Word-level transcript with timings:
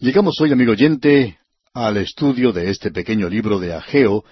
Llegamos 0.00 0.40
hoy, 0.40 0.50
amigo 0.50 0.72
oyente, 0.72 1.36
al 1.74 1.98
estudio 1.98 2.52
de 2.52 2.70
este 2.70 2.90
pequeño 2.90 3.28
libro 3.28 3.58
de 3.58 3.74
Ageo, 3.74 4.24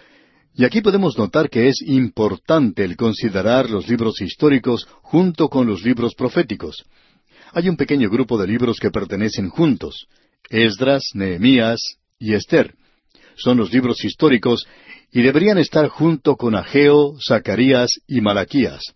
y 0.55 0.65
aquí 0.65 0.81
podemos 0.81 1.19
notar 1.19 1.51
que 1.51 1.69
es 1.69 1.83
importante 1.83 2.85
el 2.85 2.97
considerar 2.97 3.69
los 3.69 3.87
libros 3.87 4.23
históricos 4.23 4.87
junto 5.03 5.51
con 5.51 5.67
los 5.67 5.83
libros 5.83 6.15
proféticos. 6.15 6.87
Hay 7.53 7.69
un 7.69 7.77
pequeño 7.77 8.09
grupo 8.09 8.39
de 8.39 8.47
libros 8.47 8.81
que 8.81 8.91
pertenecen 8.91 9.51
juntos, 9.51 10.07
Esdras, 10.49 11.11
Nehemías 11.13 11.99
y 12.19 12.33
Esther. 12.33 12.75
Son 13.37 13.59
los 13.59 13.71
libros 13.71 14.03
históricos 14.07 14.67
y 15.13 15.21
deberían 15.21 15.59
estar 15.59 15.89
junto 15.89 16.37
con 16.37 16.55
Ageo, 16.55 17.19
Zacarías 17.21 17.91
y 18.07 18.23
Malaquías. 18.23 18.95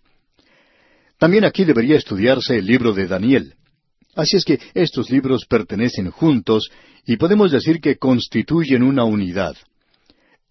También 1.19 1.45
aquí 1.45 1.67
debería 1.67 1.97
estudiarse 1.97 2.57
el 2.57 2.65
libro 2.65 2.95
de 2.95 3.09
Daniel. 3.09 3.57
Así 4.15 4.37
es 4.37 4.45
que 4.45 4.59
estos 4.75 5.11
libros 5.11 5.47
pertenecen 5.47 6.11
juntos 6.11 6.71
y 7.07 7.17
podemos 7.17 7.51
decir 7.51 7.81
que 7.81 7.97
constituyen 7.97 8.83
una 8.83 9.05
unidad. 9.05 9.57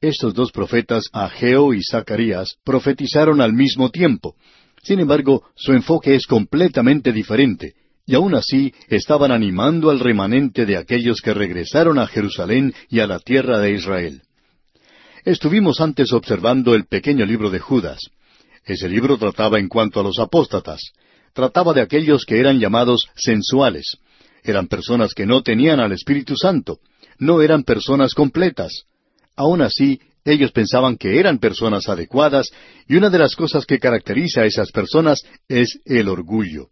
Estos 0.01 0.34
dos 0.34 0.51
profetas, 0.51 1.05
Ageo 1.13 1.73
y 1.75 1.84
Zacarías, 1.84 2.55
profetizaron 2.63 3.39
al 3.39 3.53
mismo 3.53 3.91
tiempo. 3.91 4.35
Sin 4.81 4.99
embargo, 4.99 5.43
su 5.55 5.73
enfoque 5.73 6.15
es 6.15 6.25
completamente 6.25 7.11
diferente, 7.11 7.75
y 8.07 8.15
aún 8.15 8.34
así 8.34 8.73
estaban 8.87 9.31
animando 9.31 9.91
al 9.91 9.99
remanente 9.99 10.65
de 10.65 10.77
aquellos 10.77 11.21
que 11.21 11.35
regresaron 11.35 11.99
a 11.99 12.07
Jerusalén 12.07 12.73
y 12.89 12.99
a 12.99 13.05
la 13.05 13.20
tierra 13.20 13.59
de 13.59 13.73
Israel. 13.73 14.23
Estuvimos 15.23 15.79
antes 15.81 16.12
observando 16.13 16.73
el 16.73 16.87
pequeño 16.87 17.27
libro 17.27 17.51
de 17.51 17.59
Judas. 17.59 17.99
Ese 18.65 18.89
libro 18.89 19.20
trataba 19.20 19.59
en 19.59 19.67
cuanto 19.67 19.99
a 19.99 20.03
los 20.03 20.17
apóstatas 20.17 20.81
trataba 21.34 21.73
de 21.73 21.81
aquellos 21.81 22.26
que 22.26 22.40
eran 22.40 22.59
llamados 22.59 23.08
sensuales. 23.16 23.98
Eran 24.44 24.67
personas 24.67 25.13
que 25.13 25.26
no 25.26 25.44
tenían 25.44 25.80
al 25.80 25.91
Espíritu 25.91 26.35
Santo, 26.35 26.80
no 27.20 27.41
eran 27.41 27.63
personas 27.63 28.13
completas. 28.13 28.85
Aun 29.35 29.62
así, 29.62 29.99
ellos 30.26 30.51
pensaban 30.51 30.98
que 30.98 31.20
eran 31.20 31.40
personas 31.40 31.90
adecuadas, 31.90 32.51
y 32.88 32.96
una 32.96 33.10
de 33.10 33.20
las 33.20 33.35
cosas 33.35 33.65
que 33.65 33.79
caracteriza 33.79 34.41
a 34.41 34.46
esas 34.46 34.71
personas 34.71 35.23
es 35.48 35.79
el 35.85 36.10
orgullo. 36.10 36.68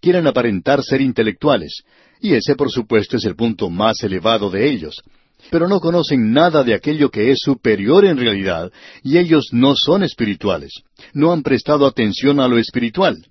Quieren 0.00 0.26
aparentar 0.26 0.82
ser 0.82 1.00
intelectuales, 1.00 1.82
y 2.20 2.34
ese 2.34 2.54
por 2.54 2.70
supuesto 2.70 3.16
es 3.16 3.24
el 3.24 3.36
punto 3.36 3.70
más 3.70 4.02
elevado 4.02 4.50
de 4.50 4.70
ellos. 4.70 5.02
Pero 5.50 5.68
no 5.68 5.80
conocen 5.80 6.32
nada 6.32 6.62
de 6.62 6.74
aquello 6.74 7.10
que 7.10 7.30
es 7.30 7.40
superior 7.40 8.04
en 8.04 8.16
realidad, 8.16 8.72
y 9.02 9.18
ellos 9.18 9.48
no 9.52 9.74
son 9.76 10.02
espirituales. 10.02 10.72
No 11.12 11.32
han 11.32 11.42
prestado 11.42 11.86
atención 11.86 12.40
a 12.40 12.48
lo 12.48 12.58
espiritual. 12.58 13.26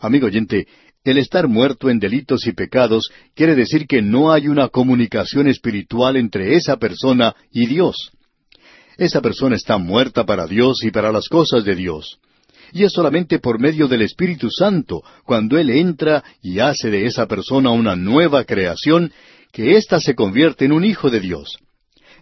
Amigo 0.00 0.26
oyente, 0.26 0.66
el 1.04 1.18
estar 1.18 1.46
muerto 1.46 1.90
en 1.90 1.98
delitos 1.98 2.46
y 2.46 2.52
pecados 2.52 3.10
quiere 3.34 3.54
decir 3.54 3.86
que 3.86 4.00
no 4.00 4.32
hay 4.32 4.48
una 4.48 4.68
comunicación 4.68 5.46
espiritual 5.46 6.16
entre 6.16 6.56
esa 6.56 6.78
persona 6.78 7.34
y 7.52 7.66
Dios. 7.66 8.10
Esa 8.96 9.20
persona 9.20 9.56
está 9.56 9.78
muerta 9.78 10.24
para 10.24 10.46
Dios 10.46 10.82
y 10.82 10.90
para 10.90 11.12
las 11.12 11.28
cosas 11.28 11.64
de 11.64 11.74
Dios. 11.74 12.18
Y 12.72 12.84
es 12.84 12.92
solamente 12.92 13.38
por 13.38 13.58
medio 13.58 13.88
del 13.88 14.02
Espíritu 14.02 14.48
Santo, 14.50 15.02
cuando 15.24 15.58
Él 15.58 15.70
entra 15.70 16.22
y 16.42 16.60
hace 16.60 16.90
de 16.90 17.06
esa 17.06 17.26
persona 17.26 17.70
una 17.70 17.96
nueva 17.96 18.44
creación, 18.44 19.12
que 19.52 19.76
ésta 19.76 20.00
se 20.00 20.14
convierte 20.14 20.64
en 20.66 20.72
un 20.72 20.84
hijo 20.84 21.10
de 21.10 21.20
Dios. 21.20 21.58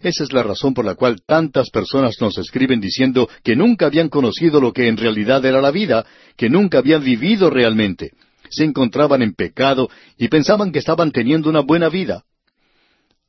Esa 0.00 0.24
es 0.24 0.32
la 0.32 0.42
razón 0.42 0.74
por 0.74 0.84
la 0.84 0.94
cual 0.94 1.22
tantas 1.26 1.70
personas 1.70 2.16
nos 2.20 2.38
escriben 2.38 2.80
diciendo 2.80 3.28
que 3.42 3.56
nunca 3.56 3.86
habían 3.86 4.08
conocido 4.08 4.60
lo 4.60 4.72
que 4.72 4.86
en 4.86 4.96
realidad 4.96 5.44
era 5.44 5.60
la 5.60 5.70
vida, 5.70 6.06
que 6.36 6.48
nunca 6.48 6.78
habían 6.78 7.02
vivido 7.02 7.50
realmente. 7.50 8.12
Se 8.50 8.64
encontraban 8.64 9.22
en 9.22 9.34
pecado 9.34 9.90
y 10.16 10.28
pensaban 10.28 10.72
que 10.72 10.78
estaban 10.78 11.10
teniendo 11.10 11.50
una 11.50 11.60
buena 11.60 11.88
vida. 11.88 12.24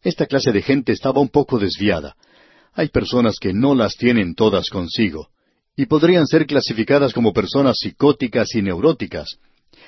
Esta 0.02 0.28
clase 0.28 0.52
de 0.52 0.62
gente 0.62 0.94
estaba 0.94 1.20
un 1.20 1.30
poco 1.30 1.60
desviada. 1.60 2.16
Hay 2.74 2.90
personas 2.90 3.38
que 3.40 3.52
no 3.52 3.76
las 3.76 3.96
tienen 3.96 4.36
todas 4.36 4.70
consigo, 4.70 5.30
y 5.76 5.88
podrían 5.88 6.28
ser 6.28 6.46
clasificadas 6.46 7.14
como 7.14 7.34
personas 7.34 7.78
psicóticas 7.80 8.54
y 8.56 8.62
neuróticas. 8.62 9.38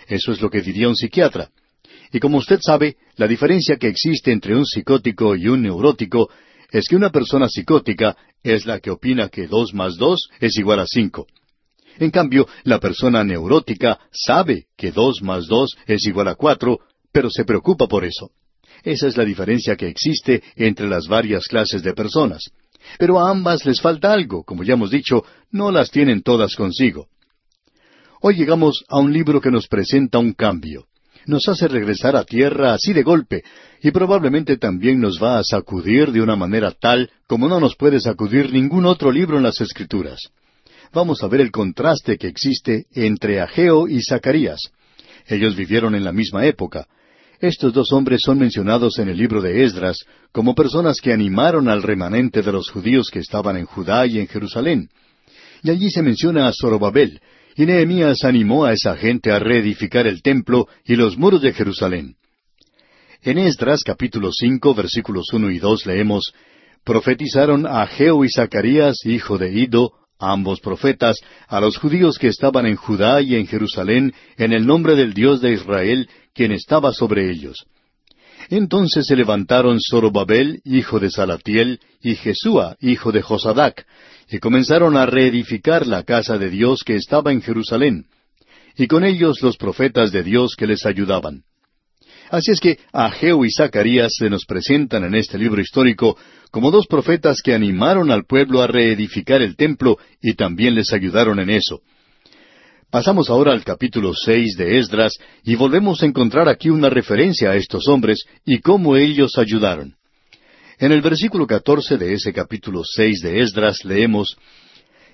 Eso 0.07 0.31
es 0.31 0.41
lo 0.41 0.49
que 0.49 0.61
diría 0.61 0.89
un 0.89 0.95
psiquiatra. 0.95 1.49
Y 2.11 2.19
como 2.19 2.37
usted 2.37 2.59
sabe, 2.61 2.97
la 3.15 3.27
diferencia 3.27 3.77
que 3.77 3.87
existe 3.87 4.31
entre 4.31 4.55
un 4.55 4.65
psicótico 4.65 5.35
y 5.35 5.47
un 5.47 5.61
neurótico 5.61 6.29
es 6.71 6.87
que 6.87 6.95
una 6.95 7.11
persona 7.11 7.47
psicótica 7.49 8.15
es 8.41 8.65
la 8.65 8.79
que 8.79 8.91
opina 8.91 9.29
que 9.29 9.47
dos 9.47 9.73
más 9.73 9.97
dos 9.97 10.29
es 10.39 10.57
igual 10.57 10.79
a 10.79 10.85
cinco. 10.87 11.27
En 11.99 12.09
cambio, 12.09 12.47
la 12.63 12.79
persona 12.79 13.23
neurótica 13.23 13.99
sabe 14.11 14.67
que 14.77 14.91
dos 14.91 15.21
más 15.21 15.47
dos 15.47 15.75
es 15.85 16.05
igual 16.07 16.29
a 16.29 16.35
cuatro, 16.35 16.79
pero 17.11 17.29
se 17.29 17.43
preocupa 17.43 17.87
por 17.87 18.05
eso. 18.05 18.31
Esa 18.83 19.07
es 19.07 19.17
la 19.17 19.25
diferencia 19.25 19.75
que 19.75 19.87
existe 19.87 20.41
entre 20.55 20.87
las 20.87 21.07
varias 21.07 21.47
clases 21.47 21.83
de 21.83 21.93
personas. 21.93 22.41
Pero 22.97 23.19
a 23.19 23.29
ambas 23.29 23.65
les 23.65 23.79
falta 23.79 24.11
algo, 24.11 24.43
como 24.43 24.63
ya 24.63 24.73
hemos 24.73 24.89
dicho, 24.89 25.23
no 25.51 25.71
las 25.71 25.91
tienen 25.91 26.23
todas 26.23 26.55
consigo. 26.55 27.07
Hoy 28.21 28.35
llegamos 28.35 28.83
a 28.87 28.97
un 28.97 29.11
libro 29.11 29.41
que 29.41 29.51
nos 29.51 29.67
presenta 29.67 30.17
un 30.17 30.33
cambio 30.33 30.87
nos 31.25 31.47
hace 31.47 31.67
regresar 31.67 32.15
a 32.15 32.23
tierra 32.23 32.73
así 32.73 32.93
de 32.93 33.03
golpe, 33.03 33.43
y 33.81 33.91
probablemente 33.91 34.57
también 34.57 34.99
nos 34.99 35.21
va 35.21 35.39
a 35.39 35.43
sacudir 35.43 36.11
de 36.11 36.21
una 36.21 36.35
manera 36.35 36.71
tal 36.71 37.09
como 37.27 37.47
no 37.47 37.59
nos 37.59 37.75
puede 37.75 37.99
sacudir 37.99 38.51
ningún 38.51 38.85
otro 38.85 39.11
libro 39.11 39.37
en 39.37 39.43
las 39.43 39.59
Escrituras. 39.61 40.19
Vamos 40.93 41.23
a 41.23 41.27
ver 41.27 41.41
el 41.41 41.51
contraste 41.51 42.17
que 42.17 42.27
existe 42.27 42.85
entre 42.93 43.39
Ageo 43.39 43.87
y 43.87 44.01
Zacarías. 44.01 44.59
Ellos 45.27 45.55
vivieron 45.55 45.95
en 45.95 46.03
la 46.03 46.11
misma 46.11 46.45
época. 46.45 46.87
Estos 47.39 47.73
dos 47.73 47.91
hombres 47.91 48.21
son 48.23 48.37
mencionados 48.37 48.99
en 48.99 49.09
el 49.09 49.17
libro 49.17 49.41
de 49.41 49.63
Esdras 49.63 49.97
como 50.31 50.53
personas 50.53 50.99
que 51.01 51.13
animaron 51.13 51.69
al 51.69 51.81
remanente 51.81 52.41
de 52.41 52.51
los 52.51 52.69
judíos 52.69 53.09
que 53.09 53.19
estaban 53.19 53.57
en 53.57 53.65
Judá 53.65 54.05
y 54.05 54.19
en 54.19 54.27
Jerusalén. 54.27 54.89
Y 55.63 55.71
allí 55.71 55.89
se 55.89 56.03
menciona 56.03 56.47
a 56.47 56.53
Zorobabel, 56.53 57.19
y 57.55 57.65
Nehemías 57.65 58.23
animó 58.23 58.65
a 58.65 58.73
esa 58.73 58.95
gente 58.95 59.31
a 59.31 59.39
reedificar 59.39 60.07
el 60.07 60.21
templo 60.21 60.67
y 60.85 60.95
los 60.95 61.17
muros 61.17 61.41
de 61.41 61.53
Jerusalén. 61.53 62.15
En 63.21 63.37
Esdras 63.37 63.83
capítulo 63.83 64.31
cinco 64.31 64.73
versículos 64.73 65.27
uno 65.33 65.51
y 65.51 65.59
dos 65.59 65.85
leemos 65.85 66.33
Profetizaron 66.83 67.67
a 67.67 67.85
Geo 67.85 68.25
y 68.25 68.29
Zacarías, 68.29 69.05
hijo 69.05 69.37
de 69.37 69.53
Ido, 69.53 69.91
ambos 70.17 70.59
profetas, 70.59 71.17
a 71.47 71.59
los 71.59 71.77
judíos 71.77 72.17
que 72.17 72.27
estaban 72.27 72.65
en 72.65 72.75
Judá 72.75 73.21
y 73.21 73.35
en 73.35 73.45
Jerusalén, 73.45 74.13
en 74.37 74.53
el 74.53 74.65
nombre 74.65 74.95
del 74.95 75.13
Dios 75.13 75.41
de 75.41 75.53
Israel, 75.53 76.09
quien 76.33 76.51
estaba 76.51 76.91
sobre 76.91 77.29
ellos. 77.29 77.65
Entonces 78.51 79.07
se 79.07 79.15
levantaron 79.15 79.79
Zorobabel, 79.79 80.59
hijo 80.65 80.99
de 80.99 81.09
Salatiel, 81.09 81.79
y 82.01 82.15
Jesúa, 82.15 82.75
hijo 82.81 83.13
de 83.13 83.21
Josadac, 83.21 83.85
y 84.29 84.39
comenzaron 84.39 84.97
a 84.97 85.05
reedificar 85.05 85.87
la 85.87 86.03
casa 86.03 86.37
de 86.37 86.49
Dios 86.49 86.83
que 86.83 86.97
estaba 86.97 87.31
en 87.31 87.41
Jerusalén, 87.41 88.07
y 88.75 88.87
con 88.87 89.05
ellos 89.05 89.41
los 89.41 89.55
profetas 89.55 90.11
de 90.11 90.23
Dios 90.23 90.57
que 90.57 90.67
les 90.67 90.85
ayudaban. 90.85 91.43
Así 92.29 92.51
es 92.51 92.59
que 92.59 92.77
Ageo 92.91 93.45
y 93.45 93.51
Zacarías 93.51 94.11
se 94.17 94.29
nos 94.29 94.43
presentan 94.45 95.05
en 95.05 95.15
este 95.15 95.37
libro 95.37 95.61
histórico 95.61 96.17
como 96.51 96.71
dos 96.71 96.87
profetas 96.87 97.41
que 97.41 97.53
animaron 97.53 98.11
al 98.11 98.25
pueblo 98.25 98.61
a 98.61 98.67
reedificar 98.67 99.41
el 99.41 99.55
templo 99.55 99.97
y 100.21 100.33
también 100.33 100.75
les 100.75 100.91
ayudaron 100.91 101.39
en 101.39 101.51
eso. 101.51 101.79
Pasamos 102.91 103.29
ahora 103.29 103.53
al 103.53 103.63
capítulo 103.63 104.11
seis 104.13 104.57
de 104.57 104.77
Esdras 104.77 105.13
y 105.45 105.55
volvemos 105.55 106.03
a 106.03 106.05
encontrar 106.05 106.49
aquí 106.49 106.69
una 106.69 106.89
referencia 106.89 107.51
a 107.51 107.55
estos 107.55 107.87
hombres 107.87 108.25
y 108.45 108.59
cómo 108.59 108.97
ellos 108.97 109.37
ayudaron. 109.37 109.95
En 110.77 110.91
el 110.91 111.01
versículo 111.01 111.47
catorce 111.47 111.97
de 111.97 112.11
ese 112.11 112.33
capítulo 112.33 112.81
seis 112.83 113.21
de 113.21 113.39
Esdras 113.39 113.85
leemos 113.85 114.35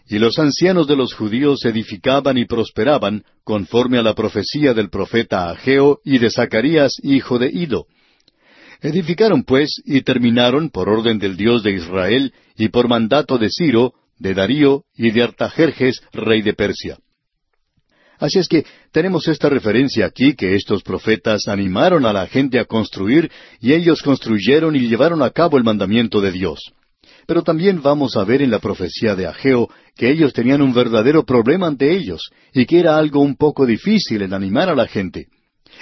Y 0.09 0.17
los 0.17 0.39
ancianos 0.39 0.87
de 0.87 0.95
los 0.95 1.13
judíos 1.13 1.65
edificaban 1.65 2.39
y 2.39 2.45
prosperaban, 2.45 3.23
conforme 3.43 3.99
a 3.99 4.01
la 4.01 4.15
profecía 4.15 4.73
del 4.73 4.89
profeta 4.89 5.51
Ageo 5.51 5.99
y 6.03 6.17
de 6.17 6.31
Zacarías, 6.31 6.93
hijo 7.03 7.37
de 7.37 7.51
Ido. 7.53 7.85
Edificaron 8.81 9.43
pues 9.43 9.83
y 9.85 10.01
terminaron 10.01 10.71
por 10.71 10.89
orden 10.89 11.19
del 11.19 11.37
Dios 11.37 11.61
de 11.61 11.73
Israel 11.73 12.33
y 12.57 12.69
por 12.69 12.87
mandato 12.87 13.37
de 13.37 13.49
Ciro, 13.51 13.93
de 14.17 14.33
Darío 14.33 14.83
y 14.95 15.11
de 15.11 15.21
Artajerjes, 15.21 16.01
rey 16.11 16.41
de 16.41 16.53
Persia. 16.53 16.97
Así 18.19 18.39
es 18.39 18.47
que 18.47 18.65
tenemos 18.91 19.27
esta 19.27 19.49
referencia 19.49 20.05
aquí 20.05 20.33
que 20.33 20.55
estos 20.55 20.81
profetas 20.81 21.47
animaron 21.47 22.05
a 22.05 22.13
la 22.13 22.27
gente 22.27 22.59
a 22.59 22.65
construir 22.65 23.31
y 23.59 23.73
ellos 23.73 24.01
construyeron 24.01 24.75
y 24.75 24.87
llevaron 24.87 25.21
a 25.21 25.29
cabo 25.29 25.57
el 25.57 25.63
mandamiento 25.63 26.19
de 26.19 26.31
Dios. 26.31 26.73
Pero 27.27 27.43
también 27.43 27.81
vamos 27.81 28.15
a 28.15 28.23
ver 28.23 28.41
en 28.41 28.49
la 28.49 28.59
profecía 28.59 29.15
de 29.15 29.27
Ageo 29.27 29.69
que 29.95 30.09
ellos 30.09 30.33
tenían 30.33 30.61
un 30.61 30.73
verdadero 30.73 31.25
problema 31.25 31.67
ante 31.67 31.95
ellos 31.95 32.31
y 32.53 32.65
que 32.65 32.79
era 32.79 32.97
algo 32.97 33.21
un 33.21 33.35
poco 33.35 33.65
difícil 33.65 34.21
en 34.21 34.33
animar 34.33 34.69
a 34.69 34.75
la 34.75 34.87
gente. 34.87 35.27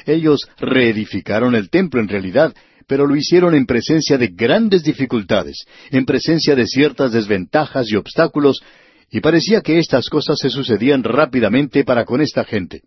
Ellos 0.06 0.42
reedificaron 0.58 1.56
el 1.56 1.70
templo 1.70 2.02
en 2.02 2.10
realidad, 2.10 2.54
pero 2.88 3.08
lo 3.08 3.16
hicieron 3.16 3.56
en 3.56 3.66
presencia 3.66 4.18
de 4.18 4.28
grandes 4.28 4.84
dificultades, 4.84 5.66
en 5.92 6.06
presencia 6.06 6.56
de 6.56 6.68
ciertas 6.68 7.12
desventajas 7.12 7.92
y 7.92 7.96
obstáculos 7.96 8.62
y 9.16 9.22
parecía 9.22 9.62
que 9.62 9.80
estas 9.80 10.10
cosas 10.10 10.38
se 10.38 10.50
sucedían 10.50 11.02
rápidamente 11.02 11.86
para 11.86 12.04
con 12.04 12.20
esta 12.20 12.44
gente. 12.44 12.82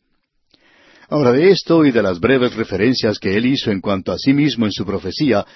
Ahora 1.08 1.32
de 1.32 1.48
esto 1.48 1.86
y 1.86 1.90
de 1.90 2.02
las 2.02 2.20
breves 2.20 2.54
referencias 2.54 3.18
que 3.18 3.34
él 3.38 3.46
hizo 3.46 3.70
en 3.70 3.80
cuanto 3.80 4.12
a 4.12 4.18
sí 4.18 4.34
mismo 4.34 4.66
en 4.66 4.72
su 4.72 4.84
profecía, 4.84 5.46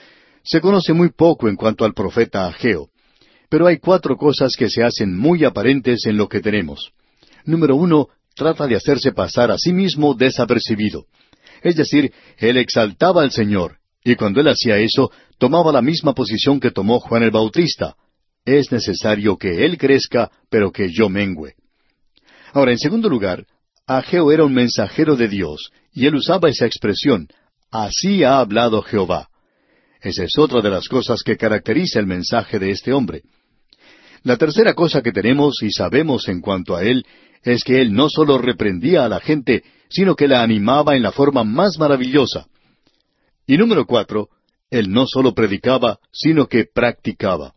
se 0.42 0.62
conoce 0.62 0.94
muy 0.94 1.10
poco 1.10 1.50
en 1.50 1.56
cuanto 1.56 1.84
al 1.84 1.92
profeta 1.92 2.46
Ageo. 2.46 2.88
Pero 3.50 3.66
hay 3.66 3.80
cuatro 3.80 4.16
cosas 4.16 4.56
que 4.56 4.70
se 4.70 4.82
hacen 4.82 5.14
muy 5.14 5.44
aparentes 5.44 6.06
en 6.06 6.16
lo 6.16 6.26
que 6.26 6.40
tenemos. 6.40 6.92
Número 7.44 7.76
uno, 7.76 8.08
trata 8.34 8.66
de 8.66 8.76
hacerse 8.76 9.12
pasar 9.12 9.50
a 9.50 9.58
sí 9.58 9.74
mismo 9.74 10.14
desapercibido. 10.14 11.04
Es 11.62 11.76
decir, 11.76 12.14
él 12.38 12.56
exaltaba 12.56 13.24
al 13.24 13.30
Señor, 13.30 13.76
y 14.02 14.14
cuando 14.14 14.40
él 14.40 14.48
hacía 14.48 14.78
eso, 14.78 15.10
tomaba 15.36 15.70
la 15.70 15.82
misma 15.82 16.14
posición 16.14 16.60
que 16.60 16.70
tomó 16.70 16.98
Juan 16.98 17.24
el 17.24 17.30
Bautista. 17.30 17.94
Es 18.44 18.72
necesario 18.72 19.36
que 19.36 19.64
él 19.64 19.78
crezca, 19.78 20.30
pero 20.50 20.72
que 20.72 20.90
yo 20.90 21.08
mengüe. 21.08 21.54
Ahora, 22.52 22.72
en 22.72 22.78
segundo 22.78 23.08
lugar, 23.08 23.46
Ageo 23.86 24.32
era 24.32 24.44
un 24.44 24.52
mensajero 24.52 25.16
de 25.16 25.28
Dios, 25.28 25.70
y 25.92 26.06
él 26.06 26.16
usaba 26.16 26.48
esa 26.48 26.66
expresión, 26.66 27.28
así 27.70 28.24
ha 28.24 28.38
hablado 28.40 28.82
Jehová. 28.82 29.28
Esa 30.00 30.24
es 30.24 30.36
otra 30.36 30.60
de 30.60 30.70
las 30.70 30.88
cosas 30.88 31.22
que 31.22 31.36
caracteriza 31.36 32.00
el 32.00 32.06
mensaje 32.06 32.58
de 32.58 32.70
este 32.70 32.92
hombre. 32.92 33.22
La 34.24 34.36
tercera 34.36 34.74
cosa 34.74 35.02
que 35.02 35.12
tenemos 35.12 35.62
y 35.62 35.70
sabemos 35.70 36.28
en 36.28 36.40
cuanto 36.40 36.76
a 36.76 36.82
él 36.82 37.04
es 37.42 37.64
que 37.64 37.80
él 37.80 37.92
no 37.92 38.08
solo 38.08 38.38
reprendía 38.38 39.04
a 39.04 39.08
la 39.08 39.20
gente, 39.20 39.62
sino 39.88 40.14
que 40.14 40.28
la 40.28 40.42
animaba 40.42 40.96
en 40.96 41.02
la 41.02 41.12
forma 41.12 41.44
más 41.44 41.78
maravillosa. 41.78 42.46
Y 43.46 43.56
número 43.56 43.86
cuatro, 43.86 44.28
él 44.70 44.90
no 44.90 45.06
solo 45.06 45.34
predicaba, 45.34 45.98
sino 46.12 46.46
que 46.46 46.64
practicaba. 46.64 47.54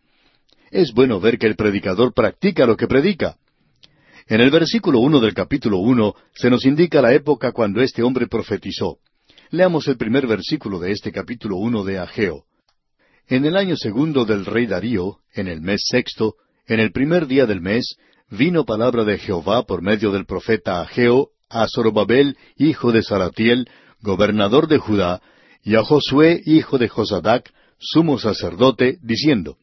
Es 0.76 0.92
bueno 0.94 1.22
ver 1.22 1.40
que 1.40 1.48
el 1.48 1.56
predicador 1.56 2.14
practica 2.14 2.66
lo 2.66 2.76
que 2.76 2.86
predica. 2.86 3.38
En 4.28 4.42
el 4.42 4.52
versículo 4.52 5.00
uno 5.00 5.22
del 5.22 5.34
capítulo 5.34 5.78
uno 5.78 6.16
se 6.34 6.50
nos 6.50 6.66
indica 6.66 7.02
la 7.02 7.14
época 7.14 7.54
cuando 7.54 7.82
este 7.82 8.04
hombre 8.04 8.28
profetizó. 8.28 8.98
Leamos 9.52 9.88
el 9.88 9.96
primer 9.96 10.28
versículo 10.28 10.78
de 10.80 10.92
este 10.92 11.14
capítulo 11.14 11.56
uno 11.56 11.86
de 11.86 11.98
Ageo. 12.00 12.44
En 13.30 13.46
el 13.46 13.56
año 13.56 13.78
segundo 13.78 14.26
del 14.26 14.46
rey 14.46 14.66
Darío, 14.66 15.20
en 15.34 15.48
el 15.48 15.62
mes 15.62 15.82
sexto, 15.90 16.36
en 16.68 16.82
el 16.82 16.92
primer 16.92 17.26
día 17.28 17.46
del 17.46 17.62
mes, 17.62 17.96
vino 18.30 18.66
palabra 18.66 19.06
de 19.06 19.18
Jehová 19.18 19.64
por 19.64 19.82
medio 19.82 20.12
del 20.12 20.26
profeta 20.26 20.82
Ageo 20.82 21.30
a 21.48 21.70
Zorobabel, 21.70 22.36
hijo 22.58 22.92
de 22.92 23.02
Saratiel, 23.02 23.70
gobernador 24.02 24.68
de 24.68 24.80
Judá, 24.80 25.22
y 25.64 25.76
a 25.76 25.84
Josué, 25.84 26.42
hijo 26.46 26.78
de 26.78 26.90
Josadac, 26.90 27.50
sumo 27.80 28.20
sacerdote, 28.20 28.98
diciendo. 29.02 29.56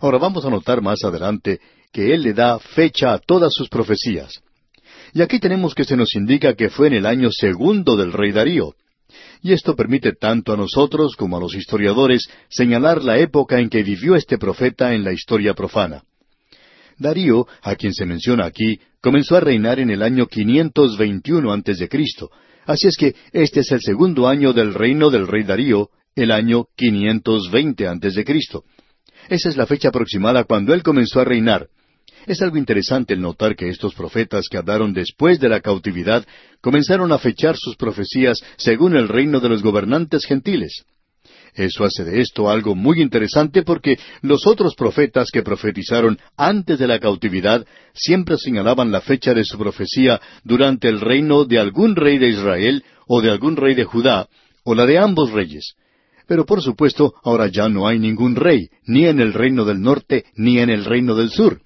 Ahora 0.00 0.18
vamos 0.18 0.44
a 0.44 0.50
notar 0.50 0.80
más 0.80 1.02
adelante 1.04 1.60
que 1.92 2.14
él 2.14 2.22
le 2.22 2.34
da 2.34 2.58
fecha 2.58 3.14
a 3.14 3.18
todas 3.18 3.52
sus 3.54 3.68
profecías. 3.68 4.42
Y 5.12 5.22
aquí 5.22 5.38
tenemos 5.38 5.74
que 5.74 5.84
se 5.84 5.96
nos 5.96 6.14
indica 6.14 6.54
que 6.54 6.68
fue 6.68 6.88
en 6.88 6.94
el 6.94 7.06
año 7.06 7.30
segundo 7.30 7.96
del 7.96 8.12
rey 8.12 8.32
Darío. 8.32 8.74
Y 9.42 9.52
esto 9.52 9.74
permite 9.74 10.12
tanto 10.12 10.52
a 10.52 10.56
nosotros 10.56 11.16
como 11.16 11.36
a 11.36 11.40
los 11.40 11.54
historiadores 11.54 12.28
señalar 12.48 13.02
la 13.02 13.18
época 13.18 13.58
en 13.58 13.70
que 13.70 13.82
vivió 13.82 14.16
este 14.16 14.36
profeta 14.36 14.94
en 14.94 15.04
la 15.04 15.12
historia 15.12 15.54
profana. 15.54 16.02
Darío, 16.98 17.46
a 17.62 17.76
quien 17.76 17.94
se 17.94 18.04
menciona 18.04 18.44
aquí, 18.44 18.80
comenzó 19.00 19.36
a 19.36 19.40
reinar 19.40 19.78
en 19.78 19.90
el 19.90 20.02
año 20.02 20.26
521 20.26 21.52
antes 21.52 21.78
de 21.78 21.88
Cristo. 21.88 22.30
Así 22.66 22.88
es 22.88 22.96
que 22.96 23.14
este 23.32 23.60
es 23.60 23.72
el 23.72 23.80
segundo 23.80 24.28
año 24.28 24.52
del 24.52 24.74
reino 24.74 25.08
del 25.08 25.26
rey 25.26 25.44
Darío, 25.44 25.90
el 26.16 26.32
año 26.32 26.66
520 26.76 27.86
antes 27.86 28.14
de 28.14 28.24
Cristo. 28.24 28.64
Esa 29.28 29.48
es 29.48 29.56
la 29.56 29.66
fecha 29.66 29.88
aproximada 29.88 30.44
cuando 30.44 30.72
él 30.72 30.82
comenzó 30.82 31.20
a 31.20 31.24
reinar. 31.24 31.68
Es 32.26 32.42
algo 32.42 32.56
interesante 32.56 33.14
el 33.14 33.20
notar 33.20 33.56
que 33.56 33.68
estos 33.68 33.94
profetas 33.94 34.48
que 34.50 34.58
hablaron 34.58 34.92
después 34.92 35.38
de 35.40 35.48
la 35.48 35.60
cautividad 35.60 36.26
comenzaron 36.60 37.12
a 37.12 37.18
fechar 37.18 37.56
sus 37.56 37.76
profecías 37.76 38.42
según 38.56 38.96
el 38.96 39.08
reino 39.08 39.40
de 39.40 39.48
los 39.48 39.62
gobernantes 39.62 40.24
gentiles. 40.24 40.84
Eso 41.54 41.84
hace 41.84 42.04
de 42.04 42.20
esto 42.20 42.50
algo 42.50 42.74
muy 42.74 43.00
interesante 43.00 43.62
porque 43.62 43.98
los 44.22 44.46
otros 44.46 44.74
profetas 44.74 45.30
que 45.32 45.42
profetizaron 45.42 46.18
antes 46.36 46.78
de 46.78 46.86
la 46.86 46.98
cautividad 46.98 47.66
siempre 47.94 48.36
señalaban 48.36 48.92
la 48.92 49.00
fecha 49.00 49.34
de 49.34 49.44
su 49.44 49.58
profecía 49.58 50.20
durante 50.44 50.88
el 50.88 51.00
reino 51.00 51.44
de 51.44 51.58
algún 51.58 51.96
rey 51.96 52.18
de 52.18 52.28
Israel 52.28 52.84
o 53.06 53.20
de 53.20 53.30
algún 53.30 53.56
rey 53.56 53.74
de 53.74 53.84
Judá, 53.84 54.28
o 54.64 54.74
la 54.74 54.86
de 54.86 54.98
ambos 54.98 55.32
reyes. 55.32 55.74
Pero 56.28 56.44
por 56.44 56.62
supuesto, 56.62 57.14
ahora 57.24 57.48
ya 57.48 57.68
no 57.68 57.88
hay 57.88 57.98
ningún 57.98 58.36
rey, 58.36 58.68
ni 58.84 59.06
en 59.06 59.18
el 59.18 59.32
reino 59.32 59.64
del 59.64 59.80
norte, 59.80 60.26
ni 60.36 60.58
en 60.58 60.70
el 60.70 60.84
reino 60.84 61.16
del 61.16 61.30
sur. 61.30 61.60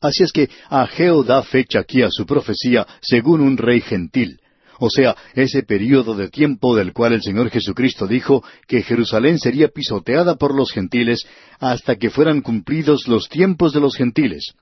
Así 0.00 0.24
es 0.24 0.32
que 0.32 0.50
Ageo 0.68 1.22
da 1.22 1.42
fecha 1.42 1.78
aquí 1.80 2.02
a 2.02 2.10
su 2.10 2.26
profecía 2.26 2.86
según 3.00 3.40
un 3.40 3.56
rey 3.56 3.80
gentil, 3.80 4.40
o 4.80 4.90
sea, 4.90 5.16
ese 5.34 5.62
período 5.62 6.14
de 6.14 6.28
tiempo 6.28 6.76
del 6.76 6.92
cual 6.92 7.12
el 7.12 7.22
Señor 7.22 7.50
Jesucristo 7.50 8.06
dijo 8.06 8.44
que 8.68 8.82
Jerusalén 8.82 9.38
sería 9.38 9.68
pisoteada 9.68 10.36
por 10.36 10.54
los 10.54 10.70
gentiles 10.70 11.26
hasta 11.58 11.96
que 11.96 12.10
fueran 12.10 12.42
cumplidos 12.42 13.08
los 13.08 13.28
tiempos 13.28 13.72
de 13.72 13.80
los 13.80 13.96
gentiles. 13.96 14.52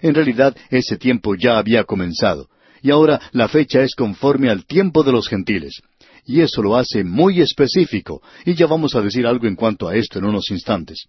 En 0.00 0.14
realidad, 0.14 0.56
ese 0.70 0.96
tiempo 0.96 1.34
ya 1.34 1.58
había 1.58 1.82
comenzado, 1.84 2.48
y 2.82 2.90
ahora 2.90 3.20
la 3.32 3.48
fecha 3.48 3.82
es 3.82 3.96
conforme 3.96 4.48
al 4.48 4.64
tiempo 4.64 5.02
de 5.02 5.10
los 5.10 5.28
gentiles. 5.28 5.82
Y 6.28 6.42
eso 6.42 6.62
lo 6.62 6.76
hace 6.76 7.04
muy 7.04 7.40
específico, 7.40 8.20
y 8.44 8.54
ya 8.54 8.66
vamos 8.66 8.94
a 8.94 9.00
decir 9.00 9.26
algo 9.26 9.46
en 9.46 9.56
cuanto 9.56 9.88
a 9.88 9.96
esto 9.96 10.18
en 10.18 10.26
unos 10.26 10.50
instantes. 10.50 11.06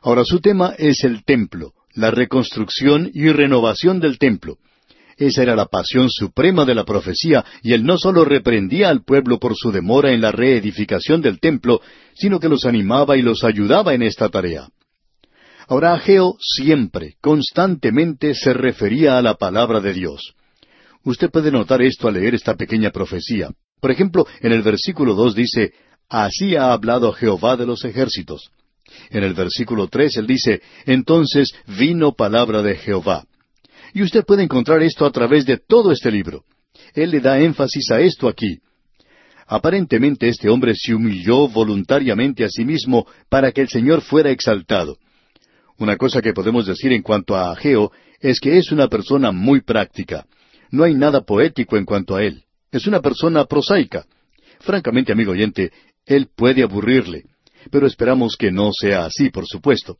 Ahora 0.00 0.24
su 0.24 0.40
tema 0.40 0.74
es 0.78 1.04
el 1.04 1.22
templo, 1.22 1.74
la 1.92 2.10
reconstrucción 2.10 3.10
y 3.12 3.28
renovación 3.28 4.00
del 4.00 4.18
templo. 4.18 4.56
Esa 5.18 5.42
era 5.42 5.54
la 5.54 5.66
pasión 5.66 6.08
suprema 6.08 6.64
de 6.64 6.74
la 6.74 6.86
profecía, 6.86 7.44
y 7.62 7.74
él 7.74 7.84
no 7.84 7.98
sólo 7.98 8.24
reprendía 8.24 8.88
al 8.88 9.04
pueblo 9.04 9.38
por 9.38 9.54
su 9.54 9.70
demora 9.70 10.12
en 10.12 10.22
la 10.22 10.32
reedificación 10.32 11.20
del 11.20 11.38
templo, 11.38 11.82
sino 12.14 12.40
que 12.40 12.48
los 12.48 12.64
animaba 12.64 13.18
y 13.18 13.22
los 13.22 13.44
ayudaba 13.44 13.92
en 13.92 14.02
esta 14.02 14.30
tarea. 14.30 14.70
Ahora 15.68 15.92
Ageo 15.92 16.38
siempre, 16.40 17.16
constantemente 17.20 18.34
se 18.34 18.54
refería 18.54 19.18
a 19.18 19.22
la 19.22 19.34
palabra 19.34 19.80
de 19.80 19.92
Dios. 19.92 20.32
Usted 21.04 21.30
puede 21.30 21.50
notar 21.50 21.82
esto 21.82 22.08
al 22.08 22.14
leer 22.14 22.34
esta 22.34 22.54
pequeña 22.54 22.90
profecía. 22.90 23.50
Por 23.80 23.90
ejemplo, 23.90 24.26
en 24.40 24.52
el 24.52 24.62
versículo 24.62 25.14
dos 25.14 25.34
dice, 25.34 25.72
Así 26.08 26.56
ha 26.56 26.72
hablado 26.72 27.12
Jehová 27.12 27.56
de 27.56 27.66
los 27.66 27.84
ejércitos. 27.84 28.50
En 29.10 29.24
el 29.24 29.34
versículo 29.34 29.88
tres 29.88 30.16
él 30.16 30.26
dice, 30.26 30.62
Entonces 30.84 31.52
vino 31.66 32.12
palabra 32.12 32.62
de 32.62 32.76
Jehová. 32.76 33.26
Y 33.92 34.02
usted 34.02 34.24
puede 34.24 34.42
encontrar 34.42 34.82
esto 34.82 35.04
a 35.04 35.10
través 35.10 35.46
de 35.46 35.58
todo 35.58 35.92
este 35.92 36.10
libro. 36.10 36.44
Él 36.94 37.10
le 37.10 37.20
da 37.20 37.40
énfasis 37.40 37.90
a 37.90 38.00
esto 38.00 38.28
aquí. 38.28 38.58
Aparentemente 39.46 40.28
este 40.28 40.48
hombre 40.48 40.74
se 40.74 40.94
humilló 40.94 41.48
voluntariamente 41.48 42.44
a 42.44 42.48
sí 42.48 42.64
mismo 42.64 43.06
para 43.28 43.52
que 43.52 43.60
el 43.60 43.68
Señor 43.68 44.00
fuera 44.00 44.30
exaltado. 44.30 44.98
Una 45.78 45.96
cosa 45.96 46.20
que 46.20 46.32
podemos 46.32 46.66
decir 46.66 46.92
en 46.92 47.02
cuanto 47.02 47.36
a 47.36 47.52
Ageo 47.52 47.92
es 48.20 48.40
que 48.40 48.58
es 48.58 48.72
una 48.72 48.88
persona 48.88 49.30
muy 49.30 49.60
práctica. 49.60 50.26
No 50.70 50.84
hay 50.84 50.94
nada 50.94 51.20
poético 51.20 51.76
en 51.76 51.84
cuanto 51.84 52.16
a 52.16 52.24
él. 52.24 52.45
Es 52.76 52.86
una 52.86 53.00
persona 53.00 53.44
prosaica. 53.44 54.04
Francamente, 54.60 55.12
amigo 55.12 55.32
oyente, 55.32 55.72
él 56.04 56.28
puede 56.34 56.62
aburrirle 56.62 57.24
pero 57.70 57.86
esperamos 57.86 58.36
que 58.36 58.50
no 58.50 58.70
sea 58.72 59.06
así, 59.06 59.30
por 59.30 59.46
supuesto. 59.46 59.98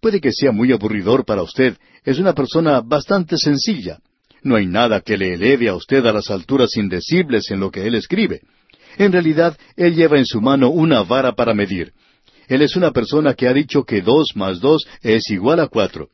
Puede 0.00 0.20
que 0.20 0.32
sea 0.32 0.52
muy 0.52 0.72
aburridor 0.72 1.24
para 1.24 1.42
usted, 1.42 1.76
es 2.04 2.18
una 2.18 2.34
persona 2.34 2.80
bastante 2.80 3.36
sencilla. 3.36 3.98
No 4.42 4.56
hay 4.56 4.66
nada 4.66 5.00
que 5.00 5.18
le 5.18 5.34
eleve 5.34 5.68
a 5.68 5.74
usted 5.74 6.04
a 6.06 6.12
las 6.12 6.30
alturas 6.30 6.76
indecibles 6.76 7.50
en 7.50 7.60
lo 7.60 7.70
que 7.70 7.86
él 7.86 7.94
escribe. 7.94 8.40
En 8.96 9.12
realidad, 9.12 9.56
él 9.76 9.94
lleva 9.94 10.18
en 10.18 10.26
su 10.26 10.40
mano 10.40 10.70
una 10.70 11.02
vara 11.02 11.32
para 11.32 11.54
medir. 11.54 11.92
Él 12.48 12.62
es 12.62 12.74
una 12.74 12.90
persona 12.90 13.34
que 13.34 13.46
ha 13.46 13.52
dicho 13.52 13.84
que 13.84 14.00
dos 14.00 14.30
más 14.34 14.60
dos 14.60 14.86
es 15.02 15.30
igual 15.30 15.60
a 15.60 15.68
cuatro. 15.68 16.08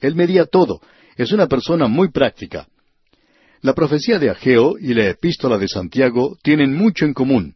Él 0.00 0.14
medía 0.14 0.46
todo. 0.46 0.80
Es 1.16 1.32
una 1.32 1.48
persona 1.48 1.88
muy 1.88 2.10
práctica. 2.10 2.66
La 3.62 3.74
profecía 3.74 4.18
de 4.18 4.28
Ageo 4.28 4.76
y 4.76 4.92
la 4.92 5.08
epístola 5.08 5.56
de 5.56 5.68
Santiago 5.68 6.36
tienen 6.42 6.74
mucho 6.74 7.04
en 7.04 7.14
común. 7.14 7.54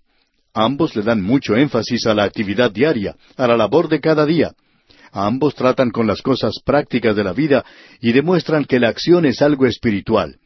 Ambos 0.55 0.95
le 0.95 1.03
dan 1.03 1.21
mucho 1.21 1.57
énfasis 1.57 2.07
a 2.07 2.15
la 2.15 2.23
actividad 2.23 2.71
diaria, 2.71 3.17
a 3.37 3.49
la 3.49 3.57
labor 3.57 3.89
de 3.89 4.01
cada 4.01 4.25
día. 4.25 4.55
Ambos 5.11 5.57
tratan 5.57 5.91
con 5.91 6.07
las 6.07 6.23
cosas 6.23 6.61
prácticas 6.65 7.17
de 7.17 7.25
la 7.25 7.33
vida 7.33 7.65
y 8.01 8.13
demuestran 8.13 8.65
que 8.65 8.79
la 8.79 8.89
acción 8.89 9.27
es 9.27 9.43
algo 9.43 9.67
espiritual. 9.67 10.37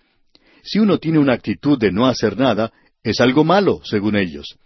Si 0.62 0.78
uno 0.78 0.96
tiene 0.96 1.18
una 1.18 1.34
actitud 1.34 1.78
de 1.78 1.92
no 1.92 2.06
hacer 2.06 2.38
nada, 2.38 2.72
es 3.02 3.20
algo 3.20 3.44
malo, 3.44 3.82
según 3.84 4.16
ellos. 4.16 4.56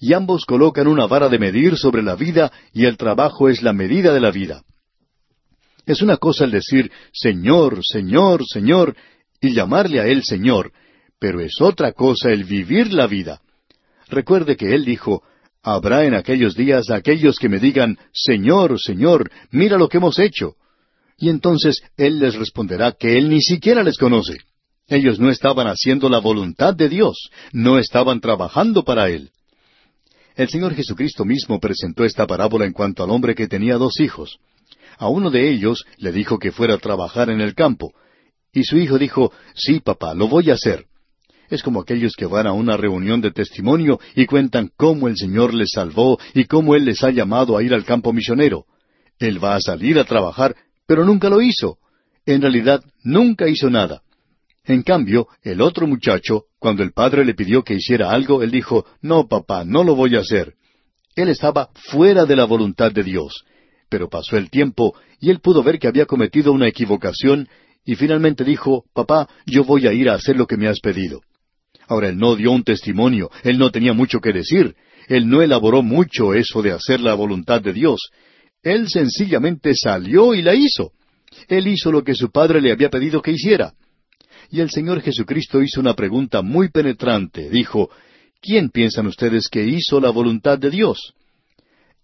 Y 0.00 0.14
ambos 0.14 0.46
colocan 0.46 0.86
una 0.86 1.06
vara 1.06 1.28
de 1.28 1.38
medir 1.38 1.76
sobre 1.76 2.02
la 2.02 2.16
vida 2.16 2.50
y 2.72 2.86
el 2.86 2.96
trabajo 2.96 3.50
es 3.50 3.62
la 3.62 3.74
medida 3.74 4.14
de 4.14 4.20
la 4.20 4.30
vida. 4.30 4.62
Es 5.84 6.00
una 6.00 6.16
cosa 6.16 6.44
el 6.44 6.52
decir 6.52 6.90
Señor, 7.12 7.80
Señor, 7.84 8.44
Señor, 8.46 8.96
y 9.40 9.54
llamarle 9.54 10.00
a 10.00 10.06
Él 10.06 10.22
Señor, 10.24 10.72
pero 11.18 11.40
es 11.40 11.60
otra 11.60 11.92
cosa 11.92 12.30
el 12.30 12.44
vivir 12.44 12.92
la 12.92 13.06
vida. 13.06 13.40
Recuerde 14.08 14.56
que 14.56 14.74
Él 14.74 14.84
dijo, 14.84 15.22
Habrá 15.62 16.04
en 16.04 16.14
aquellos 16.14 16.54
días 16.54 16.90
aquellos 16.90 17.38
que 17.38 17.48
me 17.48 17.58
digan, 17.58 17.98
Señor, 18.12 18.80
Señor, 18.80 19.30
mira 19.50 19.76
lo 19.76 19.88
que 19.88 19.98
hemos 19.98 20.18
hecho. 20.18 20.54
Y 21.18 21.28
entonces 21.28 21.82
Él 21.96 22.20
les 22.20 22.36
responderá 22.36 22.92
que 22.92 23.18
Él 23.18 23.28
ni 23.28 23.42
siquiera 23.42 23.82
les 23.82 23.98
conoce. 23.98 24.38
Ellos 24.86 25.18
no 25.18 25.30
estaban 25.30 25.66
haciendo 25.66 26.08
la 26.08 26.20
voluntad 26.20 26.74
de 26.74 26.88
Dios, 26.88 27.30
no 27.52 27.78
estaban 27.78 28.20
trabajando 28.20 28.84
para 28.84 29.10
Él. 29.10 29.30
El 30.36 30.48
Señor 30.48 30.74
Jesucristo 30.74 31.24
mismo 31.24 31.58
presentó 31.58 32.04
esta 32.04 32.26
parábola 32.26 32.64
en 32.64 32.72
cuanto 32.72 33.02
al 33.02 33.10
hombre 33.10 33.34
que 33.34 33.48
tenía 33.48 33.76
dos 33.76 33.98
hijos. 34.00 34.38
A 34.96 35.08
uno 35.08 35.30
de 35.30 35.50
ellos 35.50 35.84
le 35.98 36.12
dijo 36.12 36.38
que 36.38 36.52
fuera 36.52 36.74
a 36.74 36.78
trabajar 36.78 37.28
en 37.28 37.40
el 37.40 37.54
campo, 37.54 37.92
y 38.52 38.64
su 38.64 38.78
hijo 38.78 38.98
dijo, 38.98 39.32
Sí, 39.54 39.80
papá, 39.80 40.14
lo 40.14 40.28
voy 40.28 40.50
a 40.50 40.54
hacer. 40.54 40.86
Es 41.50 41.62
como 41.62 41.80
aquellos 41.80 42.14
que 42.14 42.26
van 42.26 42.46
a 42.46 42.52
una 42.52 42.76
reunión 42.76 43.20
de 43.20 43.30
testimonio 43.30 44.00
y 44.14 44.26
cuentan 44.26 44.70
cómo 44.76 45.08
el 45.08 45.16
Señor 45.16 45.54
les 45.54 45.70
salvó 45.72 46.18
y 46.34 46.44
cómo 46.44 46.74
Él 46.74 46.84
les 46.84 47.02
ha 47.02 47.10
llamado 47.10 47.56
a 47.56 47.62
ir 47.62 47.72
al 47.72 47.84
campo 47.84 48.12
misionero. 48.12 48.66
Él 49.18 49.42
va 49.42 49.56
a 49.56 49.60
salir 49.60 49.98
a 49.98 50.04
trabajar, 50.04 50.54
pero 50.86 51.04
nunca 51.04 51.30
lo 51.30 51.40
hizo. 51.40 51.78
En 52.26 52.42
realidad, 52.42 52.82
nunca 53.02 53.48
hizo 53.48 53.70
nada. 53.70 54.02
En 54.64 54.82
cambio, 54.82 55.28
el 55.42 55.62
otro 55.62 55.86
muchacho, 55.86 56.44
cuando 56.58 56.82
el 56.82 56.92
padre 56.92 57.24
le 57.24 57.34
pidió 57.34 57.64
que 57.64 57.74
hiciera 57.74 58.10
algo, 58.10 58.42
él 58.42 58.50
dijo, 58.50 58.84
No, 59.00 59.26
papá, 59.26 59.64
no 59.64 59.82
lo 59.82 59.94
voy 59.94 60.16
a 60.16 60.20
hacer. 60.20 60.54
Él 61.16 61.30
estaba 61.30 61.70
fuera 61.90 62.26
de 62.26 62.36
la 62.36 62.44
voluntad 62.44 62.92
de 62.92 63.02
Dios. 63.02 63.44
Pero 63.88 64.10
pasó 64.10 64.36
el 64.36 64.50
tiempo 64.50 64.94
y 65.20 65.30
él 65.30 65.40
pudo 65.40 65.62
ver 65.62 65.78
que 65.78 65.88
había 65.88 66.04
cometido 66.04 66.52
una 66.52 66.68
equivocación 66.68 67.48
y 67.88 67.96
finalmente 67.96 68.44
dijo, 68.44 68.84
Papá, 68.92 69.30
yo 69.46 69.64
voy 69.64 69.86
a 69.86 69.94
ir 69.94 70.10
a 70.10 70.14
hacer 70.14 70.36
lo 70.36 70.46
que 70.46 70.58
me 70.58 70.68
has 70.68 70.78
pedido. 70.78 71.22
Ahora 71.86 72.10
él 72.10 72.18
no 72.18 72.36
dio 72.36 72.52
un 72.52 72.62
testimonio, 72.62 73.30
él 73.44 73.56
no 73.56 73.70
tenía 73.70 73.94
mucho 73.94 74.20
que 74.20 74.34
decir, 74.34 74.76
él 75.06 75.26
no 75.26 75.40
elaboró 75.40 75.82
mucho 75.82 76.34
eso 76.34 76.60
de 76.60 76.72
hacer 76.72 77.00
la 77.00 77.14
voluntad 77.14 77.62
de 77.62 77.72
Dios. 77.72 78.10
Él 78.62 78.90
sencillamente 78.90 79.74
salió 79.74 80.34
y 80.34 80.42
la 80.42 80.54
hizo. 80.54 80.92
Él 81.48 81.66
hizo 81.66 81.90
lo 81.90 82.04
que 82.04 82.14
su 82.14 82.30
padre 82.30 82.60
le 82.60 82.72
había 82.72 82.90
pedido 82.90 83.22
que 83.22 83.32
hiciera. 83.32 83.72
Y 84.50 84.60
el 84.60 84.68
Señor 84.68 85.00
Jesucristo 85.00 85.62
hizo 85.62 85.80
una 85.80 85.94
pregunta 85.94 86.42
muy 86.42 86.68
penetrante. 86.68 87.48
Dijo, 87.48 87.88
¿quién 88.42 88.68
piensan 88.68 89.06
ustedes 89.06 89.48
que 89.48 89.64
hizo 89.64 89.98
la 89.98 90.10
voluntad 90.10 90.58
de 90.58 90.68
Dios? 90.68 91.14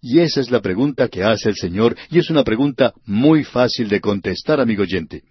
Y 0.01 0.21
esa 0.21 0.41
es 0.41 0.51
la 0.51 0.63
pregunta 0.63 1.09
que 1.09 1.25
hace 1.25 1.51
el 1.51 1.57
Señor, 1.57 1.95
y 2.11 2.21
es 2.21 2.31
una 2.31 2.43
pregunta 2.43 2.95
muy 3.05 3.45
fácil 3.45 3.91
de 3.91 4.01
contestar, 4.01 4.61
amigo 4.61 4.85
oyente. 4.85 5.25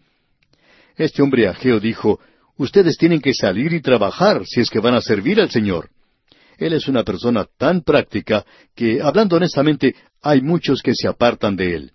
Este 0.95 1.21
hombre 1.21 1.47
Ageo 1.47 1.79
dijo, 1.79 2.19
Ustedes 2.57 2.97
tienen 2.97 3.19
que 3.19 3.33
salir 3.33 3.73
y 3.73 3.81
trabajar 3.81 4.45
si 4.45 4.61
es 4.61 4.69
que 4.69 4.79
van 4.79 4.93
a 4.93 5.01
servir 5.01 5.41
al 5.41 5.49
Señor. 5.49 5.89
Él 6.57 6.73
es 6.73 6.87
una 6.87 7.03
persona 7.03 7.47
tan 7.57 7.81
práctica 7.81 8.45
que, 8.75 9.01
hablando 9.01 9.37
honestamente, 9.37 9.95
hay 10.21 10.41
muchos 10.41 10.81
que 10.81 10.93
se 10.93 11.07
apartan 11.07 11.55
de 11.55 11.75
él. 11.75 11.91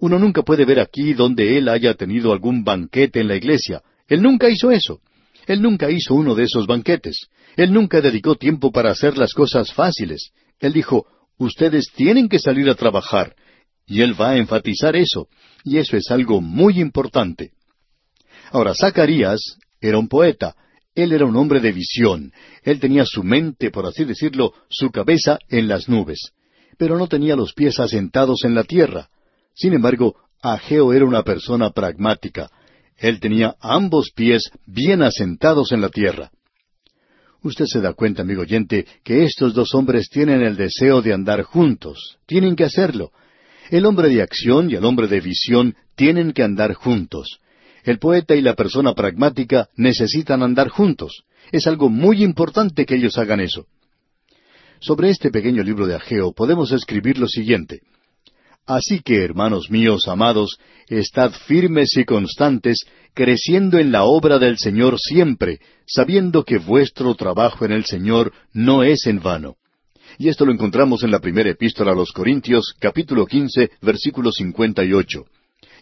Uno 0.00 0.18
nunca 0.18 0.42
puede 0.42 0.64
ver 0.64 0.80
aquí 0.80 1.12
donde 1.12 1.58
él 1.58 1.68
haya 1.68 1.94
tenido 1.94 2.32
algún 2.32 2.64
banquete 2.64 3.20
en 3.20 3.28
la 3.28 3.36
iglesia. 3.36 3.82
Él 4.06 4.22
nunca 4.22 4.48
hizo 4.48 4.70
eso. 4.70 5.00
Él 5.46 5.60
nunca 5.60 5.90
hizo 5.90 6.14
uno 6.14 6.34
de 6.34 6.44
esos 6.44 6.66
banquetes. 6.66 7.28
Él 7.56 7.72
nunca 7.72 8.00
dedicó 8.00 8.36
tiempo 8.36 8.72
para 8.72 8.90
hacer 8.90 9.18
las 9.18 9.34
cosas 9.34 9.72
fáciles. 9.72 10.30
Él 10.58 10.72
dijo, 10.72 11.06
ustedes 11.36 11.90
tienen 11.94 12.28
que 12.28 12.38
salir 12.38 12.68
a 12.70 12.74
trabajar. 12.74 13.34
Y 13.86 14.02
él 14.02 14.18
va 14.18 14.30
a 14.30 14.36
enfatizar 14.36 14.96
eso. 14.96 15.28
Y 15.64 15.78
eso 15.78 15.96
es 15.96 16.10
algo 16.10 16.40
muy 16.40 16.80
importante. 16.80 17.52
Ahora, 18.50 18.74
Zacarías 18.74 19.58
era 19.80 19.98
un 19.98 20.08
poeta. 20.08 20.54
Él 20.94 21.12
era 21.12 21.26
un 21.26 21.36
hombre 21.36 21.60
de 21.60 21.72
visión. 21.72 22.32
Él 22.62 22.80
tenía 22.80 23.04
su 23.04 23.22
mente, 23.22 23.70
por 23.70 23.86
así 23.86 24.04
decirlo, 24.04 24.52
su 24.68 24.90
cabeza 24.90 25.38
en 25.48 25.68
las 25.68 25.88
nubes. 25.88 26.32
Pero 26.76 26.98
no 26.98 27.06
tenía 27.06 27.36
los 27.36 27.52
pies 27.52 27.78
asentados 27.78 28.44
en 28.44 28.54
la 28.54 28.64
tierra. 28.64 29.08
Sin 29.54 29.74
embargo, 29.74 30.16
Ageo 30.42 30.92
era 30.92 31.04
una 31.04 31.22
persona 31.22 31.70
pragmática. 31.70 32.50
Él 32.96 33.20
tenía 33.20 33.54
ambos 33.60 34.10
pies 34.14 34.50
bien 34.66 35.02
asentados 35.02 35.72
en 35.72 35.80
la 35.80 35.88
tierra. 35.88 36.30
Usted 37.42 37.66
se 37.66 37.80
da 37.80 37.92
cuenta, 37.92 38.22
amigo 38.22 38.42
oyente, 38.42 38.86
que 39.04 39.24
estos 39.24 39.54
dos 39.54 39.74
hombres 39.74 40.08
tienen 40.08 40.42
el 40.42 40.56
deseo 40.56 41.00
de 41.00 41.12
andar 41.12 41.42
juntos. 41.42 42.18
Tienen 42.26 42.56
que 42.56 42.64
hacerlo. 42.64 43.12
El 43.70 43.86
hombre 43.86 44.08
de 44.08 44.22
acción 44.22 44.70
y 44.70 44.74
el 44.74 44.84
hombre 44.84 45.06
de 45.06 45.20
visión 45.20 45.76
tienen 45.94 46.32
que 46.32 46.42
andar 46.42 46.74
juntos. 46.74 47.40
El 47.88 47.98
poeta 47.98 48.36
y 48.36 48.42
la 48.42 48.54
persona 48.54 48.92
pragmática 48.92 49.70
necesitan 49.74 50.42
andar 50.42 50.68
juntos. 50.68 51.22
Es 51.52 51.66
algo 51.66 51.88
muy 51.88 52.22
importante 52.22 52.84
que 52.84 52.96
ellos 52.96 53.16
hagan 53.16 53.40
eso. 53.40 53.64
Sobre 54.78 55.08
este 55.08 55.30
pequeño 55.30 55.62
libro 55.62 55.86
de 55.86 55.94
Ageo 55.94 56.34
podemos 56.34 56.70
escribir 56.70 57.16
lo 57.16 57.26
siguiente. 57.26 57.80
Así 58.66 59.00
que, 59.00 59.24
hermanos 59.24 59.70
míos 59.70 60.06
amados, 60.06 60.58
estad 60.88 61.32
firmes 61.32 61.96
y 61.96 62.04
constantes, 62.04 62.84
creciendo 63.14 63.78
en 63.78 63.90
la 63.90 64.04
obra 64.04 64.38
del 64.38 64.58
Señor 64.58 64.98
siempre, 64.98 65.58
sabiendo 65.86 66.44
que 66.44 66.58
vuestro 66.58 67.14
trabajo 67.14 67.64
en 67.64 67.72
el 67.72 67.86
Señor 67.86 68.34
no 68.52 68.82
es 68.82 69.06
en 69.06 69.20
vano. 69.20 69.56
Y 70.18 70.28
esto 70.28 70.44
lo 70.44 70.52
encontramos 70.52 71.04
en 71.04 71.10
la 71.10 71.20
primera 71.20 71.48
epístola 71.48 71.92
a 71.92 71.94
los 71.94 72.12
Corintios, 72.12 72.74
capítulo 72.78 73.24
quince, 73.24 73.70
versículo 73.80 74.30
cincuenta 74.30 74.84
y 74.84 74.92
ocho. 74.92 75.24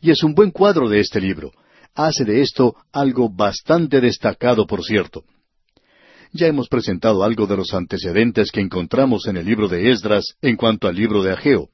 Y 0.01 0.13
es 0.13 0.23
un 0.23 0.37
buen 0.37 0.53
cuadro 0.53 0.89
de 0.89 1.01
este 1.01 1.21
libro 1.21 1.51
hace 1.97 2.25
de 2.25 2.43
esto 2.43 2.77
algo 2.93 3.29
bastante 3.29 4.01
destacado, 4.01 4.67
por 4.67 4.85
cierto. 4.85 5.25
Ya 6.33 6.47
hemos 6.47 6.69
presentado 6.69 7.25
algo 7.25 7.47
de 7.47 7.57
los 7.57 7.73
antecedentes 7.73 8.51
que 8.53 8.61
encontramos 8.61 9.27
en 9.27 9.39
el 9.39 9.47
libro 9.47 9.69
de 9.69 9.91
Esdras 9.91 10.37
en 10.43 10.57
cuanto 10.57 10.87
al 10.87 10.95
libro 10.95 11.23
de 11.23 11.33
Ageo. 11.33 11.71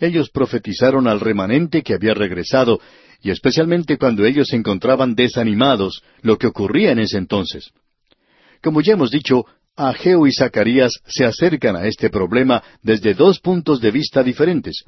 Ellos 0.00 0.30
profetizaron 0.30 1.08
al 1.08 1.20
remanente 1.20 1.82
que 1.82 1.94
había 1.94 2.14
regresado, 2.14 2.80
y 3.20 3.30
especialmente 3.30 3.98
cuando 3.98 4.24
ellos 4.24 4.48
se 4.48 4.56
encontraban 4.56 5.16
desanimados, 5.16 6.02
lo 6.22 6.38
que 6.38 6.46
ocurría 6.46 6.92
en 6.92 7.00
ese 7.00 7.18
entonces. 7.18 7.72
Como 8.62 8.80
ya 8.80 8.92
hemos 8.92 9.10
dicho, 9.10 9.44
Ageo 9.74 10.26
y 10.26 10.32
Zacarías 10.32 10.92
se 11.06 11.24
acercan 11.24 11.76
a 11.76 11.86
este 11.86 12.10
problema 12.10 12.62
desde 12.82 13.14
dos 13.14 13.40
puntos 13.40 13.80
de 13.80 13.90
vista 13.90 14.22
diferentes. 14.22 14.84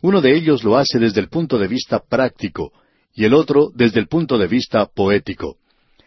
Uno 0.00 0.20
de 0.20 0.34
ellos 0.34 0.64
lo 0.64 0.76
hace 0.76 0.98
desde 0.98 1.20
el 1.20 1.28
punto 1.28 1.58
de 1.58 1.68
vista 1.68 2.00
práctico, 2.00 2.72
y 3.14 3.24
el 3.24 3.34
otro 3.34 3.70
desde 3.74 4.00
el 4.00 4.08
punto 4.08 4.38
de 4.38 4.46
vista 4.46 4.86
poético. 4.86 5.56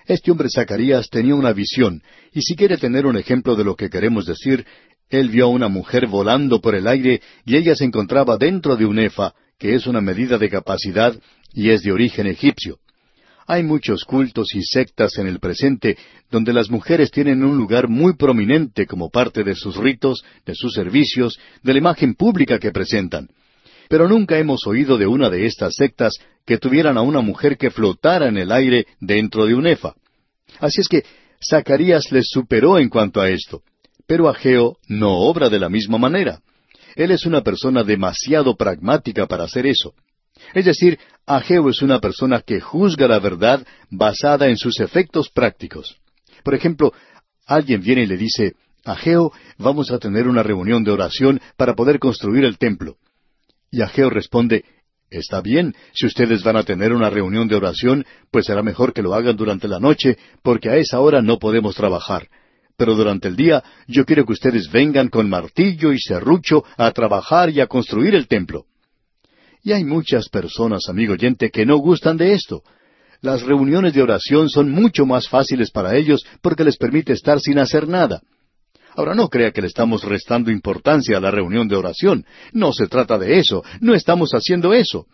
Este 0.05 0.31
hombre 0.31 0.49
Zacarías 0.53 1.09
tenía 1.09 1.35
una 1.35 1.51
visión, 1.51 2.03
y 2.31 2.41
si 2.41 2.55
quiere 2.55 2.77
tener 2.77 3.05
un 3.05 3.17
ejemplo 3.17 3.55
de 3.55 3.63
lo 3.63 3.75
que 3.75 3.89
queremos 3.89 4.25
decir, 4.25 4.65
él 5.09 5.29
vio 5.29 5.45
a 5.45 5.49
una 5.49 5.67
mujer 5.67 6.07
volando 6.07 6.61
por 6.61 6.75
el 6.75 6.87
aire 6.87 7.21
y 7.45 7.55
ella 7.55 7.75
se 7.75 7.85
encontraba 7.85 8.37
dentro 8.37 8.75
de 8.75 8.85
un 8.85 8.99
efa, 8.99 9.33
que 9.57 9.75
es 9.75 9.87
una 9.87 10.01
medida 10.01 10.37
de 10.37 10.49
capacidad 10.49 11.15
y 11.53 11.69
es 11.69 11.81
de 11.83 11.91
origen 11.91 12.27
egipcio. 12.27 12.79
Hay 13.47 13.63
muchos 13.63 14.03
cultos 14.05 14.55
y 14.55 14.63
sectas 14.63 15.17
en 15.17 15.27
el 15.27 15.39
presente 15.39 15.97
donde 16.31 16.51
las 16.51 16.69
mujeres 16.71 17.11
tienen 17.11 17.43
un 17.43 17.57
lugar 17.57 17.87
muy 17.87 18.15
prominente 18.15 18.87
como 18.87 19.11
parte 19.11 19.43
de 19.43 19.55
sus 19.55 19.77
ritos, 19.77 20.23
de 20.45 20.55
sus 20.55 20.73
servicios, 20.73 21.37
de 21.61 21.73
la 21.73 21.79
imagen 21.79 22.15
pública 22.15 22.57
que 22.57 22.71
presentan 22.71 23.29
pero 23.89 24.07
nunca 24.07 24.37
hemos 24.37 24.65
oído 24.67 24.97
de 24.97 25.07
una 25.07 25.29
de 25.29 25.45
estas 25.45 25.75
sectas 25.75 26.13
que 26.45 26.57
tuvieran 26.57 26.97
a 26.97 27.01
una 27.01 27.21
mujer 27.21 27.57
que 27.57 27.71
flotara 27.71 28.27
en 28.27 28.37
el 28.37 28.51
aire 28.51 28.87
dentro 28.99 29.45
de 29.45 29.55
un 29.55 29.67
efa. 29.67 29.95
Así 30.59 30.81
es 30.81 30.87
que 30.87 31.03
Zacarías 31.47 32.11
les 32.11 32.27
superó 32.29 32.79
en 32.79 32.89
cuanto 32.89 33.21
a 33.21 33.29
esto. 33.29 33.61
Pero 34.07 34.29
Ageo 34.29 34.77
no 34.87 35.11
obra 35.11 35.49
de 35.49 35.59
la 35.59 35.69
misma 35.69 35.97
manera. 35.97 36.39
Él 36.95 37.11
es 37.11 37.25
una 37.25 37.41
persona 37.41 37.83
demasiado 37.83 38.55
pragmática 38.55 39.25
para 39.25 39.43
hacer 39.43 39.65
eso. 39.65 39.93
Es 40.53 40.65
decir, 40.65 40.99
Ageo 41.25 41.69
es 41.69 41.81
una 41.81 41.99
persona 41.99 42.41
que 42.41 42.61
juzga 42.61 43.07
la 43.07 43.19
verdad 43.19 43.65
basada 43.89 44.47
en 44.47 44.57
sus 44.57 44.79
efectos 44.79 45.29
prácticos. 45.29 45.97
Por 46.43 46.53
ejemplo, 46.53 46.93
alguien 47.45 47.81
viene 47.81 48.03
y 48.03 48.07
le 48.07 48.17
dice, 48.17 48.53
Ageo, 48.83 49.31
vamos 49.57 49.91
a 49.91 49.97
tener 49.97 50.27
una 50.27 50.43
reunión 50.43 50.83
de 50.83 50.91
oración 50.91 51.41
para 51.57 51.73
poder 51.73 51.99
construir 51.99 52.45
el 52.45 52.57
templo. 52.57 52.97
Y 53.71 53.81
Ageo 53.81 54.09
responde, 54.09 54.63
Está 55.09 55.39
bien, 55.41 55.75
si 55.93 56.07
ustedes 56.07 56.43
van 56.43 56.57
a 56.57 56.63
tener 56.63 56.91
una 56.91 57.09
reunión 57.09 57.47
de 57.47 57.55
oración, 57.55 58.05
pues 58.31 58.47
será 58.47 58.63
mejor 58.63 58.91
que 58.91 59.03
lo 59.03 59.13
hagan 59.13 59.37
durante 59.37 59.67
la 59.67 59.79
noche, 59.79 60.17
porque 60.41 60.69
a 60.69 60.77
esa 60.77 60.99
hora 60.99 61.21
no 61.21 61.37
podemos 61.37 61.75
trabajar. 61.75 62.27
Pero 62.75 62.95
durante 62.95 63.27
el 63.27 63.35
día 63.35 63.63
yo 63.87 64.05
quiero 64.05 64.25
que 64.25 64.33
ustedes 64.33 64.69
vengan 64.71 65.09
con 65.09 65.29
martillo 65.29 65.93
y 65.93 65.99
serrucho 65.99 66.65
a 66.77 66.91
trabajar 66.91 67.49
y 67.49 67.61
a 67.61 67.67
construir 67.67 68.15
el 68.15 68.27
templo. 68.27 68.65
Y 69.63 69.71
hay 69.71 69.83
muchas 69.83 70.27
personas, 70.29 70.89
amigo 70.89 71.13
oyente, 71.13 71.49
que 71.49 71.65
no 71.65 71.77
gustan 71.77 72.17
de 72.17 72.33
esto. 72.33 72.63
Las 73.21 73.43
reuniones 73.43 73.93
de 73.93 74.03
oración 74.03 74.49
son 74.49 74.69
mucho 74.69 75.05
más 75.05 75.29
fáciles 75.29 75.71
para 75.71 75.95
ellos 75.95 76.25
porque 76.41 76.63
les 76.63 76.77
permite 76.77 77.13
estar 77.13 77.39
sin 77.39 77.57
hacer 77.57 77.87
nada. 77.87 78.21
Ahora 78.95 79.13
no 79.13 79.29
crea 79.29 79.51
que 79.51 79.61
le 79.61 79.67
estamos 79.67 80.03
restando 80.03 80.51
importancia 80.51 81.17
a 81.17 81.21
la 81.21 81.31
reunión 81.31 81.67
de 81.67 81.75
oración. 81.75 82.25
No 82.53 82.71
se 82.71 82.87
trata 82.87 83.17
de 83.17 83.39
eso. 83.39 83.63
No 83.81 83.93
estamos 83.93 84.31
haciendo 84.31 84.73
eso. 84.73 85.05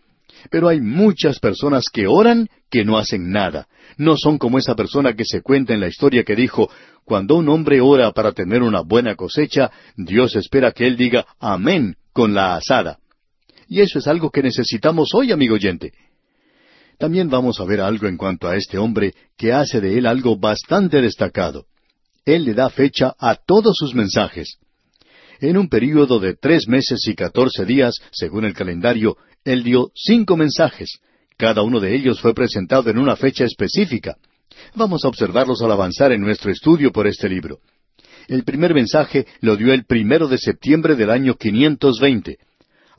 Pero 0.50 0.68
hay 0.68 0.82
muchas 0.82 1.40
personas 1.40 1.86
que 1.92 2.08
oran 2.08 2.48
que 2.70 2.86
no 2.86 2.98
hacen 2.98 3.32
nada. 3.32 3.68
No 3.98 4.18
son 4.18 4.38
como 4.38 4.58
esa 4.58 4.76
persona 4.76 5.14
que 5.14 5.26
se 5.26 5.42
cuenta 5.42 5.74
en 5.74 5.80
la 5.80 5.88
historia 5.88 6.24
que 6.24 6.36
dijo, 6.36 6.70
cuando 7.06 7.36
un 7.36 7.50
hombre 7.50 7.82
ora 7.82 8.12
para 8.12 8.32
tener 8.32 8.62
una 8.62 8.82
buena 8.82 9.16
cosecha, 9.16 9.72
Dios 9.96 10.36
espera 10.36 10.72
que 10.72 10.88
él 10.88 10.96
diga 10.96 11.26
amén 11.40 11.96
con 12.14 12.34
la 12.34 12.56
asada. 12.56 13.00
Y 13.68 13.82
eso 13.82 14.00
es 14.00 14.08
algo 14.08 14.30
que 14.32 14.44
necesitamos 14.44 15.10
hoy, 15.14 15.32
amigo 15.32 15.56
oyente. 15.56 15.94
También 16.98 17.30
vamos 17.30 17.60
a 17.60 17.66
ver 17.66 17.82
algo 17.82 18.08
en 18.08 18.18
cuanto 18.18 18.48
a 18.48 18.56
este 18.56 18.78
hombre 18.78 19.14
que 19.38 19.54
hace 19.54 19.82
de 19.82 19.98
él 19.98 20.06
algo 20.06 20.38
bastante 20.38 21.02
destacado. 21.02 21.66
Él 22.26 22.46
le 22.46 22.54
da 22.54 22.70
fecha 22.70 23.16
a 23.18 23.36
todos 23.36 23.76
sus 23.78 23.96
mensajes. 23.96 24.58
En 25.40 25.58
un 25.58 25.70
período 25.70 26.20
de 26.20 26.36
tres 26.36 26.68
meses 26.68 27.08
y 27.08 27.16
catorce 27.16 27.66
días, 27.66 27.96
según 28.12 28.46
el 28.46 28.54
calendario, 28.54 29.18
él 29.44 29.64
dio 29.64 29.92
cinco 29.96 30.38
mensajes. 30.38 31.00
Cada 31.36 31.64
uno 31.64 31.80
de 31.80 31.96
ellos 31.96 32.22
fue 32.22 32.36
presentado 32.36 32.92
en 32.92 33.00
una 33.00 33.16
fecha 33.16 33.46
específica. 33.46 34.18
Vamos 34.76 35.04
a 35.04 35.08
observarlos 35.08 35.62
al 35.64 35.72
avanzar 35.72 36.12
en 36.12 36.22
nuestro 36.22 36.52
estudio 36.52 36.92
por 36.92 37.08
este 37.08 37.28
libro. 37.28 37.60
El 38.28 38.44
primer 38.44 38.76
mensaje 38.76 39.26
lo 39.40 39.56
dio 39.56 39.74
el 39.74 39.86
primero 39.86 40.28
de 40.28 40.38
septiembre 40.38 40.96
del 40.96 41.10
año 41.10 41.34
520. 41.36 42.38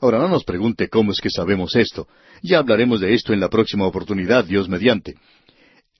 Ahora 0.01 0.19
no 0.19 0.27
nos 0.27 0.43
pregunte 0.43 0.89
cómo 0.89 1.13
es 1.13 1.21
que 1.21 1.29
sabemos 1.29 1.77
esto. 1.77 2.09
Ya 2.41 2.59
hablaremos 2.59 2.99
de 2.99 3.13
esto 3.13 3.31
en 3.31 3.39
la 3.39 3.47
próxima 3.47 3.87
oportunidad, 3.87 4.43
Dios 4.43 4.67
mediante. 4.67 5.15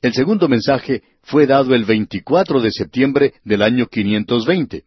El 0.03 0.11
segundo 0.11 0.49
mensaje 0.49 1.01
fue 1.21 1.47
dado 1.47 1.73
el 1.73 1.85
24 1.85 2.59
de 2.59 2.71
septiembre 2.71 3.35
del 3.45 3.61
año 3.61 3.87
520. 3.87 4.83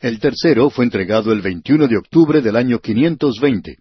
El 0.00 0.18
tercero 0.18 0.70
fue 0.70 0.84
entregado 0.84 1.32
el 1.32 1.40
21 1.40 1.86
de 1.86 1.96
octubre 1.96 2.42
del 2.42 2.56
año 2.56 2.80
520. 2.80 3.78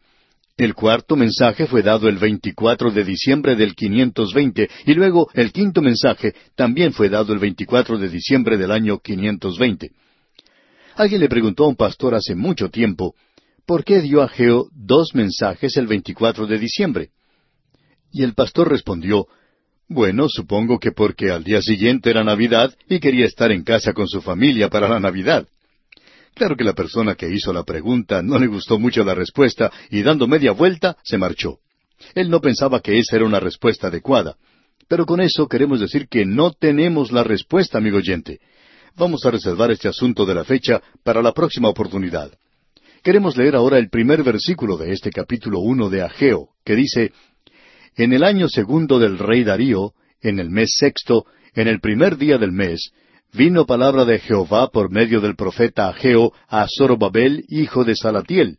El 0.58 0.76
cuarto 0.76 1.16
mensaje 1.16 1.66
fue 1.66 1.82
dado 1.82 2.08
el 2.08 2.18
24 2.18 2.92
de 2.92 3.04
diciembre 3.04 3.56
del 3.56 3.74
520 3.74 4.70
y 4.86 4.94
luego 4.94 5.28
el 5.34 5.52
quinto 5.52 5.82
mensaje 5.82 6.36
también 6.56 6.94
fue 6.94 7.10
dado 7.10 7.34
el 7.34 7.40
24 7.40 7.98
de 7.98 8.08
diciembre 8.08 8.56
del 8.56 8.70
año 8.70 9.00
520. 9.00 9.90
Alguien 10.98 11.20
le 11.20 11.30
preguntó 11.30 11.66
a 11.66 11.70
un 11.70 11.76
pastor 11.76 12.14
hace 12.14 12.36
mucho 12.36 12.70
tiempo, 12.70 13.16
¿por 13.66 13.84
qué 13.84 14.02
dio 14.02 14.22
a 14.22 14.28
Geo 14.28 14.68
dos 14.72 15.16
mensajes 15.16 15.78
el 15.78 15.88
24 15.88 16.46
de 16.46 16.60
diciembre? 16.60 17.10
Y 18.12 18.22
el 18.22 18.36
pastor 18.36 18.70
respondió, 18.70 19.28
bueno, 19.88 20.28
supongo 20.30 20.80
que 20.80 20.92
porque 20.92 21.32
al 21.32 21.44
día 21.44 21.62
siguiente 21.62 22.10
era 22.10 22.24
Navidad 22.24 22.74
y 22.90 23.00
quería 23.00 23.26
estar 23.26 23.52
en 23.52 23.64
casa 23.64 23.94
con 23.94 24.08
su 24.08 24.22
familia 24.22 24.70
para 24.70 24.90
la 24.90 25.00
Navidad. 25.00 25.48
Claro 26.34 26.56
que 26.58 26.64
la 26.64 26.74
persona 26.74 27.16
que 27.16 27.30
hizo 27.30 27.54
la 27.54 27.64
pregunta 27.64 28.22
no 28.22 28.40
le 28.40 28.48
gustó 28.48 28.80
mucho 28.80 29.04
la 29.04 29.16
respuesta 29.16 29.72
y 29.90 30.02
dando 30.02 30.28
media 30.28 30.52
vuelta 30.52 30.98
se 31.04 31.18
marchó. 31.18 31.60
Él 32.14 32.30
no 32.30 32.42
pensaba 32.42 32.82
que 32.82 33.00
esa 33.00 33.16
era 33.16 33.26
una 33.26 33.40
respuesta 33.40 33.88
adecuada. 33.88 34.36
Pero 34.88 35.06
con 35.06 35.22
eso 35.22 35.48
queremos 35.48 35.80
decir 35.80 36.08
que 36.08 36.26
no 36.26 36.52
tenemos 36.52 37.12
la 37.12 37.24
respuesta, 37.24 37.78
amigo 37.78 37.98
oyente. 37.98 38.40
Vamos 38.96 39.26
a 39.26 39.32
reservar 39.32 39.72
este 39.72 39.88
asunto 39.88 40.26
de 40.26 40.36
la 40.36 40.44
fecha 40.44 40.82
para 41.04 41.22
la 41.22 41.32
próxima 41.32 41.70
oportunidad. 41.70 42.32
Queremos 43.04 43.38
leer 43.38 43.56
ahora 43.56 43.78
el 43.78 43.90
primer 43.90 44.24
versículo 44.24 44.78
de 44.78 44.92
este 44.92 45.12
capítulo 45.12 45.60
uno 45.60 45.90
de 45.90 46.02
Ageo, 46.02 46.50
que 46.64 46.76
dice 46.76 47.12
En 47.96 48.12
el 48.12 48.24
año 48.24 48.50
segundo 48.50 49.00
del 49.00 49.18
rey 49.18 49.44
Darío, 49.46 49.94
en 50.22 50.40
el 50.40 50.50
mes 50.50 50.76
sexto, 50.78 51.26
en 51.54 51.70
el 51.70 51.80
primer 51.80 52.18
día 52.18 52.38
del 52.38 52.52
mes, 52.52 52.92
vino 53.32 53.66
palabra 53.66 54.04
de 54.04 54.20
Jehová 54.20 54.70
por 54.70 54.92
medio 54.92 55.22
del 55.22 55.36
profeta 55.36 55.88
Ageo 55.88 56.34
a 56.50 56.68
Zorobabel, 56.68 57.46
hijo 57.48 57.86
de 57.86 57.96
Salatiel, 57.96 58.58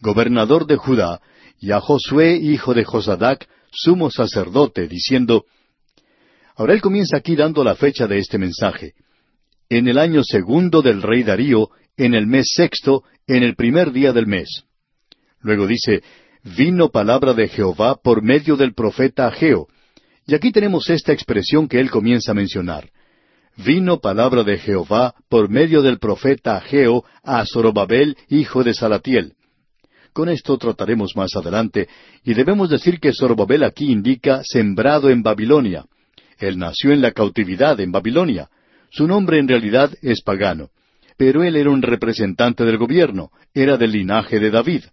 gobernador 0.00 0.66
de 0.66 0.76
Judá, 0.76 1.22
y 1.58 1.70
a 1.70 1.80
Josué, 1.80 2.36
hijo 2.36 2.74
de 2.74 2.84
Josadac, 2.84 3.48
sumo 3.70 4.10
sacerdote, 4.10 4.86
diciendo, 4.86 5.44
Ahora 6.54 6.74
él 6.74 6.82
comienza 6.82 7.16
aquí 7.16 7.36
dando 7.36 7.64
la 7.64 7.76
fecha 7.76 8.06
de 8.06 8.18
este 8.18 8.36
mensaje. 8.36 8.92
En 9.70 9.88
el 9.88 9.98
año 9.98 10.22
segundo 10.22 10.82
del 10.82 11.00
rey 11.00 11.22
Darío, 11.22 11.70
en 11.96 12.14
el 12.14 12.26
mes 12.26 12.52
sexto, 12.54 13.02
en 13.26 13.42
el 13.42 13.56
primer 13.56 13.92
día 13.92 14.12
del 14.12 14.26
mes. 14.26 14.64
Luego 15.40 15.66
dice, 15.66 16.02
vino 16.44 16.90
palabra 16.90 17.34
de 17.34 17.48
Jehová 17.48 17.96
por 17.96 18.22
medio 18.22 18.56
del 18.56 18.74
profeta 18.74 19.26
Ageo. 19.26 19.68
Y 20.26 20.34
aquí 20.34 20.52
tenemos 20.52 20.88
esta 20.90 21.12
expresión 21.12 21.68
que 21.68 21.80
él 21.80 21.90
comienza 21.90 22.32
a 22.32 22.34
mencionar 22.34 22.90
vino 23.56 24.00
palabra 24.00 24.42
de 24.42 24.58
Jehová 24.58 25.14
por 25.28 25.48
medio 25.48 25.82
del 25.82 25.98
profeta 25.98 26.56
Ageo 26.56 27.04
a 27.22 27.44
Zorobabel, 27.46 28.16
hijo 28.28 28.64
de 28.64 28.74
Salatiel. 28.74 29.34
Con 30.12 30.28
esto 30.28 30.56
trataremos 30.58 31.16
más 31.16 31.34
adelante, 31.34 31.88
y 32.24 32.34
debemos 32.34 32.70
decir 32.70 33.00
que 33.00 33.12
Zorobabel 33.12 33.64
aquí 33.64 33.90
indica 33.90 34.42
sembrado 34.44 35.10
en 35.10 35.22
Babilonia. 35.22 35.86
Él 36.38 36.58
nació 36.58 36.92
en 36.92 37.02
la 37.02 37.12
cautividad 37.12 37.80
en 37.80 37.90
Babilonia. 37.90 38.48
Su 38.90 39.06
nombre 39.06 39.38
en 39.38 39.48
realidad 39.48 39.92
es 40.02 40.22
pagano, 40.22 40.70
pero 41.16 41.42
él 41.42 41.56
era 41.56 41.70
un 41.70 41.82
representante 41.82 42.64
del 42.64 42.78
gobierno, 42.78 43.30
era 43.52 43.76
del 43.76 43.92
linaje 43.92 44.38
de 44.38 44.50
David. 44.50 44.84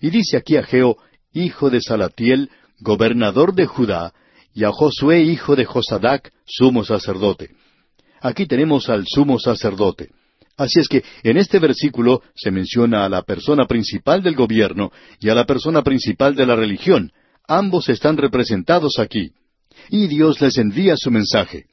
Y 0.00 0.10
dice 0.10 0.36
aquí 0.36 0.56
Ageo, 0.56 0.96
hijo 1.32 1.70
de 1.70 1.80
Salatiel, 1.80 2.50
gobernador 2.80 3.54
de 3.54 3.66
Judá, 3.66 4.12
y 4.54 4.64
a 4.64 4.72
Josué, 4.72 5.22
hijo 5.22 5.56
de 5.56 5.64
Josadac, 5.64 6.32
sumo 6.44 6.84
sacerdote. 6.84 7.50
Aquí 8.20 8.46
tenemos 8.46 8.88
al 8.88 9.04
sumo 9.06 9.38
sacerdote. 9.38 10.10
Así 10.56 10.80
es 10.80 10.88
que 10.88 11.04
en 11.22 11.36
este 11.36 11.60
versículo 11.60 12.22
se 12.34 12.50
menciona 12.50 13.04
a 13.04 13.08
la 13.08 13.22
persona 13.22 13.66
principal 13.66 14.22
del 14.22 14.34
gobierno 14.34 14.90
y 15.20 15.28
a 15.28 15.34
la 15.34 15.46
persona 15.46 15.82
principal 15.82 16.34
de 16.34 16.46
la 16.46 16.56
religión. 16.56 17.12
Ambos 17.46 17.88
están 17.88 18.16
representados 18.16 18.98
aquí. 18.98 19.30
Y 19.88 20.08
Dios 20.08 20.40
les 20.40 20.58
envía 20.58 20.96
su 20.96 21.12
mensaje. 21.12 21.66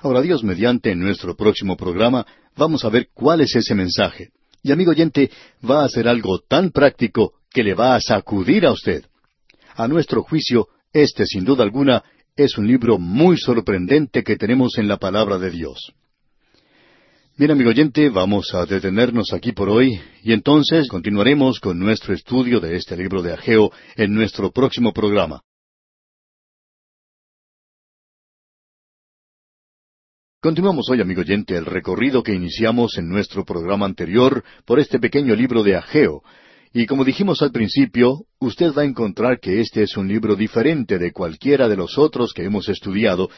Ahora 0.00 0.22
Dios 0.22 0.42
mediante 0.42 0.94
nuestro 0.94 1.36
próximo 1.36 1.76
programa 1.76 2.26
vamos 2.56 2.84
a 2.84 2.88
ver 2.88 3.08
cuál 3.12 3.42
es 3.42 3.54
ese 3.54 3.74
mensaje. 3.74 4.30
Y 4.62 4.72
amigo 4.72 4.92
oyente, 4.92 5.30
va 5.68 5.84
a 5.84 5.88
ser 5.88 6.06
algo 6.08 6.38
tan 6.40 6.70
práctico 6.70 7.34
que 7.50 7.64
le 7.64 7.74
va 7.74 7.94
a 7.94 8.00
sacudir 8.00 8.64
a 8.64 8.72
usted. 8.72 9.04
A 9.74 9.88
nuestro 9.88 10.22
juicio, 10.22 10.68
este 10.92 11.26
sin 11.26 11.44
duda 11.44 11.64
alguna 11.64 12.02
es 12.36 12.56
un 12.56 12.66
libro 12.66 12.98
muy 12.98 13.36
sorprendente 13.36 14.22
que 14.22 14.36
tenemos 14.36 14.78
en 14.78 14.88
la 14.88 14.98
palabra 14.98 15.38
de 15.38 15.50
Dios. 15.50 15.92
Bien, 17.36 17.50
amigo 17.50 17.70
oyente, 17.70 18.08
vamos 18.10 18.54
a 18.54 18.66
detenernos 18.66 19.32
aquí 19.32 19.52
por 19.52 19.68
hoy 19.68 19.98
y 20.22 20.32
entonces 20.32 20.86
continuaremos 20.88 21.60
con 21.60 21.78
nuestro 21.78 22.14
estudio 22.14 22.60
de 22.60 22.76
este 22.76 22.96
libro 22.96 23.22
de 23.22 23.32
Ageo 23.32 23.72
en 23.96 24.14
nuestro 24.14 24.52
próximo 24.52 24.92
programa. 24.92 25.42
Continuamos 30.42 30.90
hoy, 30.90 31.00
amigo 31.00 31.20
oyente, 31.20 31.56
el 31.56 31.64
recorrido 31.64 32.24
que 32.24 32.34
iniciamos 32.34 32.98
en 32.98 33.08
nuestro 33.08 33.44
programa 33.44 33.86
anterior 33.86 34.42
por 34.64 34.80
este 34.80 34.98
pequeño 34.98 35.36
libro 35.36 35.62
de 35.62 35.76
Ageo, 35.76 36.24
y 36.72 36.86
como 36.86 37.04
dijimos 37.04 37.42
al 37.42 37.52
principio, 37.52 38.24
usted 38.40 38.72
va 38.76 38.82
a 38.82 38.86
encontrar 38.86 39.38
que 39.38 39.60
este 39.60 39.84
es 39.84 39.96
un 39.96 40.08
libro 40.08 40.34
diferente 40.34 40.98
de 40.98 41.12
cualquiera 41.12 41.68
de 41.68 41.76
los 41.76 41.96
otros 41.96 42.32
que 42.32 42.42
hemos 42.42 42.68
estudiado 42.68 43.30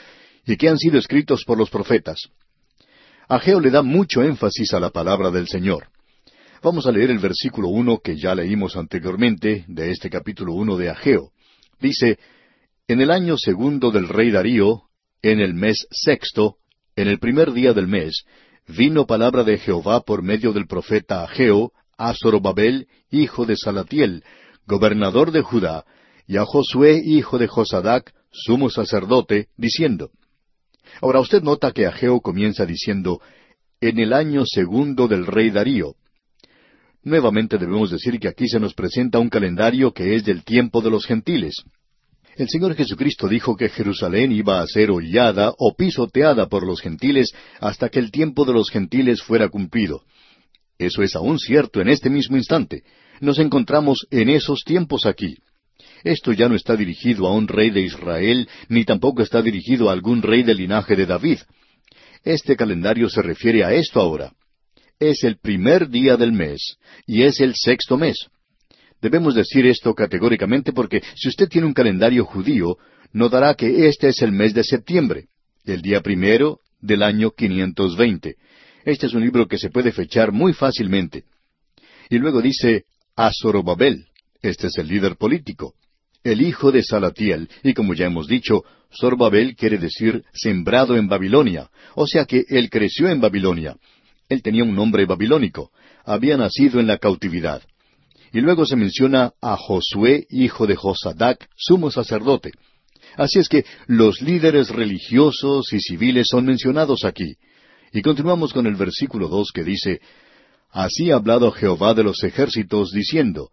y 0.46 0.56
que 0.56 0.70
han 0.70 0.78
sido 0.78 0.98
escritos 0.98 1.44
por 1.44 1.58
los 1.58 1.68
profetas. 1.68 2.30
Ageo 3.28 3.60
le 3.60 3.70
da 3.70 3.82
mucho 3.82 4.22
énfasis 4.22 4.72
a 4.72 4.80
la 4.80 4.88
palabra 4.88 5.30
del 5.30 5.46
Señor. 5.46 5.88
Vamos 6.62 6.86
a 6.86 6.90
leer 6.90 7.10
el 7.10 7.18
versículo 7.18 7.68
uno 7.68 7.98
que 7.98 8.16
ya 8.16 8.34
leímos 8.34 8.78
anteriormente 8.78 9.66
de 9.68 9.90
este 9.90 10.08
capítulo 10.08 10.54
uno 10.54 10.78
de 10.78 10.88
Ageo. 10.88 11.32
Dice, 11.78 12.18
En 12.88 13.02
el 13.02 13.10
año 13.10 13.36
segundo 13.36 13.90
del 13.90 14.08
rey 14.08 14.30
Darío, 14.30 14.84
en 15.20 15.40
el 15.40 15.52
mes 15.52 15.86
sexto, 15.90 16.56
en 16.96 17.08
el 17.08 17.18
primer 17.18 17.52
día 17.52 17.72
del 17.72 17.88
mes, 17.88 18.24
vino 18.68 19.06
palabra 19.06 19.44
de 19.44 19.58
Jehová 19.58 20.00
por 20.00 20.22
medio 20.22 20.52
del 20.52 20.66
profeta 20.66 21.24
Ageo 21.24 21.72
a 21.98 22.14
Zorobabel, 22.14 22.88
hijo 23.10 23.46
de 23.46 23.56
Salatiel, 23.56 24.24
gobernador 24.66 25.30
de 25.30 25.42
Judá, 25.42 25.84
y 26.26 26.36
a 26.36 26.44
Josué, 26.44 27.00
hijo 27.04 27.38
de 27.38 27.46
Josadac, 27.46 28.12
sumo 28.30 28.70
sacerdote, 28.70 29.48
diciendo. 29.56 30.10
Ahora 31.00 31.20
usted 31.20 31.42
nota 31.42 31.72
que 31.72 31.86
Ageo 31.86 32.20
comienza 32.20 32.64
diciendo, 32.64 33.20
en 33.80 33.98
el 33.98 34.12
año 34.12 34.44
segundo 34.46 35.08
del 35.08 35.26
rey 35.26 35.50
Darío. 35.50 35.96
Nuevamente 37.02 37.58
debemos 37.58 37.90
decir 37.90 38.18
que 38.18 38.28
aquí 38.28 38.48
se 38.48 38.58
nos 38.58 38.72
presenta 38.72 39.18
un 39.18 39.28
calendario 39.28 39.92
que 39.92 40.14
es 40.14 40.24
del 40.24 40.42
tiempo 40.42 40.80
de 40.80 40.90
los 40.90 41.04
gentiles. 41.04 41.54
El 42.36 42.48
Señor 42.48 42.74
Jesucristo 42.74 43.28
dijo 43.28 43.56
que 43.56 43.68
Jerusalén 43.68 44.32
iba 44.32 44.60
a 44.60 44.66
ser 44.66 44.90
hollada 44.90 45.54
o 45.56 45.74
pisoteada 45.76 46.48
por 46.48 46.66
los 46.66 46.80
gentiles 46.80 47.32
hasta 47.60 47.88
que 47.88 48.00
el 48.00 48.10
tiempo 48.10 48.44
de 48.44 48.52
los 48.52 48.70
gentiles 48.70 49.22
fuera 49.22 49.48
cumplido. 49.48 50.02
Eso 50.78 51.02
es 51.02 51.14
aún 51.14 51.38
cierto 51.38 51.80
en 51.80 51.88
este 51.88 52.10
mismo 52.10 52.36
instante. 52.36 52.82
Nos 53.20 53.38
encontramos 53.38 54.06
en 54.10 54.28
esos 54.30 54.64
tiempos 54.64 55.06
aquí. 55.06 55.36
Esto 56.02 56.32
ya 56.32 56.48
no 56.48 56.56
está 56.56 56.76
dirigido 56.76 57.26
a 57.28 57.32
un 57.32 57.46
rey 57.46 57.70
de 57.70 57.82
Israel, 57.82 58.48
ni 58.68 58.84
tampoco 58.84 59.22
está 59.22 59.40
dirigido 59.40 59.88
a 59.88 59.92
algún 59.92 60.20
rey 60.20 60.42
del 60.42 60.58
linaje 60.58 60.96
de 60.96 61.06
David. 61.06 61.38
Este 62.24 62.56
calendario 62.56 63.08
se 63.08 63.22
refiere 63.22 63.64
a 63.64 63.72
esto 63.72 64.00
ahora. 64.00 64.32
Es 64.98 65.22
el 65.24 65.38
primer 65.38 65.88
día 65.88 66.16
del 66.16 66.32
mes, 66.32 66.76
y 67.06 67.22
es 67.22 67.40
el 67.40 67.54
sexto 67.54 67.96
mes. 67.96 68.28
Debemos 69.04 69.34
decir 69.34 69.66
esto 69.66 69.94
categóricamente 69.94 70.72
porque 70.72 71.02
si 71.14 71.28
usted 71.28 71.46
tiene 71.46 71.66
un 71.66 71.74
calendario 71.74 72.24
judío, 72.24 72.78
notará 73.12 73.52
que 73.52 73.86
este 73.86 74.08
es 74.08 74.22
el 74.22 74.32
mes 74.32 74.54
de 74.54 74.64
septiembre, 74.64 75.26
el 75.66 75.82
día 75.82 76.00
primero 76.00 76.60
del 76.80 77.02
año 77.02 77.30
520. 77.32 78.36
Este 78.86 79.06
es 79.06 79.12
un 79.12 79.20
libro 79.20 79.46
que 79.46 79.58
se 79.58 79.68
puede 79.68 79.92
fechar 79.92 80.32
muy 80.32 80.54
fácilmente. 80.54 81.24
Y 82.08 82.16
luego 82.16 82.40
dice 82.40 82.84
a 83.14 83.30
Zorobabel. 83.30 84.06
Este 84.40 84.68
es 84.68 84.78
el 84.78 84.88
líder 84.88 85.16
político. 85.16 85.74
el 86.22 86.40
hijo 86.40 86.72
de 86.72 86.82
Salatiel, 86.82 87.50
y 87.62 87.74
como 87.74 87.92
ya 87.92 88.06
hemos 88.06 88.26
dicho, 88.26 88.64
Sorbabel 88.90 89.54
quiere 89.54 89.76
decir 89.76 90.24
sembrado 90.32 90.96
en 90.96 91.08
Babilonia, 91.08 91.68
o 91.94 92.06
sea 92.06 92.24
que 92.24 92.46
él 92.48 92.70
creció 92.70 93.10
en 93.10 93.20
Babilonia. 93.20 93.76
Él 94.30 94.40
tenía 94.40 94.64
un 94.64 94.74
nombre 94.74 95.04
babilónico, 95.04 95.70
había 96.06 96.38
nacido 96.38 96.80
en 96.80 96.86
la 96.86 96.96
cautividad. 96.96 97.60
Y 98.34 98.40
luego 98.40 98.66
se 98.66 98.74
menciona 98.74 99.32
a 99.40 99.56
Josué, 99.56 100.26
hijo 100.28 100.66
de 100.66 100.74
Josadac, 100.74 101.48
sumo 101.56 101.92
sacerdote. 101.92 102.50
Así 103.16 103.38
es 103.38 103.48
que 103.48 103.64
los 103.86 104.20
líderes 104.20 104.70
religiosos 104.70 105.72
y 105.72 105.78
civiles 105.78 106.26
son 106.28 106.44
mencionados 106.44 107.04
aquí. 107.04 107.36
Y 107.92 108.02
continuamos 108.02 108.52
con 108.52 108.66
el 108.66 108.74
versículo 108.74 109.28
dos 109.28 109.52
que 109.54 109.62
dice, 109.62 110.00
Así 110.72 111.12
ha 111.12 111.14
hablado 111.14 111.52
Jehová 111.52 111.94
de 111.94 112.02
los 112.02 112.24
ejércitos, 112.24 112.90
diciendo, 112.90 113.50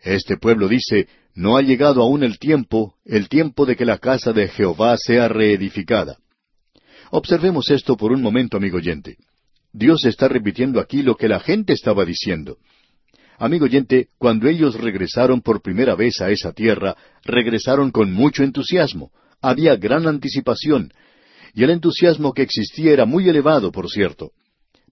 Este 0.00 0.38
pueblo 0.38 0.66
dice, 0.66 1.08
No 1.34 1.58
ha 1.58 1.60
llegado 1.60 2.00
aún 2.00 2.22
el 2.22 2.38
tiempo, 2.38 2.94
el 3.04 3.28
tiempo 3.28 3.66
de 3.66 3.76
que 3.76 3.84
la 3.84 3.98
casa 3.98 4.32
de 4.32 4.48
Jehová 4.48 4.96
sea 4.96 5.28
reedificada. 5.28 6.16
Observemos 7.10 7.70
esto 7.70 7.98
por 7.98 8.12
un 8.12 8.22
momento, 8.22 8.56
amigo 8.56 8.78
oyente. 8.78 9.18
Dios 9.74 10.06
está 10.06 10.26
repitiendo 10.26 10.80
aquí 10.80 11.02
lo 11.02 11.16
que 11.16 11.28
la 11.28 11.38
gente 11.38 11.74
estaba 11.74 12.06
diciendo. 12.06 12.56
Amigo 13.38 13.64
oyente, 13.64 14.08
cuando 14.18 14.48
ellos 14.48 14.74
regresaron 14.74 15.40
por 15.40 15.62
primera 15.62 15.94
vez 15.94 16.20
a 16.20 16.30
esa 16.30 16.52
tierra, 16.52 16.96
regresaron 17.24 17.90
con 17.90 18.12
mucho 18.12 18.42
entusiasmo. 18.42 19.10
Había 19.40 19.76
gran 19.76 20.06
anticipación. 20.06 20.92
Y 21.54 21.64
el 21.64 21.70
entusiasmo 21.70 22.32
que 22.32 22.42
existía 22.42 22.92
era 22.92 23.04
muy 23.04 23.28
elevado, 23.28 23.72
por 23.72 23.90
cierto. 23.90 24.30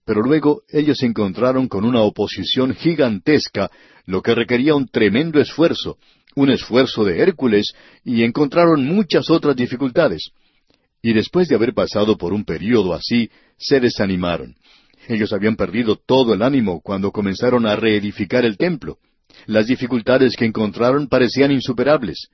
Pero 0.04 0.22
luego 0.22 0.62
ellos 0.68 0.98
se 0.98 1.06
encontraron 1.06 1.68
con 1.68 1.84
una 1.84 2.00
oposición 2.00 2.74
gigantesca, 2.74 3.70
lo 4.06 4.22
que 4.22 4.34
requería 4.34 4.74
un 4.74 4.88
tremendo 4.88 5.40
esfuerzo, 5.40 5.98
un 6.34 6.50
esfuerzo 6.50 7.04
de 7.04 7.20
Hércules, 7.20 7.72
y 8.04 8.24
encontraron 8.24 8.84
muchas 8.84 9.30
otras 9.30 9.54
dificultades. 9.56 10.30
Y 11.02 11.12
después 11.12 11.48
de 11.48 11.54
haber 11.54 11.72
pasado 11.74 12.18
por 12.18 12.32
un 12.32 12.44
período 12.44 12.92
así, 12.92 13.30
se 13.56 13.80
desanimaron. 13.80 14.56
Ellos 15.10 15.32
habían 15.32 15.56
perdido 15.56 15.96
todo 15.96 16.34
el 16.34 16.40
ánimo 16.40 16.80
cuando 16.80 17.10
comenzaron 17.10 17.66
a 17.66 17.74
reedificar 17.74 18.44
el 18.44 18.56
templo. 18.56 18.98
Las 19.46 19.66
dificultades 19.66 20.36
que 20.36 20.44
encontraron 20.44 21.08
parecían 21.08 21.50
insuperables. 21.50 22.28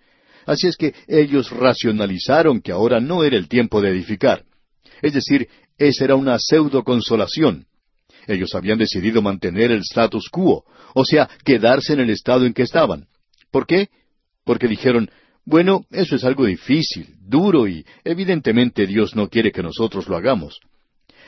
Así 0.44 0.66
es 0.66 0.76
que 0.76 0.94
ellos 1.08 1.50
racionalizaron 1.50 2.60
que 2.60 2.72
ahora 2.72 3.00
no 3.00 3.24
era 3.24 3.38
el 3.38 3.48
tiempo 3.48 3.80
de 3.80 3.92
edificar. 3.92 4.44
Es 5.00 5.14
decir, 5.14 5.48
esa 5.78 6.04
era 6.04 6.16
una 6.16 6.38
pseudo 6.38 6.84
consolación. 6.84 7.64
Ellos 8.26 8.54
habían 8.54 8.76
decidido 8.76 9.22
mantener 9.22 9.72
el 9.72 9.80
status 9.80 10.28
quo, 10.28 10.66
o 10.94 11.04
sea, 11.06 11.30
quedarse 11.46 11.94
en 11.94 12.00
el 12.00 12.10
estado 12.10 12.44
en 12.44 12.52
que 12.52 12.62
estaban. 12.62 13.06
¿Por 13.50 13.66
qué? 13.66 13.88
Porque 14.44 14.68
dijeron, 14.68 15.10
bueno, 15.46 15.86
eso 15.90 16.14
es 16.14 16.24
algo 16.24 16.44
difícil, 16.44 17.14
duro 17.20 17.68
y 17.68 17.86
evidentemente 18.04 18.86
Dios 18.86 19.16
no 19.16 19.30
quiere 19.30 19.50
que 19.50 19.62
nosotros 19.62 20.08
lo 20.08 20.16
hagamos 20.18 20.60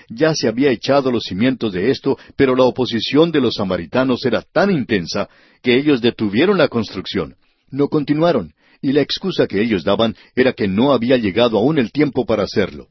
ya 0.08 0.34
se 0.34 0.48
había 0.48 0.70
echado 0.70 1.10
los 1.10 1.24
cimientos 1.24 1.72
de 1.72 1.90
esto, 1.90 2.18
pero 2.36 2.54
la 2.56 2.64
oposición 2.64 3.30
de 3.30 3.40
los 3.40 3.54
samaritanos 3.54 4.24
era 4.24 4.42
tan 4.42 4.70
intensa 4.70 5.28
que 5.62 5.76
ellos 5.76 6.00
detuvieron 6.00 6.58
la 6.58 6.68
construcción. 6.68 7.36
No 7.70 7.88
continuaron, 7.88 8.52
y 8.80 8.92
la 8.92 9.02
excusa 9.02 9.46
que 9.46 9.60
ellos 9.60 9.84
daban 9.84 10.14
era 10.34 10.52
que 10.52 10.68
no 10.68 10.92
había 10.92 11.16
llegado 11.16 11.58
aún 11.58 11.78
el 11.78 11.92
tiempo 11.92 12.24
para 12.24 12.44
hacerlo. 12.44 12.88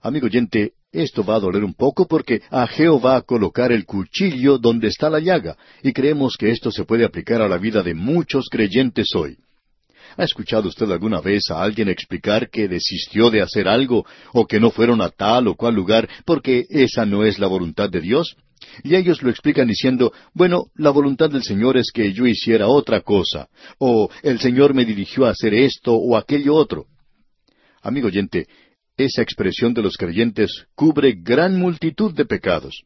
Amigo 0.00 0.26
oyente, 0.26 0.72
esto 0.90 1.24
va 1.24 1.36
a 1.36 1.40
doler 1.40 1.64
un 1.64 1.74
poco 1.74 2.06
porque 2.06 2.42
Ageo 2.50 3.00
va 3.00 3.16
a 3.16 3.22
colocar 3.22 3.72
el 3.72 3.84
cuchillo 3.86 4.58
donde 4.58 4.88
está 4.88 5.08
la 5.08 5.20
llaga, 5.20 5.56
y 5.82 5.92
creemos 5.92 6.36
que 6.36 6.50
esto 6.50 6.70
se 6.70 6.84
puede 6.84 7.04
aplicar 7.04 7.40
a 7.40 7.48
la 7.48 7.56
vida 7.56 7.82
de 7.82 7.94
muchos 7.94 8.48
creyentes 8.50 9.14
hoy. 9.14 9.38
¿Ha 10.16 10.24
escuchado 10.24 10.68
usted 10.68 10.90
alguna 10.90 11.20
vez 11.20 11.50
a 11.50 11.62
alguien 11.62 11.88
explicar 11.88 12.50
que 12.50 12.68
desistió 12.68 13.30
de 13.30 13.42
hacer 13.42 13.68
algo 13.68 14.04
o 14.32 14.46
que 14.46 14.60
no 14.60 14.70
fueron 14.70 15.00
a 15.00 15.10
tal 15.10 15.48
o 15.48 15.54
cual 15.54 15.74
lugar 15.74 16.08
porque 16.24 16.66
esa 16.68 17.06
no 17.06 17.24
es 17.24 17.38
la 17.38 17.46
voluntad 17.46 17.88
de 17.90 18.00
Dios? 18.00 18.36
Y 18.84 18.94
ellos 18.94 19.22
lo 19.22 19.30
explican 19.30 19.68
diciendo, 19.68 20.12
bueno, 20.34 20.66
la 20.76 20.90
voluntad 20.90 21.30
del 21.30 21.42
Señor 21.42 21.76
es 21.76 21.90
que 21.92 22.12
yo 22.12 22.26
hiciera 22.26 22.68
otra 22.68 23.00
cosa, 23.00 23.48
o 23.78 24.08
el 24.22 24.38
Señor 24.38 24.74
me 24.74 24.84
dirigió 24.84 25.26
a 25.26 25.30
hacer 25.30 25.54
esto 25.54 25.94
o 25.94 26.16
aquello 26.16 26.54
otro. 26.54 26.86
Amigo 27.82 28.06
oyente, 28.06 28.46
esa 28.96 29.22
expresión 29.22 29.74
de 29.74 29.82
los 29.82 29.96
creyentes 29.96 30.66
cubre 30.74 31.12
gran 31.12 31.58
multitud 31.58 32.14
de 32.14 32.24
pecados. 32.24 32.84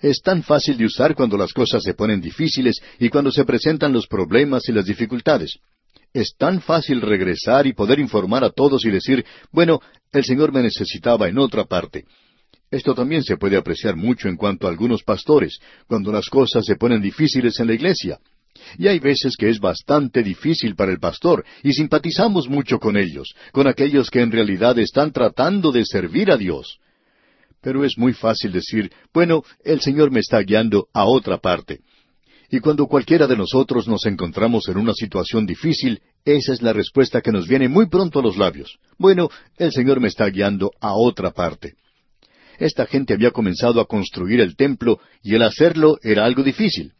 Es 0.00 0.22
tan 0.22 0.42
fácil 0.42 0.78
de 0.78 0.86
usar 0.86 1.14
cuando 1.14 1.36
las 1.36 1.52
cosas 1.52 1.82
se 1.82 1.94
ponen 1.94 2.20
difíciles 2.20 2.80
y 2.98 3.10
cuando 3.10 3.30
se 3.30 3.44
presentan 3.44 3.92
los 3.92 4.06
problemas 4.06 4.68
y 4.68 4.72
las 4.72 4.86
dificultades. 4.86 5.58
Es 6.12 6.34
tan 6.36 6.60
fácil 6.60 7.00
regresar 7.00 7.66
y 7.66 7.72
poder 7.72 8.00
informar 8.00 8.42
a 8.42 8.50
todos 8.50 8.84
y 8.84 8.90
decir, 8.90 9.24
bueno, 9.52 9.80
el 10.12 10.24
Señor 10.24 10.52
me 10.52 10.62
necesitaba 10.62 11.28
en 11.28 11.38
otra 11.38 11.64
parte. 11.64 12.04
Esto 12.70 12.94
también 12.94 13.22
se 13.22 13.36
puede 13.36 13.56
apreciar 13.56 13.96
mucho 13.96 14.28
en 14.28 14.36
cuanto 14.36 14.66
a 14.66 14.70
algunos 14.70 15.02
pastores, 15.02 15.58
cuando 15.86 16.12
las 16.12 16.28
cosas 16.28 16.64
se 16.64 16.76
ponen 16.76 17.00
difíciles 17.00 17.58
en 17.60 17.66
la 17.68 17.74
iglesia. 17.74 18.18
Y 18.78 18.88
hay 18.88 18.98
veces 18.98 19.36
que 19.36 19.48
es 19.48 19.58
bastante 19.58 20.22
difícil 20.22 20.74
para 20.74 20.92
el 20.92 20.98
pastor, 20.98 21.44
y 21.62 21.72
simpatizamos 21.72 22.48
mucho 22.48 22.78
con 22.78 22.96
ellos, 22.96 23.34
con 23.52 23.66
aquellos 23.66 24.10
que 24.10 24.20
en 24.20 24.30
realidad 24.30 24.78
están 24.78 25.12
tratando 25.12 25.72
de 25.72 25.84
servir 25.84 26.30
a 26.30 26.36
Dios. 26.36 26.78
Pero 27.60 27.84
es 27.84 27.98
muy 27.98 28.12
fácil 28.12 28.52
decir, 28.52 28.90
bueno, 29.12 29.42
el 29.64 29.80
Señor 29.80 30.10
me 30.10 30.20
está 30.20 30.40
guiando 30.40 30.88
a 30.92 31.04
otra 31.04 31.38
parte. 31.38 31.80
Y 32.50 32.58
cuando 32.58 32.86
cualquiera 32.86 33.28
de 33.28 33.36
nosotros 33.36 33.86
nos 33.86 34.04
encontramos 34.06 34.68
en 34.68 34.76
una 34.76 34.92
situación 34.92 35.46
difícil, 35.46 36.00
esa 36.24 36.52
es 36.52 36.62
la 36.62 36.72
respuesta 36.72 37.20
que 37.20 37.30
nos 37.30 37.46
viene 37.46 37.68
muy 37.68 37.88
pronto 37.88 38.18
a 38.18 38.22
los 38.22 38.36
labios. 38.36 38.78
Bueno, 38.98 39.28
el 39.56 39.70
Señor 39.70 40.00
me 40.00 40.08
está 40.08 40.26
guiando 40.26 40.72
a 40.80 40.94
otra 40.94 41.30
parte. 41.30 41.74
Esta 42.58 42.86
gente 42.86 43.14
había 43.14 43.30
comenzado 43.30 43.80
a 43.80 43.86
construir 43.86 44.40
el 44.40 44.56
templo 44.56 44.98
y 45.22 45.36
el 45.36 45.42
hacerlo 45.42 45.98
era 46.02 46.24
algo 46.24 46.42
difícil. 46.42 46.92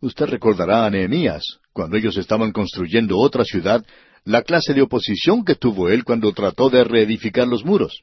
Usted 0.00 0.26
recordará 0.26 0.84
a 0.84 0.90
Nehemías, 0.90 1.44
cuando 1.72 1.96
ellos 1.96 2.16
estaban 2.16 2.50
construyendo 2.50 3.18
otra 3.18 3.44
ciudad, 3.44 3.84
la 4.24 4.42
clase 4.42 4.74
de 4.74 4.82
oposición 4.82 5.44
que 5.44 5.54
tuvo 5.54 5.88
él 5.88 6.04
cuando 6.04 6.32
trató 6.32 6.68
de 6.68 6.82
reedificar 6.82 7.46
los 7.46 7.64
muros. 7.64 8.02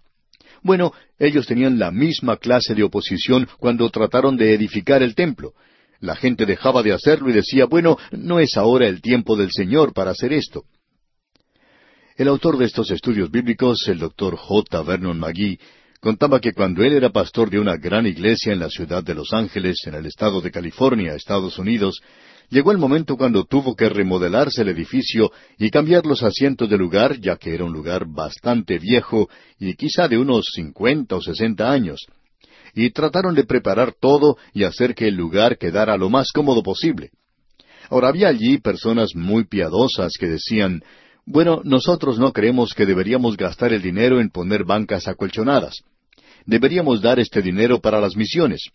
Bueno, 0.63 0.93
ellos 1.19 1.47
tenían 1.47 1.77
la 1.79 1.91
misma 1.91 2.37
clase 2.37 2.75
de 2.75 2.83
oposición 2.83 3.47
cuando 3.59 3.89
trataron 3.89 4.37
de 4.37 4.53
edificar 4.53 5.03
el 5.03 5.15
templo, 5.15 5.53
la 6.01 6.15
gente 6.15 6.45
dejaba 6.45 6.83
de 6.83 6.93
hacerlo 6.93 7.29
y 7.29 7.33
decía, 7.33 7.65
bueno, 7.65 7.97
no 8.11 8.39
es 8.39 8.57
ahora 8.57 8.87
el 8.87 9.01
tiempo 9.01 9.37
del 9.37 9.51
Señor 9.51 9.93
para 9.93 10.11
hacer 10.11 10.33
esto. 10.33 10.63
El 12.17 12.27
autor 12.27 12.57
de 12.57 12.65
estos 12.65 12.91
estudios 12.91 13.31
bíblicos, 13.31 13.87
el 13.87 13.99
doctor 13.99 14.35
J. 14.35 14.81
Vernon 14.81 15.17
McGee, 15.17 15.59
contaba 16.01 16.39
que 16.39 16.53
cuando 16.53 16.83
él 16.83 16.93
era 16.93 17.11
pastor 17.11 17.49
de 17.49 17.59
una 17.59 17.77
gran 17.77 18.07
iglesia 18.07 18.51
en 18.51 18.59
la 18.59 18.69
ciudad 18.69 19.03
de 19.03 19.13
Los 19.13 19.31
Ángeles, 19.31 19.77
en 19.85 19.93
el 19.93 20.07
estado 20.07 20.41
de 20.41 20.51
California, 20.51 21.13
Estados 21.13 21.59
Unidos, 21.59 22.01
llegó 22.49 22.71
el 22.71 22.79
momento 22.79 23.15
cuando 23.15 23.45
tuvo 23.45 23.75
que 23.75 23.87
remodelarse 23.87 24.63
el 24.63 24.69
edificio 24.69 25.31
y 25.59 25.69
cambiar 25.69 26.05
los 26.05 26.23
asientos 26.23 26.67
de 26.69 26.77
lugar, 26.77 27.19
ya 27.19 27.37
que 27.37 27.53
era 27.53 27.63
un 27.63 27.73
lugar 27.73 28.05
bastante 28.07 28.79
viejo 28.79 29.29
y 29.59 29.75
quizá 29.75 30.07
de 30.07 30.17
unos 30.17 30.47
cincuenta 30.53 31.15
o 31.15 31.21
sesenta 31.21 31.71
años 31.71 32.07
y 32.73 32.91
trataron 32.91 33.35
de 33.35 33.43
preparar 33.43 33.93
todo 33.99 34.37
y 34.53 34.63
hacer 34.63 34.95
que 34.95 35.07
el 35.07 35.15
lugar 35.15 35.57
quedara 35.57 35.97
lo 35.97 36.09
más 36.09 36.31
cómodo 36.31 36.63
posible. 36.63 37.11
Ahora 37.89 38.09
había 38.09 38.29
allí 38.29 38.57
personas 38.57 39.15
muy 39.15 39.45
piadosas 39.45 40.13
que 40.19 40.27
decían, 40.27 40.81
bueno, 41.25 41.61
nosotros 41.63 42.19
no 42.19 42.31
creemos 42.31 42.73
que 42.73 42.85
deberíamos 42.85 43.37
gastar 43.37 43.73
el 43.73 43.81
dinero 43.81 44.19
en 44.19 44.29
poner 44.29 44.63
bancas 44.63 45.07
acolchonadas. 45.07 45.81
Deberíamos 46.45 47.01
dar 47.01 47.19
este 47.19 47.41
dinero 47.41 47.79
para 47.79 47.99
las 47.99 48.15
misiones. 48.15 48.69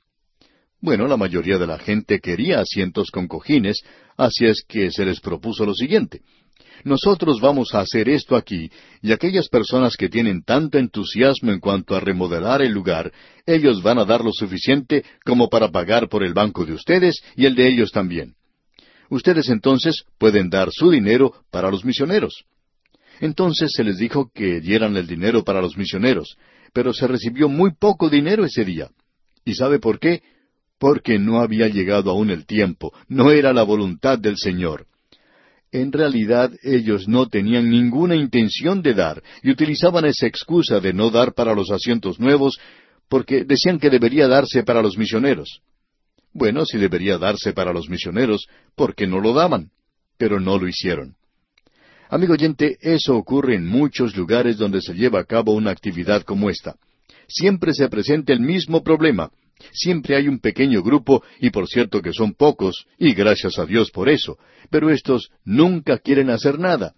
Bueno, 0.81 1.07
la 1.07 1.17
mayoría 1.17 1.59
de 1.59 1.67
la 1.67 1.79
gente 1.79 2.21
quería 2.21 2.61
asientos 2.61 3.11
con 3.11 3.27
cojines, 3.27 3.83
así 4.17 4.45
es 4.45 4.63
que 4.69 4.91
se 4.93 5.05
les 5.05 5.21
propuso 5.21 5.65
lo 5.65 5.75
siguiente 5.75 6.21
nosotros 6.85 7.41
vamos 7.41 7.75
a 7.75 7.81
hacer 7.81 8.09
esto 8.09 8.37
aquí, 8.37 8.71
y 9.03 9.13
aquellas 9.13 9.49
personas 9.49 9.97
que 9.97 10.09
tienen 10.09 10.43
tanto 10.43 10.79
entusiasmo 10.79 11.53
en 11.53 11.61
cuanto 11.61 11.95
a 11.95 12.01
remodelar 12.01 12.63
el 12.63 12.73
lugar, 12.73 13.13
ellos 13.47 13.83
van 13.83 13.99
a 13.99 14.05
dar 14.05 14.25
lo 14.25 14.33
suficiente 14.33 15.05
como 15.25 15.49
para 15.49 15.71
pagar 15.71 16.09
por 16.09 16.25
el 16.25 16.35
banco 16.35 16.65
de 16.65 16.73
ustedes 16.73 17.23
y 17.37 17.47
el 17.47 17.55
de 17.55 17.69
ellos 17.69 17.91
también. 17.93 18.35
Ustedes 19.09 19.49
entonces 19.49 20.05
pueden 20.19 20.51
dar 20.51 20.71
su 20.73 20.91
dinero 20.91 21.33
para 21.51 21.71
los 21.71 21.85
misioneros. 21.85 22.45
Entonces 23.21 23.71
se 23.75 23.85
les 23.85 23.99
dijo 23.99 24.31
que 24.35 24.61
dieran 24.61 24.97
el 24.97 25.07
dinero 25.07 25.45
para 25.45 25.63
los 25.63 25.77
misioneros, 25.77 26.37
pero 26.73 26.93
se 26.93 27.07
recibió 27.07 27.49
muy 27.49 27.73
poco 27.73 28.11
dinero 28.11 28.45
ese 28.45 28.65
día. 28.65 28.91
¿Y 29.45 29.55
sabe 29.55 29.79
por 29.79 29.99
qué? 29.99 30.23
Porque 30.79 31.19
no 31.19 31.41
había 31.41 31.69
llegado 31.69 32.11
aún 32.11 32.31
el 32.31 32.45
tiempo, 32.45 32.93
no 33.09 33.31
era 33.31 33.53
la 33.53 33.63
voluntad 33.63 34.19
del 34.19 34.37
Señor. 34.37 34.87
En 35.77 35.93
realidad 35.93 36.53
ellos 36.63 37.07
no 37.07 37.27
tenían 37.27 37.69
ninguna 37.69 38.17
intención 38.17 38.81
de 38.81 38.95
dar 38.95 39.23
y 39.43 39.51
utilizaban 39.51 40.07
esa 40.07 40.27
excusa 40.27 40.81
de 40.81 40.95
no 40.95 41.11
dar 41.11 41.35
para 41.35 41.55
los 41.55 41.71
asientos 41.71 42.19
nuevos 42.19 42.59
porque 43.11 43.45
decían 43.45 43.79
que 43.79 43.91
debería 43.91 44.27
darse 44.27 44.63
para 44.63 44.81
los 44.81 44.97
misioneros. 44.97 45.61
Bueno, 46.33 46.65
si 46.65 46.79
debería 46.79 47.19
darse 47.19 47.53
para 47.53 47.75
los 47.75 47.91
misioneros, 47.91 48.47
¿por 48.75 48.95
qué 48.95 49.07
no 49.07 49.21
lo 49.21 49.35
daban? 49.35 49.69
Pero 50.17 50.41
no 50.41 50.59
lo 50.59 50.67
hicieron. 50.67 51.15
Amigo 52.09 52.33
oyente, 52.33 52.79
eso 52.81 53.15
ocurre 53.15 53.57
en 53.57 53.67
muchos 53.67 54.17
lugares 54.17 54.57
donde 54.57 54.81
se 54.81 54.95
lleva 54.95 55.21
a 55.21 55.25
cabo 55.25 55.53
una 55.53 55.73
actividad 55.73 56.23
como 56.23 56.49
esta. 56.49 56.77
Siempre 57.29 57.75
se 57.75 57.87
presenta 57.91 58.33
el 58.33 58.41
mismo 58.41 58.83
problema. 58.83 59.31
Siempre 59.73 60.17
hay 60.17 60.29
un 60.29 60.39
pequeño 60.39 60.83
grupo, 60.83 61.23
y 61.41 61.51
por 61.51 61.67
cierto 61.67 62.03
que 62.03 62.13
son 62.13 62.35
pocos, 62.35 62.87
y 62.99 63.15
gracias 63.15 63.59
a 63.59 63.67
Dios 63.67 63.91
por 63.91 64.09
eso, 64.09 64.39
pero 64.71 64.91
estos 64.91 65.31
nunca 65.45 65.99
quieren 65.99 66.31
hacer 66.31 66.59
nada. 66.59 66.95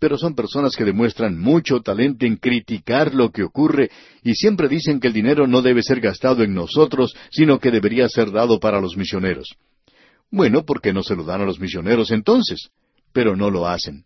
Pero 0.00 0.18
son 0.18 0.34
personas 0.34 0.74
que 0.74 0.84
demuestran 0.84 1.38
mucho 1.38 1.80
talento 1.80 2.26
en 2.26 2.36
criticar 2.36 3.14
lo 3.14 3.30
que 3.30 3.44
ocurre 3.44 3.90
y 4.24 4.34
siempre 4.34 4.68
dicen 4.68 4.98
que 4.98 5.06
el 5.06 5.12
dinero 5.12 5.46
no 5.46 5.62
debe 5.62 5.82
ser 5.82 6.00
gastado 6.00 6.42
en 6.42 6.54
nosotros, 6.54 7.14
sino 7.30 7.60
que 7.60 7.70
debería 7.70 8.08
ser 8.08 8.32
dado 8.32 8.58
para 8.58 8.80
los 8.80 8.96
misioneros. 8.96 9.54
Bueno, 10.30 10.64
¿por 10.64 10.80
qué 10.80 10.92
no 10.92 11.02
se 11.02 11.14
lo 11.14 11.24
dan 11.24 11.42
a 11.42 11.44
los 11.44 11.60
misioneros 11.60 12.10
entonces? 12.10 12.70
Pero 13.12 13.36
no 13.36 13.50
lo 13.50 13.68
hacen. 13.68 14.04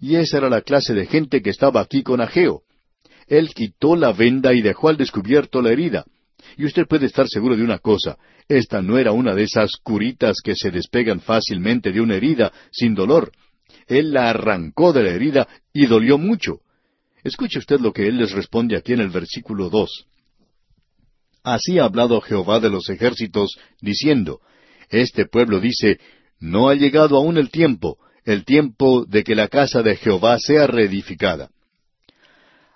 Y 0.00 0.16
esa 0.16 0.38
era 0.38 0.48
la 0.48 0.60
clase 0.60 0.94
de 0.94 1.06
gente 1.06 1.42
que 1.42 1.50
estaba 1.50 1.80
aquí 1.80 2.02
con 2.02 2.20
Ageo. 2.20 2.62
Él 3.26 3.52
quitó 3.54 3.96
la 3.96 4.12
venda 4.12 4.54
y 4.54 4.60
dejó 4.60 4.88
al 4.88 4.96
descubierto 4.96 5.60
la 5.60 5.70
herida. 5.70 6.04
Y 6.56 6.64
usted 6.64 6.86
puede 6.86 7.06
estar 7.06 7.28
seguro 7.28 7.56
de 7.56 7.62
una 7.62 7.78
cosa, 7.78 8.18
esta 8.48 8.82
no 8.82 8.98
era 8.98 9.12
una 9.12 9.34
de 9.34 9.44
esas 9.44 9.72
curitas 9.82 10.38
que 10.42 10.56
se 10.56 10.70
despegan 10.70 11.20
fácilmente 11.20 11.92
de 11.92 12.00
una 12.00 12.16
herida 12.16 12.52
sin 12.72 12.94
dolor. 12.94 13.32
Él 13.86 14.12
la 14.12 14.30
arrancó 14.30 14.92
de 14.92 15.04
la 15.04 15.10
herida 15.10 15.48
y 15.72 15.86
dolió 15.86 16.18
mucho. 16.18 16.60
Escuche 17.22 17.58
usted 17.58 17.80
lo 17.80 17.92
que 17.92 18.06
él 18.06 18.16
les 18.16 18.32
responde 18.32 18.76
aquí 18.76 18.92
en 18.92 19.00
el 19.00 19.10
versículo 19.10 19.68
dos. 19.68 20.06
Así 21.42 21.78
ha 21.78 21.84
hablado 21.84 22.20
Jehová 22.20 22.60
de 22.60 22.70
los 22.70 22.88
ejércitos, 22.90 23.58
diciendo, 23.80 24.40
Este 24.88 25.26
pueblo 25.26 25.60
dice, 25.60 25.98
No 26.38 26.68
ha 26.68 26.74
llegado 26.74 27.16
aún 27.16 27.38
el 27.38 27.50
tiempo, 27.50 27.98
el 28.24 28.44
tiempo 28.44 29.04
de 29.06 29.24
que 29.24 29.34
la 29.34 29.48
casa 29.48 29.82
de 29.82 29.96
Jehová 29.96 30.38
sea 30.38 30.66
reedificada. 30.66 31.50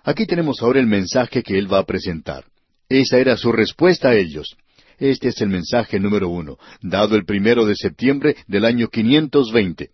Aquí 0.03 0.25
tenemos 0.25 0.61
ahora 0.61 0.79
el 0.79 0.87
mensaje 0.87 1.43
que 1.43 1.57
él 1.57 1.71
va 1.71 1.79
a 1.79 1.85
presentar. 1.85 2.45
Esa 2.89 3.17
era 3.17 3.37
su 3.37 3.51
respuesta 3.51 4.09
a 4.09 4.15
ellos. 4.15 4.55
Este 4.97 5.29
es 5.29 5.41
el 5.41 5.49
mensaje 5.49 5.99
número 5.99 6.29
uno, 6.29 6.57
dado 6.81 7.15
el 7.15 7.25
primero 7.25 7.65
de 7.65 7.75
septiembre 7.75 8.35
del 8.47 8.65
año 8.65 8.87
520. 8.87 9.89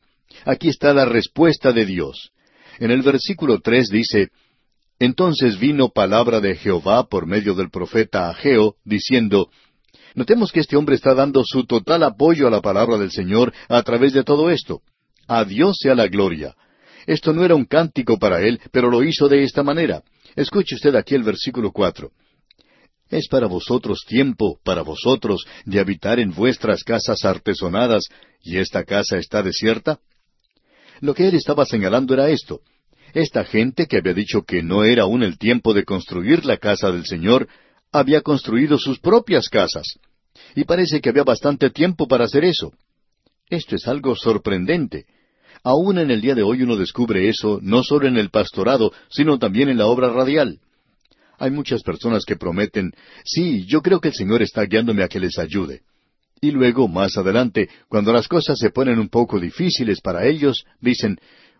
Aquí 0.45 0.69
está 0.69 0.93
la 0.93 1.05
respuesta 1.05 1.71
de 1.71 1.85
Dios. 1.85 2.31
En 2.79 2.91
el 2.91 3.01
versículo 3.01 3.59
tres 3.59 3.89
dice, 3.89 4.29
Entonces 4.99 5.59
vino 5.59 5.89
palabra 5.89 6.39
de 6.39 6.55
Jehová 6.55 7.07
por 7.07 7.25
medio 7.25 7.55
del 7.55 7.69
profeta 7.69 8.29
Ageo, 8.29 8.75
diciendo, 8.83 9.49
Notemos 10.13 10.51
que 10.51 10.59
este 10.59 10.75
hombre 10.75 10.95
está 10.95 11.13
dando 11.13 11.43
su 11.45 11.65
total 11.65 12.03
apoyo 12.03 12.47
a 12.47 12.51
la 12.51 12.61
palabra 12.61 12.97
del 12.97 13.11
Señor 13.11 13.53
a 13.69 13.81
través 13.83 14.13
de 14.13 14.23
todo 14.23 14.49
esto. 14.49 14.81
A 15.27 15.45
Dios 15.45 15.77
sea 15.81 15.95
la 15.95 16.07
gloria. 16.07 16.55
Esto 17.07 17.33
no 17.33 17.43
era 17.43 17.55
un 17.55 17.65
cántico 17.65 18.19
para 18.19 18.41
él, 18.41 18.59
pero 18.71 18.91
lo 18.91 19.03
hizo 19.03 19.27
de 19.29 19.43
esta 19.43 19.63
manera. 19.63 20.03
Escuche 20.35 20.75
usted 20.75 20.95
aquí 20.95 21.15
el 21.15 21.23
versículo 21.23 21.71
cuatro. 21.71 22.11
Es 23.11 23.27
para 23.27 23.47
vosotros 23.47 24.05
tiempo, 24.07 24.57
para 24.63 24.83
vosotros, 24.83 25.45
de 25.65 25.81
habitar 25.81 26.17
en 26.19 26.31
vuestras 26.31 26.83
casas 26.83 27.25
artesonadas, 27.25 28.05
y 28.41 28.57
esta 28.57 28.85
casa 28.85 29.17
está 29.17 29.43
desierta. 29.43 29.99
Lo 31.01 31.13
que 31.13 31.27
él 31.27 31.35
estaba 31.35 31.65
señalando 31.65 32.13
era 32.13 32.29
esto. 32.29 32.61
Esta 33.13 33.43
gente 33.43 33.85
que 33.87 33.97
había 33.97 34.13
dicho 34.13 34.43
que 34.43 34.63
no 34.63 34.85
era 34.85 35.03
aún 35.03 35.23
el 35.23 35.37
tiempo 35.37 35.73
de 35.73 35.83
construir 35.83 36.45
la 36.45 36.55
casa 36.55 36.89
del 36.89 37.05
Señor, 37.05 37.49
había 37.91 38.21
construido 38.21 38.77
sus 38.77 38.99
propias 38.99 39.49
casas. 39.49 39.99
Y 40.55 40.63
parece 40.63 41.01
que 41.01 41.09
había 41.09 41.23
bastante 41.23 41.69
tiempo 41.69 42.07
para 42.07 42.23
hacer 42.23 42.45
eso. 42.45 42.71
Esto 43.49 43.75
es 43.75 43.87
algo 43.89 44.15
sorprendente. 44.15 45.05
Aún 45.63 45.99
en 45.99 46.11
el 46.11 46.21
día 46.21 46.33
de 46.33 46.43
hoy 46.43 46.63
uno 46.63 46.77
descubre 46.77 47.27
eso 47.27 47.59
no 47.61 47.83
solo 47.83 48.07
en 48.07 48.15
el 48.15 48.29
pastorado, 48.29 48.93
sino 49.09 49.37
también 49.37 49.67
en 49.67 49.77
la 49.77 49.87
obra 49.87 50.09
radial. 50.13 50.59
Hay 51.41 51.49
muchas 51.49 51.81
personas 51.81 52.23
que 52.23 52.35
prometen, 52.35 52.91
sí, 53.25 53.65
yo 53.65 53.81
creo 53.81 53.99
que 53.99 54.09
el 54.09 54.13
Señor 54.13 54.43
está 54.43 54.63
guiándome 54.65 55.01
a 55.01 55.07
que 55.07 55.19
les 55.19 55.39
ayude. 55.39 55.81
Y 56.39 56.51
luego, 56.51 56.87
más 56.87 57.17
adelante, 57.17 57.67
cuando 57.89 58.13
las 58.13 58.27
cosas 58.27 58.59
se 58.59 58.69
ponen 58.69 58.99
un 58.99 59.09
poco 59.09 59.39
difíciles 59.39 60.01
para 60.01 60.27
ellos, 60.27 60.63
dicen, 60.79 61.17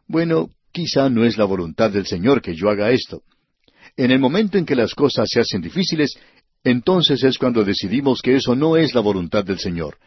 bueno, 0.08 0.52
quizá 0.72 1.10
no 1.10 1.26
es 1.26 1.36
la 1.36 1.46
voluntad 1.46 1.90
del 1.90 2.06
Señor 2.06 2.44
que 2.44 2.54
yo 2.54 2.70
haga 2.70 2.92
esto. 2.92 3.24
En 3.98 4.12
el 4.12 4.20
momento 4.20 4.60
en 4.60 4.68
que 4.68 4.76
las 4.76 4.94
cosas 4.94 5.28
se 5.28 5.40
hacen 5.40 5.64
difíciles, 5.64 6.14
entonces 6.64 7.24
es 7.24 7.40
cuando 7.40 7.64
decidimos 7.64 8.22
que 8.22 8.36
eso 8.36 8.56
no 8.56 8.78
es 8.78 8.94
la 8.94 9.02
voluntad 9.02 9.44
del 9.44 9.58
Señor. 9.58 9.98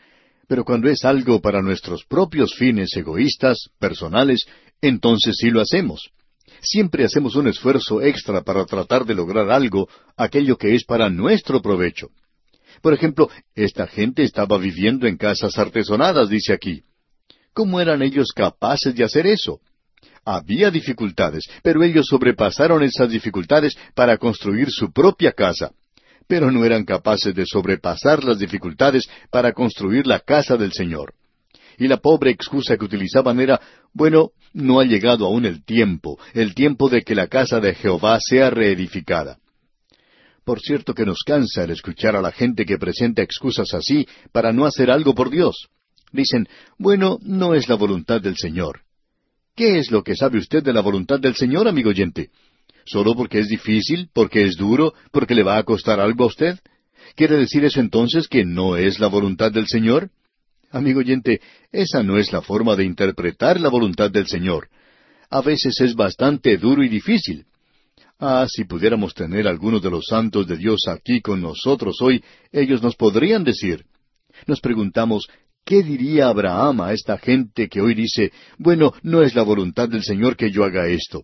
Pero 0.47 0.65
cuando 0.65 0.89
es 0.89 1.05
algo 1.05 1.41
para 1.41 1.63
nuestros 1.63 2.05
propios 2.05 2.55
fines 2.55 2.97
egoístas, 2.97 3.71
personales, 3.81 4.47
entonces 4.81 5.35
sí 5.37 5.51
lo 5.51 5.61
hacemos. 5.61 6.13
Siempre 6.61 7.05
hacemos 7.05 7.37
un 7.37 7.49
esfuerzo 7.49 8.03
extra 8.03 8.43
para 8.43 8.65
tratar 8.65 9.05
de 9.05 9.15
lograr 9.15 9.51
algo, 9.51 9.89
aquello 10.17 10.57
que 10.57 10.75
es 10.75 10.85
para 10.85 11.11
nuestro 11.11 11.61
provecho. 11.61 12.09
Por 12.83 12.93
ejemplo, 12.93 13.31
esta 13.55 13.87
gente 13.87 14.23
estaba 14.23 14.59
viviendo 14.59 15.07
en 15.07 15.17
casas 15.17 15.59
artesonadas, 15.59 16.29
dice 16.29 16.53
aquí. 16.53 16.83
¿Cómo 17.53 17.81
eran 17.81 18.03
ellos 18.03 18.29
capaces 18.35 18.95
de 18.95 19.05
hacer 19.05 19.27
eso? 19.27 19.61
Había 20.25 20.71
dificultades, 20.71 21.45
pero 21.63 21.83
ellos 21.83 22.07
sobrepasaron 22.07 22.83
esas 22.83 23.11
dificultades 23.11 23.77
para 23.95 24.17
construir 24.17 24.71
su 24.71 24.93
propia 24.93 25.33
casa 25.33 25.71
pero 26.27 26.51
no 26.51 26.65
eran 26.65 26.85
capaces 26.85 27.35
de 27.35 27.45
sobrepasar 27.47 28.25
las 28.25 28.39
dificultades 28.39 29.09
para 29.31 29.53
construir 29.53 30.07
la 30.07 30.21
casa 30.21 30.57
del 30.57 30.73
Señor. 30.73 31.15
Y 31.79 31.89
la 31.89 31.99
pobre 31.99 32.31
excusa 32.31 32.77
que 32.77 32.85
utilizaban 32.85 33.41
era, 33.41 33.61
bueno, 33.93 34.31
no 34.53 34.81
ha 34.81 34.85
llegado 34.85 35.27
aún 35.27 35.45
el 35.45 35.65
tiempo, 35.65 36.19
el 36.33 36.55
tiempo 36.55 36.89
de 36.89 37.03
que 37.03 37.15
la 37.15 37.27
casa 37.27 37.61
de 37.61 37.75
Jehová 37.75 38.19
sea 38.21 38.51
reedificada. 38.51 39.39
Por 40.45 40.61
cierto 40.61 40.95
que 40.95 41.07
nos 41.07 41.23
cansa 41.25 41.65
el 41.65 41.71
escuchar 41.71 42.17
a 42.17 42.21
la 42.21 42.31
gente 42.31 42.67
que 42.67 42.79
presenta 42.79 43.23
excusas 43.23 43.73
así 43.73 44.07
para 44.31 44.53
no 44.53 44.67
hacer 44.67 44.91
algo 44.91 45.15
por 45.15 45.31
Dios. 45.31 45.69
Dicen, 46.13 46.47
bueno, 46.79 47.19
no 47.23 47.55
es 47.55 47.69
la 47.69 47.75
voluntad 47.75 48.21
del 48.21 48.37
Señor. 48.37 48.83
¿Qué 49.57 49.79
es 49.79 49.91
lo 49.91 50.03
que 50.03 50.17
sabe 50.17 50.39
usted 50.39 50.63
de 50.63 50.73
la 50.73 50.81
voluntad 50.81 51.19
del 51.19 51.35
Señor, 51.35 51.67
amigo 51.67 51.91
oyente? 51.91 52.31
¿Solo 52.85 53.15
porque 53.15 53.39
es 53.39 53.49
difícil, 53.49 54.11
porque 54.13 54.45
es 54.45 54.57
duro, 54.57 54.93
porque 55.11 55.35
le 55.35 55.43
va 55.43 55.57
a 55.57 55.63
costar 55.63 56.01
algo 56.01 56.25
a 56.25 56.29
usted? 56.29 56.59
¿Quiere 57.17 57.37
decir 57.37 57.65
eso 57.65 57.81
entonces 57.81 58.29
que 58.29 58.45
no 58.45 58.77
es 58.77 58.99
la 59.01 59.07
voluntad 59.07 59.51
del 59.51 59.67
Señor? 59.67 60.11
Amigo 60.75 60.99
oyente, 60.99 61.41
esa 61.71 62.03
no 62.03 62.19
es 62.19 62.33
la 62.33 62.43
forma 62.43 62.75
de 62.75 62.85
interpretar 62.85 63.61
la 63.61 63.69
voluntad 63.69 64.11
del 64.11 64.27
Señor. 64.27 64.69
A 65.31 65.41
veces 65.41 65.81
es 65.81 65.95
bastante 65.95 66.57
duro 66.57 66.83
y 66.83 66.89
difícil. 66.89 67.45
Ah, 68.19 68.45
si 68.49 68.65
pudiéramos 68.65 69.15
tener 69.15 69.47
algunos 69.47 69.81
de 69.83 69.91
los 69.91 70.07
santos 70.07 70.49
de 70.49 70.57
Dios 70.57 70.89
aquí 70.89 71.21
con 71.21 71.41
nosotros 71.41 72.03
hoy, 72.03 72.25
ellos 72.51 72.83
nos 72.83 72.97
podrían 72.97 73.45
decir. 73.45 73.85
Nos 74.49 74.61
preguntamos, 74.61 75.29
¿qué 75.65 75.85
diría 75.85 76.27
Abraham 76.27 76.81
a 76.81 76.93
esta 76.93 77.19
gente 77.19 77.69
que 77.69 77.81
hoy 77.81 77.95
dice, 77.95 78.33
bueno, 78.59 78.95
no 79.05 79.23
es 79.23 79.37
la 79.37 79.45
voluntad 79.45 79.89
del 79.89 80.03
Señor 80.03 80.37
que 80.37 80.51
yo 80.51 80.65
haga 80.65 80.89
esto? 80.89 81.23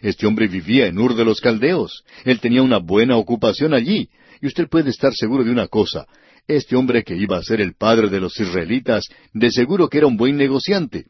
Este 0.00 0.26
hombre 0.26 0.48
vivía 0.48 0.86
en 0.86 0.98
Ur 0.98 1.14
de 1.14 1.26
los 1.26 1.42
Caldeos. 1.42 2.04
Él 2.24 2.40
tenía 2.40 2.62
una 2.62 2.78
buena 2.78 3.18
ocupación 3.18 3.74
allí. 3.74 4.08
Y 4.40 4.46
usted 4.46 4.66
puede 4.66 4.88
estar 4.88 5.12
seguro 5.12 5.44
de 5.44 5.50
una 5.50 5.66
cosa. 5.66 6.06
Este 6.48 6.76
hombre 6.76 7.04
que 7.04 7.14
iba 7.14 7.36
a 7.36 7.42
ser 7.42 7.60
el 7.60 7.74
padre 7.74 8.08
de 8.08 8.20
los 8.20 8.40
israelitas, 8.40 9.04
de 9.34 9.50
seguro 9.50 9.88
que 9.88 9.98
era 9.98 10.06
un 10.06 10.16
buen 10.16 10.36
negociante. 10.36 11.04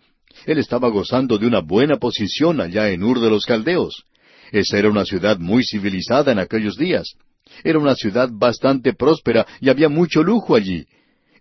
Él 0.44 0.58
estaba 0.58 0.88
gozando 0.88 1.38
de 1.38 1.46
una 1.46 1.60
buena 1.60 1.96
posición 1.96 2.60
allá 2.60 2.90
en 2.90 3.04
Ur 3.04 3.20
de 3.20 3.30
los 3.30 3.46
Caldeos. 3.46 4.04
Esa 4.50 4.78
era 4.78 4.90
una 4.90 5.04
ciudad 5.04 5.38
muy 5.38 5.64
civilizada 5.64 6.32
en 6.32 6.40
aquellos 6.40 6.76
días. 6.76 7.14
Era 7.62 7.78
una 7.78 7.94
ciudad 7.94 8.28
bastante 8.32 8.94
próspera 8.94 9.46
y 9.60 9.68
había 9.68 9.88
mucho 9.88 10.24
lujo 10.24 10.56
allí. 10.56 10.86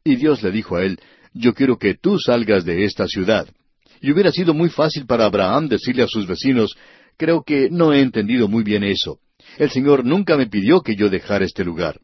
Y 0.03 0.15
Dios 0.15 0.43
le 0.43 0.51
dijo 0.51 0.75
a 0.75 0.85
él, 0.85 0.99
yo 1.33 1.53
quiero 1.53 1.77
que 1.77 1.95
tú 1.95 2.19
salgas 2.19 2.65
de 2.65 2.85
esta 2.85 3.07
ciudad. 3.07 3.47
Y 3.99 4.11
hubiera 4.11 4.31
sido 4.31 4.53
muy 4.53 4.69
fácil 4.69 5.07
para 5.07 5.25
Abraham 5.25 5.69
decirle 5.69 6.03
a 6.03 6.07
sus 6.07 6.27
vecinos, 6.27 6.77
Creo 7.17 7.43
que 7.43 7.69
no 7.71 7.93
he 7.93 8.01
entendido 8.01 8.47
muy 8.47 8.63
bien 8.63 8.83
eso. 8.83 9.19
El 9.57 9.71
Señor 9.71 10.05
nunca 10.05 10.37
me 10.37 10.45
pidió 10.45 10.81
que 10.81 10.95
yo 10.95 11.09
dejara 11.09 11.45
este 11.45 11.65
lugar. 11.65 11.99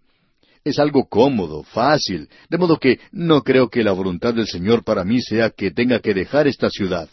Es 0.63 0.79
algo 0.79 1.05
cómodo, 1.09 1.63
fácil, 1.63 2.29
de 2.49 2.57
modo 2.57 2.77
que 2.77 2.99
no 3.11 3.41
creo 3.41 3.69
que 3.69 3.83
la 3.83 3.91
voluntad 3.91 4.33
del 4.33 4.47
Señor 4.47 4.85
para 4.85 5.03
mí 5.03 5.21
sea 5.21 5.49
que 5.49 5.71
tenga 5.71 5.99
que 5.99 6.13
dejar 6.13 6.47
esta 6.47 6.69
ciudad. 6.69 7.09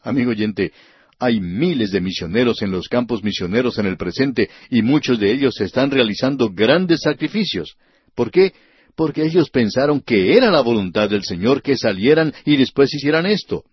Amigo 0.00 0.30
oyente, 0.30 0.72
hay 1.18 1.40
miles 1.40 1.90
de 1.90 2.00
misioneros 2.00 2.62
en 2.62 2.70
los 2.70 2.88
campos 2.88 3.22
misioneros 3.22 3.78
en 3.78 3.86
el 3.86 3.98
presente 3.98 4.48
y 4.70 4.80
muchos 4.80 5.20
de 5.20 5.30
ellos 5.30 5.60
están 5.60 5.90
realizando 5.90 6.50
grandes 6.50 7.00
sacrificios. 7.02 7.76
¿Por 8.14 8.30
qué? 8.30 8.54
Porque 8.96 9.24
ellos 9.24 9.50
pensaron 9.50 10.00
que 10.00 10.36
era 10.36 10.50
la 10.50 10.62
voluntad 10.62 11.10
del 11.10 11.22
Señor 11.22 11.60
que 11.60 11.76
salieran 11.76 12.32
y 12.46 12.56
después 12.56 12.94
hicieran 12.94 13.26
esto. 13.26 13.64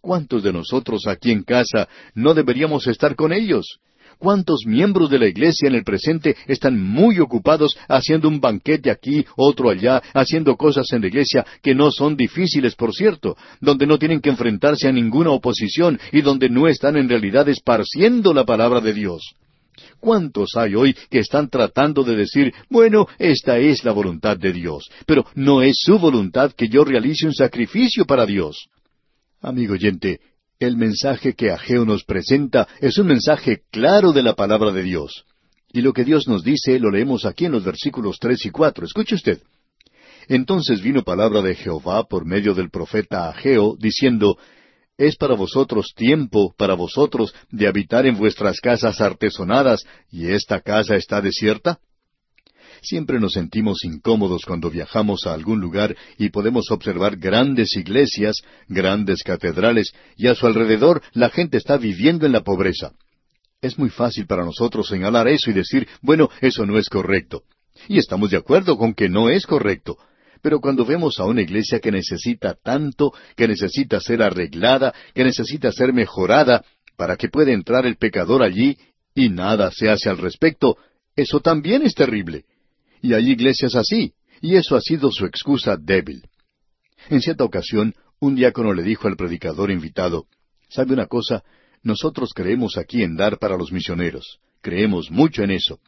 ¿Cuántos 0.00 0.42
de 0.42 0.52
nosotros 0.52 1.06
aquí 1.06 1.32
en 1.32 1.42
casa 1.42 1.88
no 2.14 2.32
deberíamos 2.32 2.86
estar 2.86 3.14
con 3.14 3.32
ellos? 3.32 3.80
¿Cuántos 4.18 4.64
miembros 4.64 5.10
de 5.10 5.18
la 5.18 5.26
iglesia 5.26 5.68
en 5.68 5.74
el 5.74 5.84
presente 5.84 6.36
están 6.46 6.82
muy 6.82 7.20
ocupados 7.20 7.76
haciendo 7.86 8.28
un 8.28 8.40
banquete 8.40 8.90
aquí, 8.90 9.26
otro 9.36 9.68
allá, 9.68 10.02
haciendo 10.14 10.56
cosas 10.56 10.90
en 10.92 11.02
la 11.02 11.08
iglesia 11.08 11.46
que 11.62 11.74
no 11.74 11.90
son 11.90 12.16
difíciles, 12.16 12.74
por 12.74 12.94
cierto, 12.94 13.36
donde 13.60 13.86
no 13.86 13.98
tienen 13.98 14.20
que 14.20 14.30
enfrentarse 14.30 14.88
a 14.88 14.92
ninguna 14.92 15.30
oposición 15.30 16.00
y 16.12 16.22
donde 16.22 16.48
no 16.48 16.66
están 16.66 16.96
en 16.96 17.08
realidad 17.08 17.48
esparciendo 17.48 18.32
la 18.32 18.44
palabra 18.44 18.80
de 18.80 18.94
Dios? 18.94 19.34
¿Cuántos 20.00 20.56
hay 20.56 20.74
hoy 20.74 20.96
que 21.10 21.18
están 21.18 21.50
tratando 21.50 22.02
de 22.02 22.16
decir, 22.16 22.54
bueno, 22.70 23.06
esta 23.18 23.58
es 23.58 23.84
la 23.84 23.92
voluntad 23.92 24.38
de 24.38 24.52
Dios, 24.52 24.88
pero 25.06 25.26
no 25.34 25.60
es 25.60 25.76
su 25.78 25.98
voluntad 25.98 26.52
que 26.52 26.68
yo 26.68 26.84
realice 26.84 27.26
un 27.26 27.34
sacrificio 27.34 28.06
para 28.06 28.24
Dios? 28.24 28.68
Amigo 29.42 29.74
oyente, 29.74 30.20
el 30.58 30.76
mensaje 30.76 31.34
que 31.34 31.50
Ageo 31.50 31.84
nos 31.84 32.04
presenta 32.04 32.66
es 32.80 32.98
un 32.98 33.08
mensaje 33.08 33.62
claro 33.70 34.12
de 34.12 34.22
la 34.22 34.34
palabra 34.34 34.72
de 34.72 34.82
Dios. 34.82 35.24
Y 35.72 35.82
lo 35.82 35.92
que 35.92 36.04
Dios 36.04 36.26
nos 36.26 36.42
dice 36.42 36.78
lo 36.78 36.90
leemos 36.90 37.26
aquí 37.26 37.44
en 37.44 37.52
los 37.52 37.64
versículos 37.64 38.18
tres 38.18 38.44
y 38.46 38.50
cuatro. 38.50 38.86
Escuche 38.86 39.14
usted. 39.14 39.42
Entonces 40.28 40.80
vino 40.82 41.02
palabra 41.02 41.42
de 41.42 41.54
Jehová 41.54 42.04
por 42.04 42.24
medio 42.24 42.54
del 42.54 42.70
profeta 42.70 43.28
Ageo, 43.28 43.76
diciendo, 43.78 44.38
Es 44.96 45.16
para 45.16 45.34
vosotros 45.34 45.92
tiempo, 45.94 46.54
para 46.56 46.74
vosotros, 46.74 47.34
de 47.50 47.68
habitar 47.68 48.06
en 48.06 48.16
vuestras 48.16 48.60
casas 48.60 49.00
artesonadas, 49.00 49.84
y 50.10 50.28
esta 50.28 50.60
casa 50.60 50.96
está 50.96 51.20
desierta? 51.20 51.78
Siempre 52.86 53.18
nos 53.18 53.32
sentimos 53.32 53.84
incómodos 53.84 54.44
cuando 54.44 54.70
viajamos 54.70 55.26
a 55.26 55.34
algún 55.34 55.60
lugar 55.60 55.96
y 56.18 56.28
podemos 56.28 56.70
observar 56.70 57.16
grandes 57.16 57.76
iglesias, 57.76 58.36
grandes 58.68 59.24
catedrales, 59.24 59.92
y 60.16 60.28
a 60.28 60.36
su 60.36 60.46
alrededor 60.46 61.02
la 61.12 61.28
gente 61.30 61.56
está 61.56 61.78
viviendo 61.78 62.26
en 62.26 62.32
la 62.32 62.44
pobreza. 62.44 62.92
Es 63.60 63.76
muy 63.76 63.88
fácil 63.88 64.28
para 64.28 64.44
nosotros 64.44 64.86
señalar 64.86 65.26
eso 65.26 65.50
y 65.50 65.54
decir, 65.54 65.88
bueno, 66.00 66.30
eso 66.40 66.64
no 66.64 66.78
es 66.78 66.88
correcto. 66.88 67.42
Y 67.88 67.98
estamos 67.98 68.30
de 68.30 68.36
acuerdo 68.36 68.78
con 68.78 68.94
que 68.94 69.08
no 69.08 69.30
es 69.30 69.46
correcto. 69.46 69.98
Pero 70.40 70.60
cuando 70.60 70.84
vemos 70.84 71.18
a 71.18 71.24
una 71.24 71.42
iglesia 71.42 71.80
que 71.80 71.90
necesita 71.90 72.54
tanto, 72.54 73.12
que 73.34 73.48
necesita 73.48 73.98
ser 73.98 74.22
arreglada, 74.22 74.94
que 75.12 75.24
necesita 75.24 75.72
ser 75.72 75.92
mejorada, 75.92 76.64
para 76.96 77.16
que 77.16 77.30
pueda 77.30 77.50
entrar 77.50 77.84
el 77.84 77.96
pecador 77.96 78.44
allí, 78.44 78.78
y 79.12 79.28
nada 79.28 79.72
se 79.72 79.90
hace 79.90 80.08
al 80.08 80.18
respecto, 80.18 80.76
eso 81.16 81.40
también 81.40 81.82
es 81.82 81.92
terrible. 81.96 82.44
Y 83.02 83.14
hay 83.14 83.30
iglesias 83.30 83.74
así, 83.74 84.14
y 84.40 84.56
eso 84.56 84.76
ha 84.76 84.80
sido 84.80 85.10
su 85.10 85.26
excusa 85.26 85.76
débil. 85.76 86.22
En 87.08 87.20
cierta 87.20 87.44
ocasión, 87.44 87.94
un 88.20 88.34
diácono 88.34 88.72
le 88.72 88.82
dijo 88.82 89.08
al 89.08 89.16
predicador 89.16 89.70
invitado, 89.70 90.26
¿sabe 90.68 90.94
una 90.94 91.06
cosa? 91.06 91.42
Nosotros 91.82 92.32
creemos 92.34 92.76
aquí 92.76 93.02
en 93.02 93.16
dar 93.16 93.38
para 93.38 93.56
los 93.56 93.70
misioneros. 93.70 94.38
Creemos 94.60 95.10
mucho 95.10 95.42
en 95.42 95.52
eso. 95.52 95.78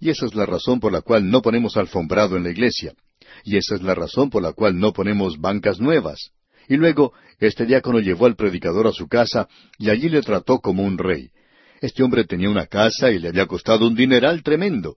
Y 0.00 0.10
esa 0.10 0.26
es 0.26 0.34
la 0.34 0.46
razón 0.46 0.80
por 0.80 0.92
la 0.92 1.00
cual 1.00 1.28
no 1.28 1.42
ponemos 1.42 1.76
alfombrado 1.76 2.36
en 2.36 2.44
la 2.44 2.50
iglesia. 2.50 2.94
Y 3.42 3.56
esa 3.56 3.74
es 3.74 3.82
la 3.82 3.94
razón 3.94 4.30
por 4.30 4.42
la 4.42 4.52
cual 4.52 4.78
no 4.78 4.92
ponemos 4.92 5.40
bancas 5.40 5.80
nuevas. 5.80 6.30
Y 6.68 6.76
luego, 6.76 7.12
este 7.40 7.66
diácono 7.66 7.98
llevó 7.98 8.26
al 8.26 8.36
predicador 8.36 8.86
a 8.86 8.92
su 8.92 9.08
casa 9.08 9.48
y 9.78 9.90
allí 9.90 10.08
le 10.08 10.22
trató 10.22 10.60
como 10.60 10.84
un 10.84 10.98
rey. 10.98 11.30
Este 11.80 12.02
hombre 12.02 12.24
tenía 12.24 12.48
una 12.48 12.66
casa 12.66 13.10
y 13.10 13.18
le 13.18 13.28
había 13.28 13.46
costado 13.46 13.86
un 13.86 13.94
dineral 13.94 14.42
tremendo 14.42 14.96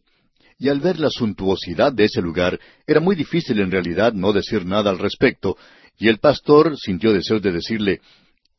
y 0.59 0.69
al 0.69 0.79
ver 0.79 0.99
la 0.99 1.09
suntuosidad 1.09 1.93
de 1.93 2.05
ese 2.05 2.21
lugar, 2.21 2.59
era 2.85 2.99
muy 2.99 3.15
difícil 3.15 3.59
en 3.59 3.71
realidad 3.71 4.13
no 4.13 4.33
decir 4.33 4.65
nada 4.65 4.89
al 4.89 4.97
respecto, 4.97 5.57
y 5.99 6.07
el 6.07 6.19
pastor 6.19 6.75
sintió 6.77 7.13
deseos 7.13 7.41
de 7.41 7.51
decirle, 7.51 8.01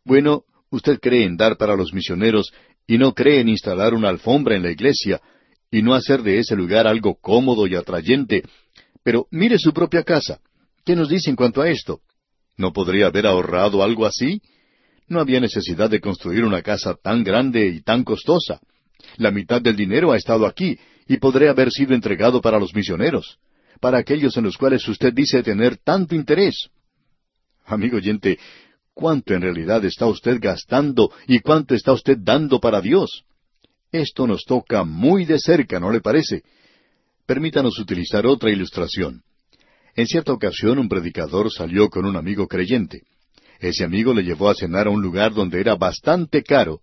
Bueno, 0.04 0.44
usted 0.70 0.98
cree 1.00 1.24
en 1.24 1.36
dar 1.36 1.56
para 1.56 1.76
los 1.76 1.92
misioneros 1.92 2.52
y 2.86 2.98
no 2.98 3.14
cree 3.14 3.40
en 3.40 3.48
instalar 3.48 3.94
una 3.94 4.08
alfombra 4.08 4.56
en 4.56 4.62
la 4.62 4.70
iglesia 4.70 5.20
y 5.70 5.82
no 5.82 5.94
hacer 5.94 6.22
de 6.22 6.38
ese 6.38 6.56
lugar 6.56 6.86
algo 6.86 7.16
cómodo 7.20 7.66
y 7.66 7.74
atrayente, 7.74 8.42
pero 9.02 9.26
mire 9.30 9.58
su 9.58 9.72
propia 9.72 10.02
casa. 10.02 10.40
¿Qué 10.84 10.96
nos 10.96 11.08
dice 11.08 11.30
en 11.30 11.36
cuanto 11.36 11.60
a 11.60 11.68
esto? 11.68 12.00
¿No 12.56 12.72
podría 12.72 13.06
haber 13.06 13.26
ahorrado 13.26 13.82
algo 13.82 14.06
así? 14.06 14.40
No 15.06 15.20
había 15.20 15.40
necesidad 15.40 15.90
de 15.90 16.00
construir 16.00 16.44
una 16.44 16.62
casa 16.62 16.94
tan 16.94 17.22
grande 17.24 17.66
y 17.66 17.82
tan 17.82 18.04
costosa. 18.04 18.60
La 19.16 19.30
mitad 19.30 19.60
del 19.60 19.76
dinero 19.76 20.12
ha 20.12 20.16
estado 20.16 20.46
aquí 20.46 20.78
y 21.08 21.16
podría 21.16 21.50
haber 21.50 21.72
sido 21.72 21.94
entregado 21.94 22.40
para 22.40 22.60
los 22.60 22.74
misioneros, 22.74 23.38
para 23.80 23.98
aquellos 23.98 24.36
en 24.36 24.44
los 24.44 24.58
cuales 24.58 24.86
usted 24.86 25.12
dice 25.12 25.42
tener 25.42 25.78
tanto 25.78 26.14
interés. 26.14 26.68
Amigo 27.64 27.96
oyente, 27.96 28.38
¿cuánto 28.92 29.34
en 29.34 29.40
realidad 29.42 29.84
está 29.84 30.06
usted 30.06 30.38
gastando 30.40 31.10
y 31.26 31.40
cuánto 31.40 31.74
está 31.74 31.92
usted 31.92 32.18
dando 32.20 32.60
para 32.60 32.80
Dios? 32.80 33.24
Esto 33.90 34.26
nos 34.26 34.44
toca 34.44 34.84
muy 34.84 35.24
de 35.24 35.38
cerca, 35.38 35.80
¿no 35.80 35.90
le 35.90 36.02
parece? 36.02 36.42
Permítanos 37.26 37.78
utilizar 37.78 38.26
otra 38.26 38.50
ilustración. 38.50 39.22
En 39.96 40.06
cierta 40.06 40.32
ocasión 40.32 40.78
un 40.78 40.88
predicador 40.88 41.50
salió 41.50 41.88
con 41.88 42.04
un 42.04 42.16
amigo 42.16 42.46
creyente. 42.46 43.02
Ese 43.60 43.84
amigo 43.84 44.12
le 44.14 44.22
llevó 44.22 44.50
a 44.50 44.54
cenar 44.54 44.86
a 44.86 44.90
un 44.90 45.02
lugar 45.02 45.32
donde 45.32 45.60
era 45.60 45.74
bastante 45.74 46.42
caro, 46.42 46.80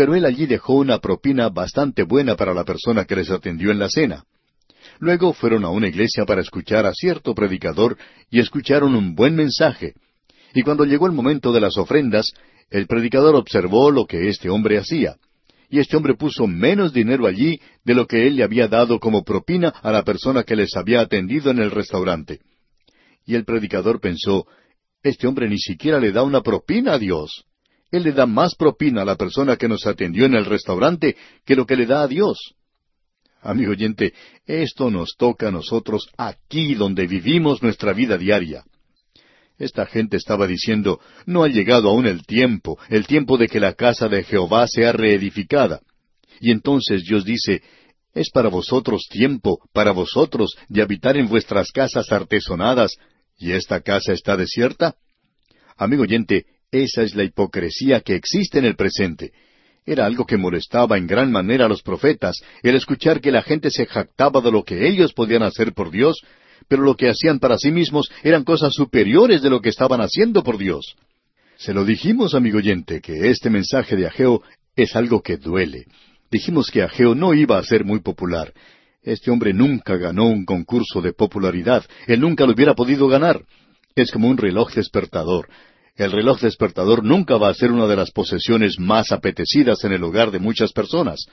pero 0.00 0.14
él 0.14 0.24
allí 0.24 0.46
dejó 0.46 0.76
una 0.76 0.98
propina 0.98 1.50
bastante 1.50 2.04
buena 2.04 2.34
para 2.34 2.54
la 2.54 2.64
persona 2.64 3.04
que 3.04 3.16
les 3.16 3.28
atendió 3.30 3.70
en 3.70 3.78
la 3.78 3.90
cena. 3.90 4.24
Luego 4.98 5.34
fueron 5.34 5.62
a 5.66 5.68
una 5.68 5.88
iglesia 5.88 6.24
para 6.24 6.40
escuchar 6.40 6.86
a 6.86 6.94
cierto 6.94 7.34
predicador 7.34 7.98
y 8.30 8.40
escucharon 8.40 8.94
un 8.94 9.14
buen 9.14 9.36
mensaje. 9.36 9.92
Y 10.54 10.62
cuando 10.62 10.86
llegó 10.86 11.06
el 11.06 11.12
momento 11.12 11.52
de 11.52 11.60
las 11.60 11.76
ofrendas, 11.76 12.32
el 12.70 12.86
predicador 12.86 13.36
observó 13.36 13.90
lo 13.90 14.06
que 14.06 14.30
este 14.30 14.48
hombre 14.48 14.78
hacía. 14.78 15.16
Y 15.68 15.80
este 15.80 15.98
hombre 15.98 16.14
puso 16.14 16.46
menos 16.46 16.94
dinero 16.94 17.26
allí 17.26 17.60
de 17.84 17.92
lo 17.92 18.06
que 18.06 18.26
él 18.26 18.36
le 18.36 18.44
había 18.44 18.68
dado 18.68 19.00
como 19.00 19.22
propina 19.22 19.68
a 19.68 19.92
la 19.92 20.02
persona 20.02 20.44
que 20.44 20.56
les 20.56 20.74
había 20.76 21.02
atendido 21.02 21.50
en 21.50 21.58
el 21.58 21.70
restaurante. 21.70 22.40
Y 23.26 23.34
el 23.34 23.44
predicador 23.44 24.00
pensó, 24.00 24.46
este 25.02 25.26
hombre 25.26 25.46
ni 25.46 25.58
siquiera 25.58 26.00
le 26.00 26.10
da 26.10 26.22
una 26.22 26.40
propina 26.40 26.94
a 26.94 26.98
Dios. 26.98 27.44
Él 27.90 28.04
le 28.04 28.12
da 28.12 28.26
más 28.26 28.54
propina 28.54 29.02
a 29.02 29.04
la 29.04 29.16
persona 29.16 29.56
que 29.56 29.68
nos 29.68 29.86
atendió 29.86 30.26
en 30.26 30.34
el 30.34 30.44
restaurante 30.44 31.16
que 31.44 31.56
lo 31.56 31.66
que 31.66 31.76
le 31.76 31.86
da 31.86 32.02
a 32.02 32.08
Dios. 32.08 32.54
Amigo 33.42 33.72
oyente, 33.72 34.12
esto 34.46 34.90
nos 34.90 35.16
toca 35.16 35.48
a 35.48 35.50
nosotros 35.50 36.08
aquí 36.16 36.74
donde 36.74 37.06
vivimos 37.06 37.62
nuestra 37.62 37.92
vida 37.92 38.18
diaria. 38.18 38.64
Esta 39.58 39.86
gente 39.86 40.16
estaba 40.16 40.46
diciendo, 40.46 41.00
no 41.26 41.42
ha 41.42 41.48
llegado 41.48 41.90
aún 41.90 42.06
el 42.06 42.24
tiempo, 42.24 42.78
el 42.88 43.06
tiempo 43.06 43.36
de 43.36 43.48
que 43.48 43.60
la 43.60 43.74
casa 43.74 44.08
de 44.08 44.24
Jehová 44.24 44.66
sea 44.66 44.92
reedificada. 44.92 45.80
Y 46.40 46.50
entonces 46.50 47.02
Dios 47.04 47.24
dice, 47.24 47.62
es 48.14 48.30
para 48.30 48.48
vosotros 48.48 49.06
tiempo, 49.10 49.60
para 49.72 49.92
vosotros, 49.92 50.56
de 50.68 50.82
habitar 50.82 51.16
en 51.16 51.28
vuestras 51.28 51.70
casas 51.72 52.10
artesonadas, 52.10 52.92
y 53.38 53.52
esta 53.52 53.80
casa 53.80 54.12
está 54.12 54.36
desierta. 54.36 54.96
Amigo 55.76 56.02
oyente, 56.02 56.46
esa 56.72 57.02
es 57.02 57.14
la 57.14 57.24
hipocresía 57.24 58.00
que 58.00 58.14
existe 58.14 58.58
en 58.58 58.64
el 58.64 58.76
presente. 58.76 59.32
Era 59.84 60.06
algo 60.06 60.24
que 60.24 60.36
molestaba 60.36 60.98
en 60.98 61.06
gran 61.06 61.32
manera 61.32 61.64
a 61.64 61.68
los 61.68 61.82
profetas, 61.82 62.36
el 62.62 62.76
escuchar 62.76 63.20
que 63.20 63.32
la 63.32 63.42
gente 63.42 63.70
se 63.70 63.86
jactaba 63.86 64.40
de 64.40 64.52
lo 64.52 64.62
que 64.62 64.86
ellos 64.86 65.12
podían 65.12 65.42
hacer 65.42 65.72
por 65.72 65.90
Dios, 65.90 66.20
pero 66.68 66.82
lo 66.82 66.96
que 66.96 67.08
hacían 67.08 67.38
para 67.38 67.58
sí 67.58 67.72
mismos 67.72 68.10
eran 68.22 68.44
cosas 68.44 68.72
superiores 68.74 69.42
de 69.42 69.50
lo 69.50 69.60
que 69.60 69.70
estaban 69.70 70.00
haciendo 70.00 70.44
por 70.44 70.58
Dios. 70.58 70.94
Se 71.56 71.74
lo 71.74 71.84
dijimos, 71.84 72.34
amigo 72.34 72.58
oyente, 72.58 73.00
que 73.00 73.30
este 73.30 73.50
mensaje 73.50 73.96
de 73.96 74.06
Ageo 74.06 74.42
es 74.76 74.94
algo 74.94 75.22
que 75.22 75.36
duele. 75.36 75.86
Dijimos 76.30 76.70
que 76.70 76.82
Ageo 76.82 77.14
no 77.14 77.34
iba 77.34 77.58
a 77.58 77.64
ser 77.64 77.84
muy 77.84 78.00
popular. 78.00 78.52
Este 79.02 79.30
hombre 79.30 79.52
nunca 79.52 79.96
ganó 79.96 80.28
un 80.28 80.44
concurso 80.44 81.00
de 81.00 81.12
popularidad. 81.12 81.84
Él 82.06 82.20
nunca 82.20 82.46
lo 82.46 82.52
hubiera 82.52 82.74
podido 82.74 83.08
ganar. 83.08 83.42
Es 83.96 84.12
como 84.12 84.28
un 84.28 84.36
reloj 84.36 84.72
despertador. 84.72 85.48
El 86.00 86.12
reloj 86.12 86.40
despertador 86.40 87.04
nunca 87.04 87.36
va 87.36 87.50
a 87.50 87.54
ser 87.54 87.70
una 87.70 87.86
de 87.86 87.94
las 87.94 88.10
posesiones 88.10 88.78
más 88.78 89.12
apetecidas 89.12 89.84
en 89.84 89.92
el 89.92 90.02
hogar 90.02 90.30
de 90.30 90.38
muchas 90.38 90.72
personas. 90.72 91.26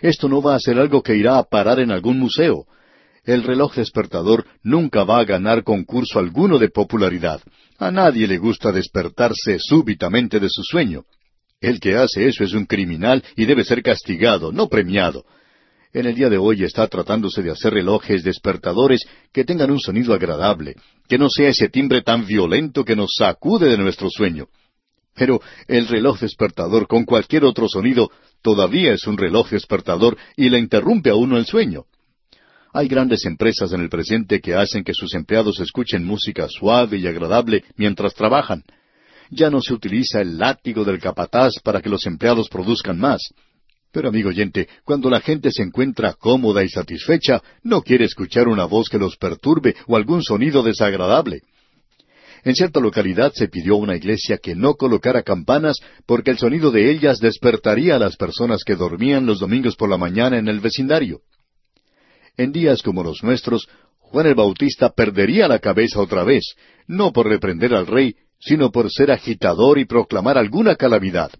Esto 0.00 0.28
no 0.28 0.40
va 0.40 0.54
a 0.54 0.60
ser 0.60 0.78
algo 0.78 1.02
que 1.02 1.16
irá 1.16 1.38
a 1.38 1.42
parar 1.42 1.80
en 1.80 1.90
algún 1.90 2.20
museo. 2.20 2.66
El 3.24 3.42
reloj 3.42 3.74
despertador 3.74 4.46
nunca 4.62 5.02
va 5.02 5.18
a 5.18 5.24
ganar 5.24 5.64
concurso 5.64 6.20
alguno 6.20 6.60
de 6.60 6.68
popularidad. 6.68 7.40
A 7.80 7.90
nadie 7.90 8.28
le 8.28 8.38
gusta 8.38 8.70
despertarse 8.70 9.58
súbitamente 9.58 10.38
de 10.38 10.48
su 10.48 10.62
sueño. 10.62 11.02
El 11.60 11.80
que 11.80 11.96
hace 11.96 12.28
eso 12.28 12.44
es 12.44 12.52
un 12.52 12.66
criminal 12.66 13.24
y 13.34 13.44
debe 13.44 13.64
ser 13.64 13.82
castigado, 13.82 14.52
no 14.52 14.68
premiado. 14.68 15.24
En 15.94 16.06
el 16.06 16.14
día 16.14 16.30
de 16.30 16.38
hoy 16.38 16.64
está 16.64 16.86
tratándose 16.86 17.42
de 17.42 17.50
hacer 17.50 17.74
relojes 17.74 18.24
despertadores 18.24 19.04
que 19.30 19.44
tengan 19.44 19.70
un 19.70 19.78
sonido 19.78 20.14
agradable, 20.14 20.74
que 21.06 21.18
no 21.18 21.28
sea 21.28 21.50
ese 21.50 21.68
timbre 21.68 22.00
tan 22.00 22.26
violento 22.26 22.82
que 22.82 22.96
nos 22.96 23.14
sacude 23.18 23.68
de 23.68 23.76
nuestro 23.76 24.08
sueño. 24.08 24.46
Pero 25.14 25.42
el 25.68 25.86
reloj 25.86 26.20
despertador 26.20 26.86
con 26.86 27.04
cualquier 27.04 27.44
otro 27.44 27.68
sonido 27.68 28.10
todavía 28.40 28.94
es 28.94 29.06
un 29.06 29.18
reloj 29.18 29.50
despertador 29.50 30.16
y 30.34 30.48
le 30.48 30.58
interrumpe 30.58 31.10
a 31.10 31.14
uno 31.14 31.36
el 31.36 31.44
sueño. 31.44 31.84
Hay 32.72 32.88
grandes 32.88 33.26
empresas 33.26 33.70
en 33.74 33.82
el 33.82 33.90
presente 33.90 34.40
que 34.40 34.54
hacen 34.54 34.84
que 34.84 34.94
sus 34.94 35.12
empleados 35.12 35.60
escuchen 35.60 36.06
música 36.06 36.48
suave 36.48 36.96
y 36.96 37.06
agradable 37.06 37.64
mientras 37.76 38.14
trabajan. 38.14 38.64
Ya 39.30 39.50
no 39.50 39.60
se 39.60 39.74
utiliza 39.74 40.22
el 40.22 40.38
látigo 40.38 40.84
del 40.84 40.98
capataz 40.98 41.52
para 41.62 41.82
que 41.82 41.90
los 41.90 42.06
empleados 42.06 42.48
produzcan 42.48 42.98
más. 42.98 43.20
Pero 43.92 44.08
amigo 44.08 44.30
oyente, 44.30 44.68
cuando 44.84 45.10
la 45.10 45.20
gente 45.20 45.52
se 45.52 45.62
encuentra 45.62 46.14
cómoda 46.14 46.64
y 46.64 46.68
satisfecha, 46.70 47.42
no 47.62 47.82
quiere 47.82 48.06
escuchar 48.06 48.48
una 48.48 48.64
voz 48.64 48.88
que 48.88 48.98
los 48.98 49.16
perturbe 49.16 49.76
o 49.86 49.96
algún 49.96 50.22
sonido 50.22 50.62
desagradable. 50.62 51.42
En 52.44 52.54
cierta 52.56 52.80
localidad 52.80 53.32
se 53.34 53.48
pidió 53.48 53.74
a 53.74 53.78
una 53.78 53.94
iglesia 53.94 54.38
que 54.38 54.56
no 54.56 54.74
colocara 54.74 55.22
campanas 55.22 55.76
porque 56.06 56.30
el 56.30 56.38
sonido 56.38 56.70
de 56.70 56.90
ellas 56.90 57.20
despertaría 57.20 57.96
a 57.96 57.98
las 57.98 58.16
personas 58.16 58.64
que 58.64 58.74
dormían 58.74 59.26
los 59.26 59.38
domingos 59.38 59.76
por 59.76 59.88
la 59.88 59.98
mañana 59.98 60.38
en 60.38 60.48
el 60.48 60.60
vecindario. 60.60 61.20
En 62.36 62.50
días 62.50 62.82
como 62.82 63.04
los 63.04 63.22
nuestros, 63.22 63.68
Juan 63.98 64.26
el 64.26 64.34
Bautista 64.34 64.90
perdería 64.90 65.46
la 65.46 65.58
cabeza 65.58 66.00
otra 66.00 66.24
vez, 66.24 66.54
no 66.86 67.12
por 67.12 67.28
reprender 67.28 67.74
al 67.74 67.86
rey, 67.86 68.16
sino 68.40 68.72
por 68.72 68.90
ser 68.90 69.10
agitador 69.12 69.78
y 69.78 69.84
proclamar 69.84 70.36
alguna 70.36 70.74
calamidad. 70.76 71.30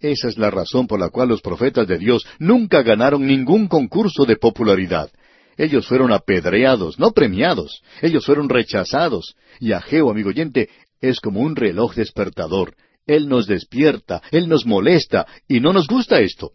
Esa 0.00 0.28
es 0.28 0.38
la 0.38 0.50
razón 0.50 0.86
por 0.86 1.00
la 1.00 1.10
cual 1.10 1.28
los 1.28 1.40
profetas 1.40 1.86
de 1.88 1.98
Dios 1.98 2.24
nunca 2.38 2.82
ganaron 2.82 3.26
ningún 3.26 3.66
concurso 3.66 4.24
de 4.24 4.36
popularidad. 4.36 5.10
Ellos 5.56 5.88
fueron 5.88 6.12
apedreados, 6.12 7.00
no 7.00 7.10
premiados. 7.10 7.82
Ellos 8.00 8.24
fueron 8.24 8.48
rechazados. 8.48 9.34
Y 9.58 9.72
Ageo, 9.72 10.10
amigo 10.10 10.28
oyente, 10.28 10.68
es 11.00 11.18
como 11.18 11.40
un 11.40 11.56
reloj 11.56 11.96
despertador. 11.96 12.74
Él 13.06 13.28
nos 13.28 13.46
despierta, 13.48 14.22
Él 14.30 14.48
nos 14.48 14.66
molesta, 14.66 15.26
y 15.48 15.58
no 15.58 15.72
nos 15.72 15.88
gusta 15.88 16.20
esto. 16.20 16.52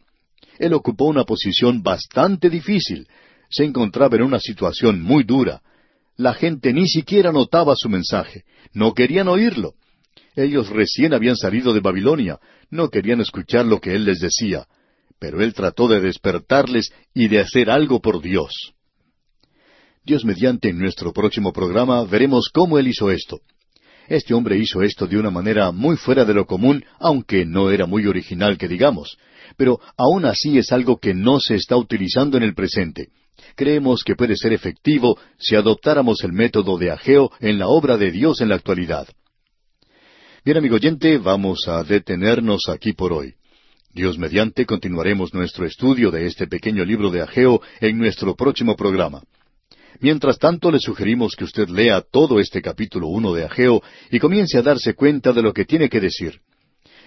Él 0.58 0.74
ocupó 0.74 1.06
una 1.06 1.26
posición 1.26 1.84
bastante 1.84 2.50
difícil. 2.50 3.08
Se 3.50 3.66
encontraba 3.66 4.16
en 4.16 4.24
una 4.24 4.40
situación 4.40 5.02
muy 5.02 5.24
dura. 5.24 5.62
La 6.16 6.34
gente 6.34 6.72
ni 6.72 6.88
siquiera 6.88 7.32
notaba 7.32 7.74
su 7.76 7.90
mensaje. 7.90 8.44
No 8.72 8.94
querían 8.94 9.28
oírlo. 9.28 9.74
Ellos 10.36 10.70
recién 10.70 11.14
habían 11.14 11.36
salido 11.36 11.74
de 11.74 11.80
Babilonia, 11.80 12.40
no 12.70 12.90
querían 12.90 13.22
escuchar 13.22 13.66
lo 13.66 13.80
que 13.80 13.96
él 13.96 14.06
les 14.06 14.20
decía, 14.20 14.66
pero 15.20 15.42
él 15.42 15.54
trató 15.54 15.88
de 15.88 16.02
despertarles 16.02 16.92
y 17.14 17.28
de 17.28 17.40
hacer 17.40 17.70
algo 17.70 18.02
por 18.02 18.22
Dios. 18.22 18.74
Dios 20.04 20.26
mediante 20.26 20.70
en 20.70 20.80
nuestro 20.80 21.14
próximo 21.14 21.54
programa 21.54 22.04
veremos 22.04 22.50
cómo 22.54 22.78
él 22.78 22.88
hizo 22.88 23.10
esto. 23.10 23.40
Este 24.10 24.34
hombre 24.34 24.58
hizo 24.58 24.82
esto 24.82 25.08
de 25.08 25.18
una 25.18 25.30
manera 25.30 25.72
muy 25.72 25.96
fuera 25.96 26.26
de 26.26 26.34
lo 26.34 26.46
común, 26.46 26.84
aunque 27.00 27.46
no 27.46 27.72
era 27.72 27.86
muy 27.86 28.06
original 28.06 28.58
que 28.58 28.68
digamos, 28.68 29.18
pero 29.56 29.80
aún 29.96 30.26
así 30.26 30.58
es 30.58 30.72
algo 30.72 30.98
que 30.98 31.14
no 31.14 31.40
se 31.40 31.56
está 31.56 31.78
utilizando 31.78 32.36
en 32.38 32.44
el 32.44 32.54
presente. 32.54 33.10
Creemos 33.56 34.04
que 34.04 34.16
puede 34.16 34.36
ser 34.36 34.52
efectivo 34.52 35.18
si 35.38 35.56
adoptáramos 35.56 36.24
el 36.24 36.34
método 36.34 36.78
de 36.78 36.92
Ageo 36.92 37.32
en 37.40 37.60
la 37.60 37.68
obra 37.68 37.98
de 37.98 38.12
Dios 38.12 38.42
en 38.42 38.50
la 38.50 38.56
actualidad. 38.56 39.08
Bien, 40.46 40.58
amigo 40.58 40.76
oyente, 40.76 41.20
vamos 41.20 41.70
a 41.70 41.86
detenernos 41.86 42.68
aquí 42.68 42.92
por 42.92 43.14
hoy. 43.14 43.36
Dios 43.94 44.18
mediante 44.18 44.66
continuaremos 44.66 45.34
nuestro 45.34 45.66
estudio 45.66 46.12
de 46.12 46.26
este 46.26 46.48
pequeño 46.48 46.84
libro 46.84 47.10
de 47.12 47.22
Ageo 47.22 47.62
en 47.80 47.98
nuestro 47.98 48.36
próximo 48.36 48.76
programa. 48.76 49.24
Mientras 50.02 50.38
tanto, 50.38 50.70
le 50.70 50.80
sugerimos 50.80 51.38
que 51.38 51.46
usted 51.46 51.70
lea 51.70 52.02
todo 52.02 52.42
este 52.42 52.62
capítulo 52.62 53.08
uno 53.08 53.34
de 53.34 53.46
Ageo 53.46 53.82
y 54.12 54.20
comience 54.20 54.58
a 54.58 54.64
darse 54.64 54.96
cuenta 54.96 55.32
de 55.32 55.44
lo 55.44 55.54
que 55.54 55.64
tiene 55.64 55.88
que 55.88 56.02
decir. 56.02 56.42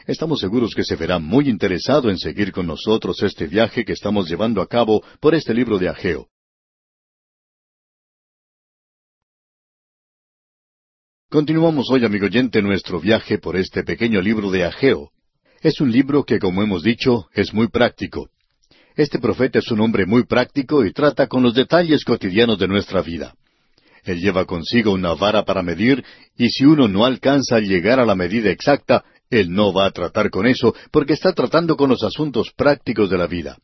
Estamos 0.07 0.41
seguros 0.41 0.73
que 0.75 0.85
se 0.85 0.97
verá 0.97 1.19
muy 1.19 1.51
interesado 1.51 2.09
en 2.09 2.17
seguir 2.17 2.53
con 2.53 2.67
nosotros 2.67 3.23
este 3.23 3.49
viaje 3.49 3.85
que 3.85 3.93
estamos 3.93 4.31
llevando 4.31 4.63
a 4.63 4.67
cabo 4.67 5.05
por 5.21 5.35
este 5.35 5.53
libro 5.53 5.79
de 5.79 5.91
Ageo. 5.91 6.29
Continuamos 11.37 11.91
hoy, 11.91 12.03
amigo 12.03 12.25
oyente, 12.25 12.63
nuestro 12.63 12.99
viaje 12.99 13.37
por 13.37 13.57
este 13.57 13.85
pequeño 13.85 14.23
libro 14.23 14.51
de 14.51 14.65
Ageo. 14.65 15.11
Es 15.61 15.83
un 15.83 15.93
libro 15.93 16.25
que, 16.25 16.39
como 16.39 16.63
hemos 16.63 16.83
dicho, 16.83 17.27
es 17.35 17.53
muy 17.53 17.69
práctico. 17.69 18.31
Este 18.95 19.19
profeta 19.19 19.59
es 19.59 19.71
un 19.71 19.83
hombre 19.83 20.07
muy 20.07 20.25
práctico 20.25 20.83
y 20.83 20.95
trata 20.95 21.27
con 21.27 21.43
los 21.43 21.53
detalles 21.53 22.07
cotidianos 22.07 22.59
de 22.59 22.69
nuestra 22.69 23.03
vida. 23.03 23.35
Él 24.05 24.19
lleva 24.19 24.47
consigo 24.47 24.95
una 24.95 25.13
vara 25.13 25.45
para 25.45 25.63
medir, 25.63 26.03
y 26.39 26.49
si 26.49 26.65
uno 26.65 26.89
no 26.89 27.05
alcanza 27.05 27.57
a 27.57 27.61
llegar 27.61 28.01
a 28.01 28.07
la 28.07 28.15
medida 28.15 28.49
exacta, 28.49 29.05
él 29.29 29.53
no 29.53 29.75
va 29.75 29.85
a 29.85 29.91
tratar 29.91 30.31
con 30.31 30.47
eso, 30.47 30.75
porque 30.91 31.13
está 31.13 31.35
tratando 31.35 31.77
con 31.77 31.91
los 31.91 32.03
asuntos 32.03 32.51
prácticos 32.57 33.11
de 33.11 33.19
la 33.19 33.27
vida. 33.27 33.59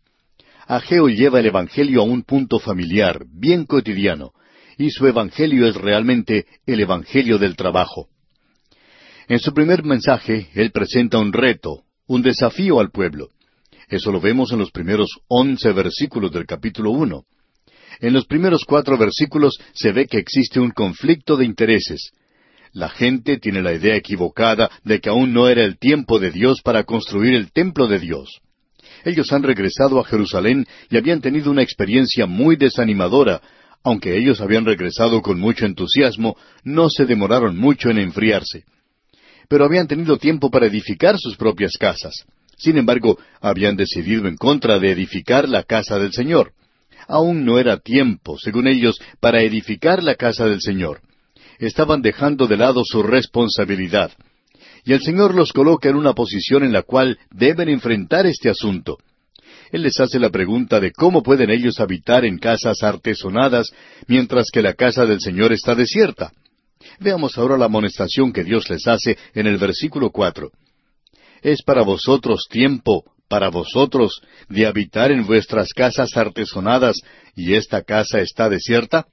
Ageo 0.66 1.08
lleva 1.08 1.40
el 1.40 1.46
Evangelio 1.46 2.02
a 2.02 2.04
un 2.04 2.22
punto 2.22 2.58
familiar, 2.58 3.24
bien 3.32 3.64
cotidiano, 3.64 4.34
y 4.82 4.90
su 4.90 5.06
Evangelio 5.06 5.68
es 5.68 5.76
realmente 5.76 6.46
el 6.66 6.80
Evangelio 6.80 7.38
del 7.38 7.54
trabajo. 7.54 8.08
En 9.28 9.38
su 9.38 9.54
primer 9.54 9.84
mensaje, 9.84 10.48
él 10.54 10.72
presenta 10.72 11.18
un 11.18 11.32
reto, 11.32 11.84
un 12.08 12.20
desafío 12.20 12.80
al 12.80 12.90
pueblo. 12.90 13.28
Eso 13.88 14.10
lo 14.10 14.20
vemos 14.20 14.50
en 14.50 14.58
los 14.58 14.72
primeros 14.72 15.08
once 15.28 15.70
versículos 15.70 16.32
del 16.32 16.46
capítulo 16.46 16.90
uno. 16.90 17.26
En 18.00 18.12
los 18.12 18.26
primeros 18.26 18.64
cuatro 18.64 18.98
versículos 18.98 19.56
se 19.72 19.92
ve 19.92 20.06
que 20.06 20.18
existe 20.18 20.58
un 20.58 20.72
conflicto 20.72 21.36
de 21.36 21.44
intereses. 21.44 22.10
La 22.72 22.88
gente 22.88 23.38
tiene 23.38 23.62
la 23.62 23.74
idea 23.74 23.94
equivocada 23.94 24.68
de 24.82 25.00
que 25.00 25.10
aún 25.10 25.32
no 25.32 25.48
era 25.48 25.62
el 25.62 25.78
tiempo 25.78 26.18
de 26.18 26.32
Dios 26.32 26.60
para 26.60 26.82
construir 26.82 27.34
el 27.34 27.52
templo 27.52 27.86
de 27.86 28.00
Dios. 28.00 28.40
Ellos 29.04 29.32
han 29.32 29.44
regresado 29.44 30.00
a 30.00 30.04
Jerusalén 30.04 30.66
y 30.90 30.96
habían 30.96 31.20
tenido 31.20 31.52
una 31.52 31.62
experiencia 31.62 32.26
muy 32.26 32.56
desanimadora 32.56 33.40
aunque 33.84 34.16
ellos 34.16 34.40
habían 34.40 34.64
regresado 34.64 35.22
con 35.22 35.40
mucho 35.40 35.66
entusiasmo, 35.66 36.36
no 36.62 36.88
se 36.88 37.04
demoraron 37.04 37.56
mucho 37.56 37.90
en 37.90 37.98
enfriarse. 37.98 38.64
Pero 39.48 39.64
habían 39.64 39.88
tenido 39.88 40.18
tiempo 40.18 40.50
para 40.50 40.66
edificar 40.66 41.18
sus 41.18 41.36
propias 41.36 41.72
casas. 41.78 42.14
Sin 42.56 42.78
embargo, 42.78 43.18
habían 43.40 43.76
decidido 43.76 44.28
en 44.28 44.36
contra 44.36 44.78
de 44.78 44.92
edificar 44.92 45.48
la 45.48 45.64
casa 45.64 45.98
del 45.98 46.12
Señor. 46.12 46.52
Aún 47.08 47.44
no 47.44 47.58
era 47.58 47.78
tiempo, 47.78 48.38
según 48.38 48.68
ellos, 48.68 49.00
para 49.20 49.42
edificar 49.42 50.02
la 50.02 50.14
casa 50.14 50.46
del 50.46 50.60
Señor. 50.60 51.00
Estaban 51.58 52.02
dejando 52.02 52.46
de 52.46 52.56
lado 52.56 52.82
su 52.84 53.02
responsabilidad. 53.02 54.12
Y 54.84 54.92
el 54.92 55.00
Señor 55.00 55.34
los 55.34 55.52
coloca 55.52 55.88
en 55.88 55.96
una 55.96 56.12
posición 56.12 56.62
en 56.62 56.72
la 56.72 56.82
cual 56.82 57.18
deben 57.30 57.68
enfrentar 57.68 58.26
este 58.26 58.48
asunto. 58.48 58.98
Él 59.72 59.82
les 59.82 59.98
hace 59.98 60.18
la 60.18 60.28
pregunta 60.28 60.78
de 60.80 60.92
cómo 60.92 61.22
pueden 61.22 61.50
ellos 61.50 61.80
habitar 61.80 62.26
en 62.26 62.38
casas 62.38 62.82
artesonadas 62.82 63.72
mientras 64.06 64.50
que 64.52 64.60
la 64.60 64.74
casa 64.74 65.06
del 65.06 65.18
Señor 65.20 65.50
está 65.52 65.74
desierta. 65.74 66.30
Veamos 67.00 67.38
ahora 67.38 67.56
la 67.56 67.64
amonestación 67.64 68.32
que 68.32 68.44
Dios 68.44 68.68
les 68.68 68.86
hace 68.86 69.16
en 69.34 69.46
el 69.46 69.56
versículo 69.56 70.10
cuatro. 70.10 70.50
¿Es 71.40 71.62
para 71.62 71.82
vosotros 71.82 72.46
tiempo, 72.50 73.04
para 73.28 73.48
vosotros, 73.48 74.20
de 74.50 74.66
habitar 74.66 75.10
en 75.10 75.26
vuestras 75.26 75.72
casas 75.72 76.16
artesonadas 76.18 76.96
y 77.34 77.54
esta 77.54 77.82
casa 77.82 78.20
está 78.20 78.50
desierta? 78.50 79.06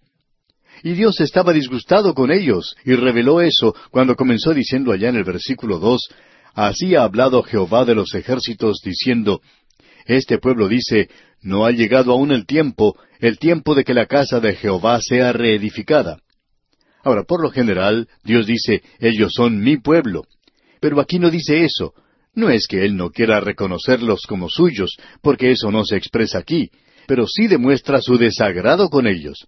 Y 0.84 0.91
Dios 0.91 1.22
estaba 1.22 1.53
disgustado 1.53 2.14
con 2.14 2.32
ellos, 2.32 2.76
y 2.84 2.95
reveló 2.95 3.41
eso 3.41 3.76
cuando 3.91 4.16
comenzó 4.16 4.53
diciendo 4.53 4.91
allá 4.91 5.10
en 5.10 5.16
el 5.16 5.24
versículo 5.24 5.80
dos, 5.80 6.10
Así 6.53 6.95
ha 6.95 7.03
hablado 7.03 7.43
Jehová 7.43 7.86
de 7.86 7.95
los 7.95 8.14
ejércitos, 8.16 8.82
diciendo, 8.84 9.41
este 10.16 10.39
pueblo 10.39 10.68
dice, 10.68 11.10
no 11.41 11.66
ha 11.66 11.72
llegado 11.72 12.12
aún 12.12 12.32
el 12.32 12.45
tiempo, 12.45 12.97
el 13.20 13.38
tiempo 13.38 13.76
de 13.76 13.84
que 13.84 13.93
la 13.93 14.07
casa 14.07 14.39
de 14.39 14.55
Jehová 14.55 14.99
sea 15.01 15.32
reedificada. 15.34 16.20
Ahora, 17.03 17.24
por 17.24 17.41
lo 17.41 17.51
general, 17.51 18.07
Dios 18.24 18.45
dice, 18.45 18.82
ellos 18.99 19.34
son 19.34 19.60
mi 19.60 19.78
pueblo. 19.78 20.24
Pero 20.82 20.99
aquí 20.99 21.20
no 21.20 21.30
dice 21.30 21.64
eso. 21.64 21.93
No 22.34 22.49
es 22.49 22.68
que 22.68 22.86
Él 22.86 22.95
no 22.95 23.10
quiera 23.12 23.39
reconocerlos 23.39 24.26
como 24.28 24.49
suyos, 24.49 24.97
porque 25.22 25.51
eso 25.51 25.72
no 25.72 25.86
se 25.86 25.97
expresa 25.97 26.39
aquí, 26.39 26.70
pero 27.07 27.28
sí 27.28 27.47
demuestra 27.47 28.01
su 28.01 28.18
desagrado 28.18 28.89
con 28.89 29.07
ellos. 29.07 29.47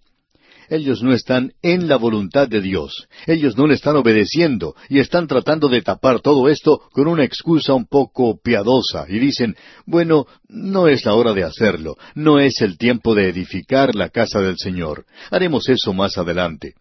Ellos 0.68 1.02
no 1.02 1.12
están 1.12 1.52
en 1.62 1.88
la 1.88 1.96
voluntad 1.96 2.48
de 2.48 2.60
Dios. 2.60 3.08
Ellos 3.26 3.56
no 3.56 3.66
le 3.66 3.74
están 3.74 3.96
obedeciendo 3.96 4.74
y 4.88 4.98
están 4.98 5.26
tratando 5.26 5.68
de 5.68 5.82
tapar 5.82 6.20
todo 6.20 6.48
esto 6.48 6.80
con 6.92 7.08
una 7.08 7.24
excusa 7.24 7.74
un 7.74 7.86
poco 7.86 8.38
piadosa 8.42 9.06
y 9.08 9.18
dicen, 9.18 9.56
bueno, 9.86 10.26
no 10.48 10.88
es 10.88 11.04
la 11.04 11.14
hora 11.14 11.32
de 11.32 11.44
hacerlo, 11.44 11.96
no 12.14 12.38
es 12.38 12.60
el 12.60 12.78
tiempo 12.78 13.14
de 13.14 13.28
edificar 13.28 13.94
la 13.94 14.08
casa 14.08 14.40
del 14.40 14.58
Señor. 14.58 15.04
Haremos 15.30 15.68
eso 15.68 15.92
más 15.92 16.16
adelante. 16.18 16.74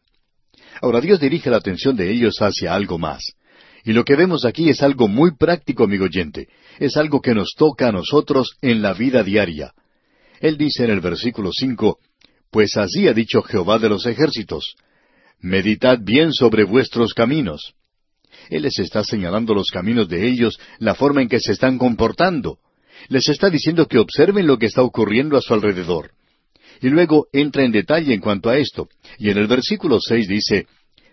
Ahora 0.81 1.01
Dios 1.01 1.19
dirige 1.19 1.49
la 1.49 1.57
atención 1.57 1.95
de 1.95 2.11
ellos 2.11 2.41
hacia 2.41 2.73
algo 2.73 2.97
más. 2.97 3.33
Y 3.83 3.93
lo 3.93 4.03
que 4.03 4.15
vemos 4.15 4.45
aquí 4.45 4.69
es 4.69 4.83
algo 4.83 5.07
muy 5.07 5.35
práctico, 5.35 5.83
amigo 5.83 6.05
oyente. 6.05 6.47
Es 6.79 6.97
algo 6.97 7.19
que 7.21 7.33
nos 7.33 7.53
toca 7.55 7.89
a 7.89 7.91
nosotros 7.91 8.55
en 8.61 8.81
la 8.81 8.93
vida 8.93 9.23
diaria. 9.23 9.73
Él 10.39 10.57
dice 10.57 10.83
en 10.83 10.91
el 10.91 11.01
versículo 11.01 11.51
cinco, 11.51 11.99
pues 12.51 12.77
así 12.77 13.07
ha 13.07 13.13
dicho 13.13 13.41
Jehová 13.41 13.79
de 13.79 13.89
los 13.89 14.05
ejércitos, 14.05 14.75
meditad 15.39 15.97
bien 16.01 16.33
sobre 16.33 16.63
vuestros 16.63 17.13
caminos. 17.13 17.73
Él 18.49 18.63
les 18.63 18.77
está 18.79 19.03
señalando 19.03 19.53
los 19.53 19.69
caminos 19.71 20.07
de 20.09 20.27
ellos, 20.27 20.59
la 20.79 20.95
forma 20.95 21.21
en 21.21 21.29
que 21.29 21.39
se 21.39 21.53
están 21.53 21.77
comportando. 21.77 22.59
Les 23.07 23.27
está 23.29 23.49
diciendo 23.49 23.87
que 23.87 23.97
observen 23.97 24.47
lo 24.47 24.57
que 24.57 24.67
está 24.67 24.83
ocurriendo 24.83 25.37
a 25.37 25.41
su 25.41 25.53
alrededor. 25.53 26.11
Y 26.81 26.89
luego 26.89 27.27
entra 27.31 27.63
en 27.63 27.71
detalle 27.71 28.13
en 28.13 28.19
cuanto 28.19 28.49
a 28.49 28.57
esto. 28.57 28.89
Y 29.17 29.29
en 29.29 29.37
el 29.37 29.47
versículo 29.47 29.99
seis 29.99 30.27
dice, 30.27 30.67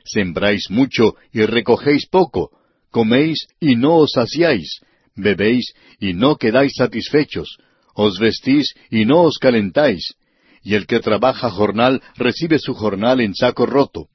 Sembráis 0.05 0.71
mucho 0.71 1.15
y 1.33 1.43
recogéis 1.43 2.07
poco, 2.07 2.51
coméis 2.91 3.47
y 3.61 3.77
no 3.77 3.97
os 3.97 4.13
saciáis, 4.13 4.81
bebéis 5.15 5.75
y 6.01 6.15
no 6.15 6.37
quedáis 6.37 6.73
satisfechos, 6.77 7.59
os 7.95 8.19
vestís 8.19 8.75
y 8.91 9.05
no 9.05 9.23
os 9.23 9.39
calentáis, 9.39 10.15
y 10.69 10.75
el 10.75 10.87
que 10.87 11.01
trabaja 11.01 11.49
jornal 11.49 12.03
recibe 12.15 12.59
su 12.59 12.75
jornal 12.75 13.23
en 13.23 13.35
saco 13.35 13.65
roto. 13.65 14.09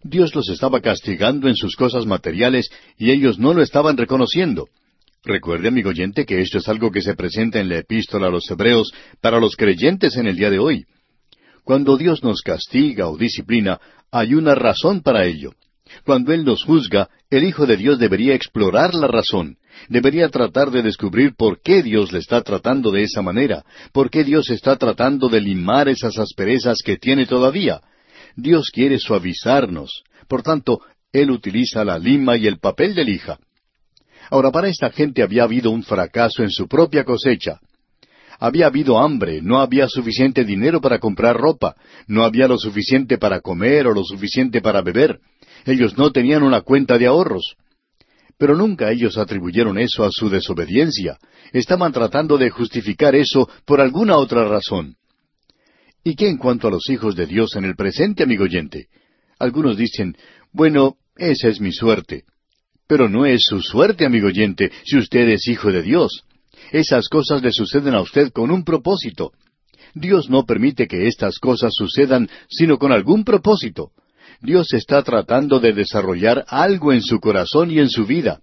Dios 0.00 0.32
los 0.32 0.48
estaba 0.48 0.80
castigando 0.80 1.48
en 1.48 1.56
sus 1.56 1.74
cosas 1.74 2.06
materiales 2.06 2.70
y 2.96 3.10
ellos 3.10 3.40
no 3.40 3.52
lo 3.52 3.62
estaban 3.62 3.96
reconociendo. 3.96 4.68
Recuerde, 5.24 5.66
amigo 5.66 5.90
oyente, 5.90 6.24
que 6.24 6.40
esto 6.40 6.58
es 6.58 6.68
algo 6.68 6.92
que 6.92 7.02
se 7.02 7.16
presenta 7.16 7.58
en 7.58 7.68
la 7.68 7.78
epístola 7.78 8.28
a 8.28 8.30
los 8.30 8.48
Hebreos 8.48 8.92
para 9.20 9.40
los 9.40 9.56
creyentes 9.56 10.16
en 10.16 10.28
el 10.28 10.36
día 10.36 10.50
de 10.50 10.60
hoy. 10.60 10.84
Cuando 11.64 11.96
Dios 11.96 12.22
nos 12.22 12.42
castiga 12.42 13.08
o 13.08 13.18
disciplina, 13.18 13.80
hay 14.12 14.34
una 14.34 14.54
razón 14.54 15.02
para 15.02 15.26
ello. 15.26 15.50
Cuando 16.04 16.32
Él 16.32 16.44
nos 16.44 16.62
juzga, 16.62 17.08
el 17.28 17.42
Hijo 17.42 17.66
de 17.66 17.76
Dios 17.76 17.98
debería 17.98 18.36
explorar 18.36 18.94
la 18.94 19.08
razón, 19.08 19.56
debería 19.88 20.28
tratar 20.28 20.70
de 20.70 20.82
descubrir 20.82 21.34
por 21.36 21.60
qué 21.60 21.82
Dios 21.82 22.12
le 22.12 22.18
está 22.18 22.42
tratando 22.42 22.90
de 22.90 23.02
esa 23.02 23.22
manera, 23.22 23.64
por 23.92 24.10
qué 24.10 24.24
Dios 24.24 24.50
está 24.50 24.76
tratando 24.76 25.28
de 25.28 25.40
limar 25.40 25.88
esas 25.88 26.18
asperezas 26.18 26.78
que 26.84 26.96
tiene 26.96 27.26
todavía. 27.26 27.80
Dios 28.36 28.70
quiere 28.70 28.98
suavizarnos. 28.98 30.02
Por 30.28 30.42
tanto, 30.42 30.80
Él 31.12 31.30
utiliza 31.30 31.84
la 31.84 31.98
lima 31.98 32.36
y 32.36 32.46
el 32.46 32.58
papel 32.58 32.94
de 32.94 33.04
lija. 33.04 33.38
Ahora, 34.30 34.50
para 34.50 34.68
esta 34.68 34.90
gente 34.90 35.22
había 35.22 35.44
habido 35.44 35.70
un 35.70 35.82
fracaso 35.82 36.42
en 36.42 36.50
su 36.50 36.66
propia 36.68 37.04
cosecha. 37.04 37.60
Había 38.38 38.66
habido 38.66 38.98
hambre, 38.98 39.40
no 39.40 39.60
había 39.60 39.88
suficiente 39.88 40.44
dinero 40.44 40.80
para 40.80 40.98
comprar 40.98 41.36
ropa, 41.36 41.74
no 42.06 42.22
había 42.24 42.48
lo 42.48 42.58
suficiente 42.58 43.16
para 43.16 43.40
comer 43.40 43.86
o 43.86 43.94
lo 43.94 44.04
suficiente 44.04 44.60
para 44.60 44.82
beber. 44.82 45.20
Ellos 45.64 45.96
no 45.96 46.12
tenían 46.12 46.42
una 46.42 46.60
cuenta 46.60 46.98
de 46.98 47.06
ahorros. 47.06 47.56
Pero 48.38 48.56
nunca 48.56 48.90
ellos 48.90 49.16
atribuyeron 49.16 49.78
eso 49.78 50.04
a 50.04 50.10
su 50.10 50.28
desobediencia. 50.28 51.18
Estaban 51.52 51.92
tratando 51.92 52.36
de 52.36 52.50
justificar 52.50 53.14
eso 53.14 53.48
por 53.64 53.80
alguna 53.80 54.16
otra 54.16 54.46
razón. 54.46 54.96
¿Y 56.04 56.14
qué 56.14 56.28
en 56.28 56.36
cuanto 56.36 56.68
a 56.68 56.70
los 56.70 56.88
hijos 56.90 57.16
de 57.16 57.26
Dios 57.26 57.56
en 57.56 57.64
el 57.64 57.74
presente, 57.74 58.22
amigo 58.22 58.44
oyente? 58.44 58.88
Algunos 59.38 59.76
dicen, 59.76 60.16
bueno, 60.52 60.96
esa 61.16 61.48
es 61.48 61.60
mi 61.60 61.72
suerte. 61.72 62.24
Pero 62.86 63.08
no 63.08 63.26
es 63.26 63.42
su 63.44 63.60
suerte, 63.60 64.06
amigo 64.06 64.28
oyente, 64.28 64.70
si 64.84 64.98
usted 64.98 65.28
es 65.28 65.48
hijo 65.48 65.72
de 65.72 65.82
Dios. 65.82 66.22
Esas 66.72 67.08
cosas 67.08 67.42
le 67.42 67.52
suceden 67.52 67.94
a 67.94 68.00
usted 68.00 68.30
con 68.32 68.50
un 68.50 68.64
propósito. 68.64 69.32
Dios 69.94 70.28
no 70.28 70.44
permite 70.44 70.86
que 70.86 71.06
estas 71.08 71.38
cosas 71.38 71.72
sucedan 71.74 72.28
sino 72.48 72.78
con 72.78 72.92
algún 72.92 73.24
propósito. 73.24 73.92
Dios 74.40 74.72
está 74.74 75.02
tratando 75.02 75.60
de 75.60 75.72
desarrollar 75.72 76.44
algo 76.48 76.92
en 76.92 77.02
su 77.02 77.20
corazón 77.20 77.70
y 77.70 77.78
en 77.78 77.88
su 77.88 78.06
vida. 78.06 78.40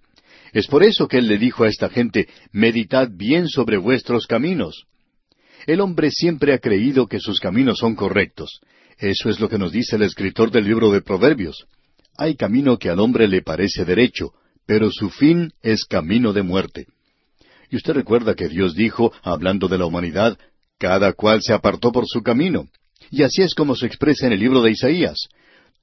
Es 0.51 0.67
por 0.67 0.83
eso 0.83 1.07
que 1.07 1.17
Él 1.17 1.27
le 1.27 1.37
dijo 1.37 1.63
a 1.63 1.67
esta 1.67 1.89
gente, 1.89 2.27
meditad 2.51 3.09
bien 3.11 3.47
sobre 3.47 3.77
vuestros 3.77 4.27
caminos. 4.27 4.85
El 5.65 5.81
hombre 5.81 6.11
siempre 6.11 6.53
ha 6.53 6.59
creído 6.59 7.07
que 7.07 7.19
sus 7.19 7.39
caminos 7.39 7.79
son 7.79 7.95
correctos. 7.95 8.59
Eso 8.97 9.29
es 9.29 9.39
lo 9.39 9.49
que 9.49 9.57
nos 9.57 9.71
dice 9.71 9.95
el 9.95 10.03
escritor 10.03 10.51
del 10.51 10.65
libro 10.65 10.91
de 10.91 11.01
Proverbios. 11.01 11.65
Hay 12.17 12.35
camino 12.35 12.77
que 12.77 12.89
al 12.89 12.99
hombre 12.99 13.27
le 13.27 13.41
parece 13.41 13.85
derecho, 13.85 14.33
pero 14.65 14.91
su 14.91 15.09
fin 15.09 15.51
es 15.61 15.85
camino 15.85 16.33
de 16.33 16.43
muerte. 16.43 16.87
Y 17.71 17.77
usted 17.77 17.93
recuerda 17.93 18.35
que 18.35 18.49
Dios 18.49 18.75
dijo, 18.75 19.11
hablando 19.23 19.67
de 19.67 19.79
la 19.79 19.85
humanidad, 19.85 20.37
cada 20.77 21.13
cual 21.13 21.41
se 21.41 21.53
apartó 21.53 21.91
por 21.91 22.05
su 22.07 22.21
camino. 22.21 22.67
Y 23.09 23.23
así 23.23 23.41
es 23.41 23.55
como 23.55 23.75
se 23.75 23.87
expresa 23.87 24.27
en 24.27 24.33
el 24.33 24.39
libro 24.39 24.61
de 24.61 24.71
Isaías. 24.71 25.27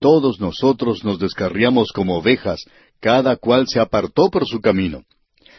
Todos 0.01 0.40
nosotros 0.40 1.05
nos 1.05 1.18
descarriamos 1.18 1.92
como 1.92 2.16
ovejas, 2.16 2.64
cada 3.01 3.36
cual 3.36 3.68
se 3.68 3.80
apartó 3.80 4.30
por 4.30 4.46
su 4.46 4.61
camino. 4.61 5.05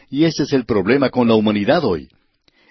Y 0.10 0.26
ese 0.26 0.44
es 0.44 0.54
el 0.54 0.66
problema 0.66 1.12
con 1.12 1.28
la 1.28 1.36
humanidad 1.36 1.86
hoy. 1.86 2.10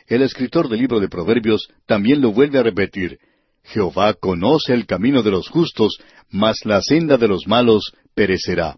El 0.08 0.22
escritor 0.22 0.68
del 0.68 0.80
libro 0.80 0.98
de 0.98 1.08
Proverbios 1.08 1.68
también 1.86 2.20
lo 2.20 2.32
vuelve 2.32 2.58
a 2.58 2.64
repetir. 2.64 3.20
Jehová 3.62 4.14
conoce 4.14 4.74
el 4.74 4.84
camino 4.84 5.22
de 5.22 5.30
los 5.30 5.48
justos, 5.48 5.98
mas 6.28 6.56
la 6.64 6.82
senda 6.82 7.16
de 7.16 7.28
los 7.28 7.46
malos 7.46 7.92
perecerá. 8.16 8.76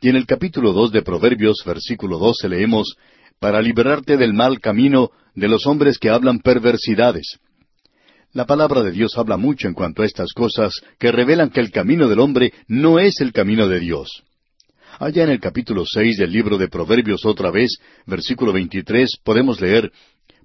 Y 0.00 0.08
en 0.08 0.14
el 0.14 0.26
capítulo 0.26 0.72
dos 0.72 0.92
de 0.92 1.02
Proverbios, 1.02 1.64
versículo 1.66 2.18
doce, 2.18 2.48
leemos, 2.48 2.94
Para 3.40 3.60
liberarte 3.60 4.16
del 4.16 4.32
mal 4.32 4.60
camino 4.60 5.10
de 5.34 5.48
los 5.48 5.66
hombres 5.66 5.98
que 5.98 6.10
hablan 6.10 6.38
perversidades. 6.38 7.40
La 8.34 8.46
palabra 8.46 8.82
de 8.82 8.90
Dios 8.90 9.16
habla 9.16 9.36
mucho 9.36 9.68
en 9.68 9.74
cuanto 9.74 10.02
a 10.02 10.06
estas 10.06 10.32
cosas 10.32 10.72
que 10.98 11.12
revelan 11.12 11.50
que 11.50 11.60
el 11.60 11.70
camino 11.70 12.08
del 12.08 12.18
hombre 12.18 12.52
no 12.66 12.98
es 12.98 13.20
el 13.20 13.32
camino 13.32 13.68
de 13.68 13.78
Dios. 13.78 14.24
Allá 14.98 15.22
en 15.22 15.30
el 15.30 15.38
capítulo 15.38 15.84
seis 15.86 16.16
del 16.16 16.32
libro 16.32 16.58
de 16.58 16.66
Proverbios 16.66 17.24
otra 17.24 17.52
vez, 17.52 17.76
versículo 18.06 18.52
veintitrés, 18.52 19.18
podemos 19.22 19.60
leer 19.60 19.92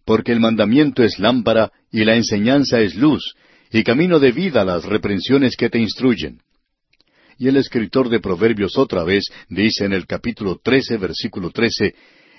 Porque 0.06 0.32
el 0.32 0.40
mandamiento 0.40 1.04
es 1.04 1.18
lámpara 1.18 1.72
y 1.92 2.06
la 2.06 2.16
enseñanza 2.16 2.80
es 2.80 2.94
luz, 2.94 3.34
y 3.72 3.84
camino 3.84 4.20
de 4.20 4.34
vida 4.34 4.64
las 4.64 4.86
reprensiones 4.86 5.56
que 5.56 5.72
te 5.72 5.80
instruyen. 5.80 6.42
Y 7.40 7.48
el 7.48 7.58
escritor 7.58 8.10
de 8.10 8.20
Proverbios 8.20 8.78
otra 8.78 9.04
vez 9.04 9.24
dice 9.50 9.86
en 9.86 9.94
el 9.94 10.06
capítulo 10.06 10.60
trece, 10.64 10.98
versículo 10.98 11.50
trece, 11.50 11.96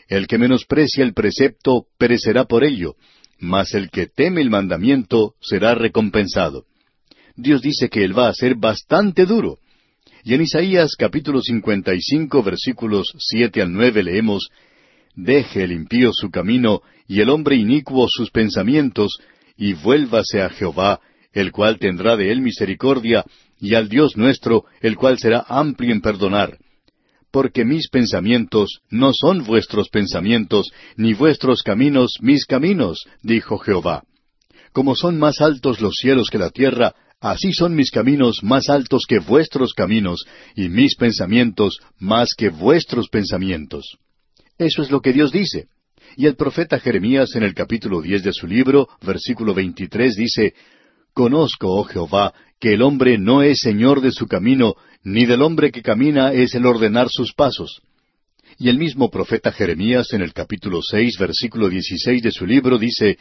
El 0.07 0.29
que 0.29 0.39
menosprecia 0.39 1.03
el 1.03 1.13
precepto 1.13 1.87
perecerá 1.99 2.45
por 2.45 2.63
ello, 2.63 2.95
mas 3.41 3.75
el 3.75 3.91
que 3.91 4.07
teme 4.07 4.43
el 4.43 4.51
mandamiento 4.51 5.35
será 5.41 5.75
recompensado. 5.75 6.65
Dios 7.37 7.63
dice 7.63 7.89
que 7.89 8.05
Él 8.05 8.17
va 8.17 8.29
a 8.29 8.35
ser 8.35 8.55
bastante 8.55 9.25
duro. 9.25 9.59
Y 10.23 10.35
en 10.35 10.43
Isaías 10.43 10.95
capítulo 10.97 11.41
55 11.41 12.43
versículos 12.43 13.15
siete 13.19 13.63
al 13.63 13.73
nueve 13.73 14.03
leemos, 14.03 14.51
Deje 15.17 15.65
el 15.65 15.73
impío 15.73 16.11
su 16.13 16.31
camino 16.31 16.83
y 17.09 17.21
el 17.21 17.31
hombre 17.31 17.57
inicuo 17.57 18.07
sus 18.09 18.31
pensamientos, 18.31 19.19
y 19.57 19.73
vuélvase 19.73 20.43
a 20.43 20.51
Jehová, 20.51 21.01
el 21.33 21.51
cual 21.51 21.79
tendrá 21.79 22.17
de 22.17 22.31
él 22.31 22.41
misericordia, 22.41 23.25
y 23.59 23.75
al 23.75 23.89
Dios 23.89 24.17
nuestro, 24.17 24.65
el 24.81 24.97
cual 24.97 25.19
será 25.19 25.45
amplio 25.49 25.93
en 25.93 26.01
perdonar 26.01 26.59
porque 27.31 27.65
mis 27.65 27.89
pensamientos 27.89 28.81
no 28.91 29.13
son 29.13 29.45
vuestros 29.45 29.89
pensamientos, 29.89 30.71
ni 30.97 31.15
vuestros 31.15 31.63
caminos 31.63 32.15
mis 32.21 32.45
caminos, 32.45 33.05
dijo 33.23 33.59
Jehová. 33.59 34.05
Como 34.73 34.95
son 34.95 35.19
más 35.19 35.41
altos 35.41 35.81
los 35.81 35.95
cielos 35.97 36.31
que 36.31 36.39
la 36.39 36.51
tierra, 36.51 36.95
así 37.21 37.53
son 37.53 37.75
mis 37.75 37.91
caminos 37.91 38.43
más 38.43 38.69
altos 38.69 39.05
que 39.07 39.19
vuestros 39.19 39.75
caminos, 39.75 40.25
y 40.55 40.69
mis 40.69 40.97
pensamientos 40.97 41.79
más 41.99 42.31
que 42.37 42.49
vuestros 42.49 43.09
pensamientos. 43.09 43.99
Eso 44.59 44.83
es 44.83 44.91
lo 44.91 45.01
que 45.01 45.13
Dios 45.13 45.33
dice. 45.33 45.69
Y 46.17 46.27
el 46.27 46.37
profeta 46.37 46.79
Jeremías 46.81 47.35
en 47.37 47.45
el 47.45 47.55
capítulo 47.55 48.03
diez 48.03 48.23
de 48.23 48.33
su 48.33 48.47
libro, 48.47 48.89
versículo 49.03 49.55
veintitrés, 49.55 50.17
dice, 50.17 50.55
Conozco, 51.13 51.69
oh 51.69 51.85
Jehová, 51.85 52.33
que 52.61 52.75
el 52.75 52.83
hombre 52.83 53.19
no 53.19 53.43
es 53.43 53.61
señor 53.61 54.03
de 54.03 54.13
su 54.13 54.27
camino, 54.27 54.75
ni 55.03 55.25
del 55.25 55.43
hombre 55.43 55.73
que 55.73 55.83
camina 55.83 56.33
es 56.33 56.55
el 56.55 56.67
ordenar 56.67 57.09
sus 57.11 57.33
pasos. 57.33 57.81
Y 58.59 58.69
el 58.69 58.79
mismo 58.79 59.11
profeta 59.11 59.51
Jeremías 59.51 60.13
en 60.13 60.21
el 60.21 60.35
capítulo 60.35 60.81
seis, 60.83 61.17
versículo 61.19 61.71
dieciséis 61.71 62.23
de 62.23 62.31
su 62.31 62.45
libro 62.45 62.79
dice, 62.79 63.19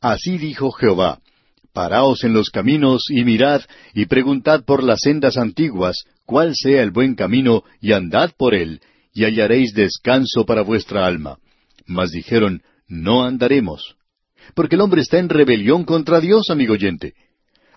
Así 0.00 0.38
dijo 0.38 0.70
Jehová, 0.70 1.20
Paraos 1.74 2.24
en 2.24 2.32
los 2.32 2.48
caminos 2.48 3.04
y 3.10 3.24
mirad 3.24 3.60
y 3.92 4.06
preguntad 4.06 4.64
por 4.64 4.82
las 4.82 5.00
sendas 5.02 5.36
antiguas 5.36 6.04
cuál 6.24 6.54
sea 6.56 6.82
el 6.82 6.90
buen 6.90 7.14
camino 7.14 7.64
y 7.80 7.92
andad 7.92 8.32
por 8.36 8.54
él 8.54 8.80
y 9.12 9.24
hallaréis 9.24 9.74
descanso 9.74 10.46
para 10.46 10.62
vuestra 10.62 11.06
alma. 11.06 11.36
Mas 11.86 12.10
dijeron, 12.10 12.62
No 12.86 13.24
andaremos. 13.24 13.96
Porque 14.54 14.76
el 14.76 14.80
hombre 14.80 15.02
está 15.02 15.18
en 15.18 15.28
rebelión 15.28 15.84
contra 15.84 16.20
Dios, 16.20 16.48
amigo 16.48 16.72
oyente. 16.72 17.14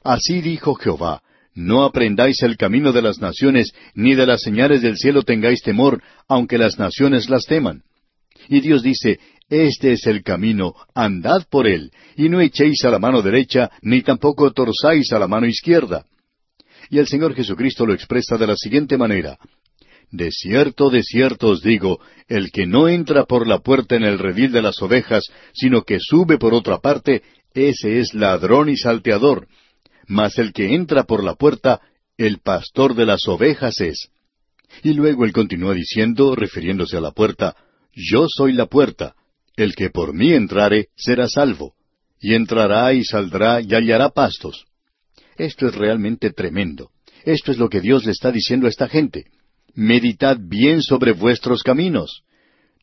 Así 0.04 0.41
dijo 0.41 0.76
Jehová, 0.76 1.22
no 1.54 1.84
aprendáis 1.84 2.41
el 2.43 2.58
camino 2.58 2.93
de 2.93 3.02
las 3.02 3.20
naciones, 3.20 3.72
ni 3.93 4.16
de 4.16 4.26
las 4.26 4.41
señales 4.41 4.82
del 4.82 4.97
cielo 4.97 5.24
tengáis 5.24 5.62
temor, 5.62 6.02
aunque 6.28 6.58
las 6.58 6.80
naciones 6.80 7.30
las 7.30 7.45
teman. 7.45 7.84
Y 8.47 8.62
Dios 8.62 8.82
dice, 8.82 9.20
Este 9.49 9.91
es 9.91 10.08
el 10.08 10.24
camino, 10.24 10.76
andad 10.95 11.45
por 11.49 11.68
él, 11.68 11.91
y 12.16 12.30
no 12.30 12.39
echéis 12.39 12.84
a 12.86 12.89
la 12.89 12.99
mano 12.99 13.22
derecha, 13.22 13.70
ni 13.82 14.02
tampoco 14.02 14.52
torzáis 14.52 15.12
a 15.12 15.20
la 15.20 15.28
mano 15.28 15.45
izquierda. 15.45 16.06
Y 16.89 16.99
el 16.99 17.08
Señor 17.08 17.36
Jesucristo 17.36 17.86
lo 17.86 17.93
expresa 17.93 18.38
de 18.38 18.47
la 18.47 18.56
siguiente 18.56 18.97
manera, 18.97 19.38
De 20.10 20.30
cierto, 20.32 20.89
de 20.89 21.04
cierto 21.04 21.49
os 21.49 21.62
digo, 21.62 21.99
el 22.28 22.52
que 22.52 22.66
no 22.66 22.89
entra 22.89 23.26
por 23.26 23.47
la 23.47 23.60
puerta 23.60 23.95
en 23.95 24.04
el 24.04 24.20
redil 24.20 24.52
de 24.52 24.62
las 24.62 24.82
ovejas, 24.82 25.26
sino 25.54 25.84
que 25.84 25.99
sube 25.99 26.38
por 26.38 26.54
otra 26.54 26.80
parte, 26.80 27.22
ese 27.54 27.99
es 27.99 28.14
ladrón 28.14 28.70
y 28.70 28.78
salteador, 28.78 29.47
mas 30.12 30.38
el 30.38 30.51
que 30.51 30.76
entra 30.76 31.05
por 31.05 31.24
la 31.24 31.36
puerta, 31.36 31.80
el 32.18 32.39
pastor 32.39 32.95
de 32.95 33.05
las 33.05 33.30
ovejas 33.30 33.80
es. 33.80 34.09
Y 34.84 34.93
luego 34.93 35.24
él 35.24 35.32
continúa 35.32 35.74
diciendo, 35.74 36.36
refiriéndose 36.36 36.97
a 36.97 37.01
la 37.01 37.12
puerta, 37.12 37.55
Yo 37.93 38.26
soy 38.28 38.51
la 38.51 38.66
puerta, 38.66 39.16
el 39.55 39.74
que 39.74 39.89
por 39.89 40.14
mí 40.14 40.34
entrare 40.34 40.89
será 40.97 41.30
salvo, 41.30 41.76
y 42.20 42.34
entrará 42.34 42.93
y 42.93 43.05
saldrá 43.05 43.62
y 43.62 43.74
hallará 43.74 44.09
pastos. 44.09 44.66
Esto 45.38 45.68
es 45.68 45.76
realmente 45.76 46.32
tremendo. 46.32 46.91
Esto 47.24 47.53
es 47.53 47.57
lo 47.57 47.70
que 47.70 47.80
Dios 47.80 48.05
le 48.05 48.12
está 48.12 48.34
diciendo 48.34 48.68
a 48.68 48.70
esta 48.70 48.89
gente. 48.89 49.28
Meditad 49.76 50.38
bien 50.41 50.82
sobre 50.82 51.14
vuestros 51.14 51.64
caminos. 51.64 52.24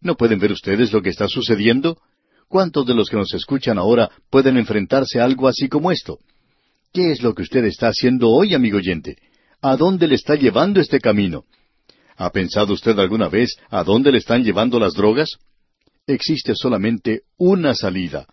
¿No 0.00 0.16
pueden 0.16 0.38
ver 0.38 0.52
ustedes 0.52 0.94
lo 0.94 1.02
que 1.02 1.10
está 1.10 1.28
sucediendo? 1.28 1.98
¿Cuántos 2.48 2.86
de 2.86 2.94
los 2.94 3.10
que 3.10 3.18
nos 3.18 3.34
escuchan 3.34 3.76
ahora 3.76 4.10
pueden 4.30 4.56
enfrentarse 4.56 5.20
a 5.20 5.24
algo 5.24 5.46
así 5.46 5.68
como 5.68 5.92
esto? 5.92 6.20
¿Qué 6.92 7.12
es 7.12 7.22
lo 7.22 7.34
que 7.34 7.42
usted 7.42 7.64
está 7.64 7.88
haciendo 7.88 8.30
hoy, 8.30 8.54
amigo 8.54 8.78
oyente? 8.78 9.16
¿A 9.60 9.76
dónde 9.76 10.08
le 10.08 10.14
está 10.14 10.36
llevando 10.36 10.80
este 10.80 11.00
camino? 11.00 11.44
¿Ha 12.16 12.30
pensado 12.30 12.72
usted 12.72 12.98
alguna 12.98 13.28
vez 13.28 13.56
a 13.68 13.84
dónde 13.84 14.10
le 14.10 14.18
están 14.18 14.42
llevando 14.42 14.80
las 14.80 14.94
drogas? 14.94 15.28
Existe 16.06 16.54
solamente 16.54 17.22
una 17.36 17.74
salida. 17.74 18.26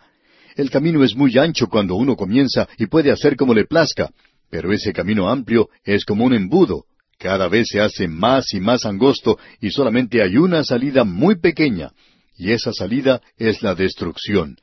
El 0.55 0.69
camino 0.69 1.03
es 1.03 1.15
muy 1.15 1.37
ancho 1.37 1.67
cuando 1.67 1.95
uno 1.95 2.15
comienza 2.15 2.67
y 2.77 2.85
puede 2.85 3.11
hacer 3.11 3.35
como 3.35 3.53
le 3.53 3.65
plazca, 3.65 4.11
pero 4.49 4.71
ese 4.71 4.93
camino 4.93 5.29
amplio 5.29 5.69
es 5.83 6.05
como 6.05 6.23
un 6.23 6.33
embudo. 6.33 6.85
Cada 7.17 7.49
vez 7.49 7.67
se 7.69 7.81
hace 7.81 8.07
más 8.07 8.53
y 8.53 8.61
más 8.61 8.85
angosto 8.85 9.37
y 9.59 9.71
solamente 9.71 10.21
hay 10.21 10.37
una 10.37 10.63
salida 10.63 11.03
muy 11.03 11.35
pequeña, 11.39 11.91
y 12.37 12.51
esa 12.51 12.71
salida 12.71 13.21
es 13.37 13.61
la 13.61 13.75
destrucción. 13.75 14.57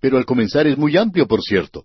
Pero 0.00 0.16
al 0.16 0.24
comenzar 0.24 0.66
es 0.66 0.78
muy 0.78 0.96
amplio, 0.96 1.26
por 1.26 1.42
cierto. 1.42 1.84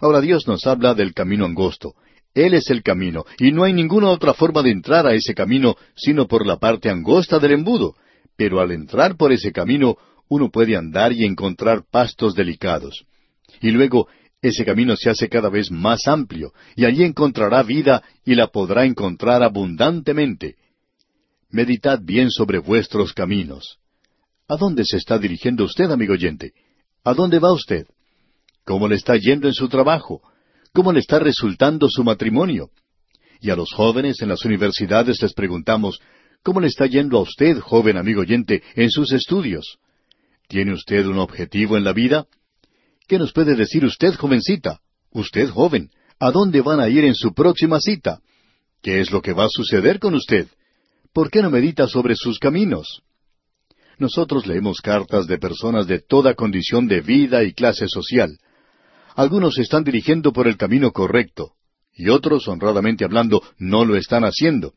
Ahora 0.00 0.20
Dios 0.20 0.46
nos 0.46 0.66
habla 0.66 0.94
del 0.94 1.14
camino 1.14 1.44
angosto. 1.44 1.94
Él 2.34 2.54
es 2.54 2.68
el 2.70 2.82
camino, 2.82 3.24
y 3.38 3.50
no 3.50 3.64
hay 3.64 3.72
ninguna 3.72 4.10
otra 4.10 4.34
forma 4.34 4.62
de 4.62 4.70
entrar 4.70 5.06
a 5.06 5.14
ese 5.14 5.34
camino 5.34 5.76
sino 5.94 6.26
por 6.26 6.46
la 6.46 6.58
parte 6.58 6.90
angosta 6.90 7.38
del 7.38 7.52
embudo. 7.52 7.94
Pero 8.36 8.60
al 8.60 8.72
entrar 8.72 9.16
por 9.16 9.32
ese 9.32 9.52
camino, 9.52 9.96
uno 10.28 10.50
puede 10.50 10.76
andar 10.76 11.12
y 11.12 11.24
encontrar 11.24 11.84
pastos 11.90 12.34
delicados. 12.34 13.06
Y 13.62 13.70
luego 13.70 14.08
ese 14.42 14.64
camino 14.64 14.96
se 14.96 15.08
hace 15.08 15.28
cada 15.28 15.48
vez 15.48 15.70
más 15.70 16.06
amplio, 16.06 16.52
y 16.74 16.84
allí 16.84 17.02
encontrará 17.04 17.62
vida 17.62 18.02
y 18.24 18.34
la 18.34 18.48
podrá 18.48 18.84
encontrar 18.84 19.42
abundantemente. 19.42 20.56
Meditad 21.50 22.00
bien 22.02 22.30
sobre 22.30 22.58
vuestros 22.58 23.14
caminos. 23.14 23.78
¿A 24.46 24.56
dónde 24.56 24.84
se 24.84 24.98
está 24.98 25.18
dirigiendo 25.18 25.64
usted, 25.64 25.90
amigo 25.90 26.12
oyente? 26.12 26.52
¿A 27.02 27.14
dónde 27.14 27.38
va 27.38 27.52
usted? 27.52 27.86
¿Cómo 28.66 28.88
le 28.88 28.96
está 28.96 29.16
yendo 29.16 29.46
en 29.46 29.54
su 29.54 29.68
trabajo? 29.68 30.20
¿Cómo 30.72 30.92
le 30.92 30.98
está 30.98 31.20
resultando 31.20 31.88
su 31.88 32.02
matrimonio? 32.02 32.70
Y 33.40 33.50
a 33.50 33.56
los 33.56 33.72
jóvenes 33.72 34.20
en 34.22 34.28
las 34.28 34.44
universidades 34.44 35.22
les 35.22 35.34
preguntamos, 35.34 36.00
¿cómo 36.42 36.60
le 36.60 36.66
está 36.66 36.86
yendo 36.86 37.16
a 37.18 37.20
usted, 37.20 37.60
joven 37.60 37.96
amigo 37.96 38.22
oyente, 38.22 38.64
en 38.74 38.90
sus 38.90 39.12
estudios? 39.12 39.78
¿Tiene 40.48 40.72
usted 40.72 41.06
un 41.06 41.20
objetivo 41.20 41.76
en 41.76 41.84
la 41.84 41.92
vida? 41.92 42.26
¿Qué 43.06 43.20
nos 43.20 43.32
puede 43.32 43.54
decir 43.54 43.84
usted, 43.84 44.16
jovencita? 44.16 44.80
Usted, 45.12 45.48
joven, 45.48 45.90
¿a 46.18 46.32
dónde 46.32 46.60
van 46.60 46.80
a 46.80 46.88
ir 46.88 47.04
en 47.04 47.14
su 47.14 47.34
próxima 47.34 47.78
cita? 47.78 48.18
¿Qué 48.82 49.00
es 49.00 49.12
lo 49.12 49.22
que 49.22 49.32
va 49.32 49.44
a 49.44 49.48
suceder 49.48 50.00
con 50.00 50.14
usted? 50.14 50.48
¿Por 51.12 51.30
qué 51.30 51.40
no 51.40 51.50
medita 51.50 51.86
sobre 51.86 52.16
sus 52.16 52.40
caminos? 52.40 53.02
Nosotros 53.98 54.44
leemos 54.44 54.80
cartas 54.80 55.28
de 55.28 55.38
personas 55.38 55.86
de 55.86 56.00
toda 56.00 56.34
condición 56.34 56.88
de 56.88 57.00
vida 57.00 57.44
y 57.44 57.52
clase 57.52 57.86
social. 57.86 58.36
Algunos 59.16 59.54
se 59.54 59.62
están 59.62 59.82
dirigiendo 59.82 60.30
por 60.30 60.46
el 60.46 60.58
camino 60.58 60.92
correcto, 60.92 61.52
y 61.94 62.10
otros, 62.10 62.46
honradamente 62.48 63.02
hablando, 63.02 63.42
no 63.58 63.86
lo 63.86 63.96
están 63.96 64.24
haciendo. 64.24 64.74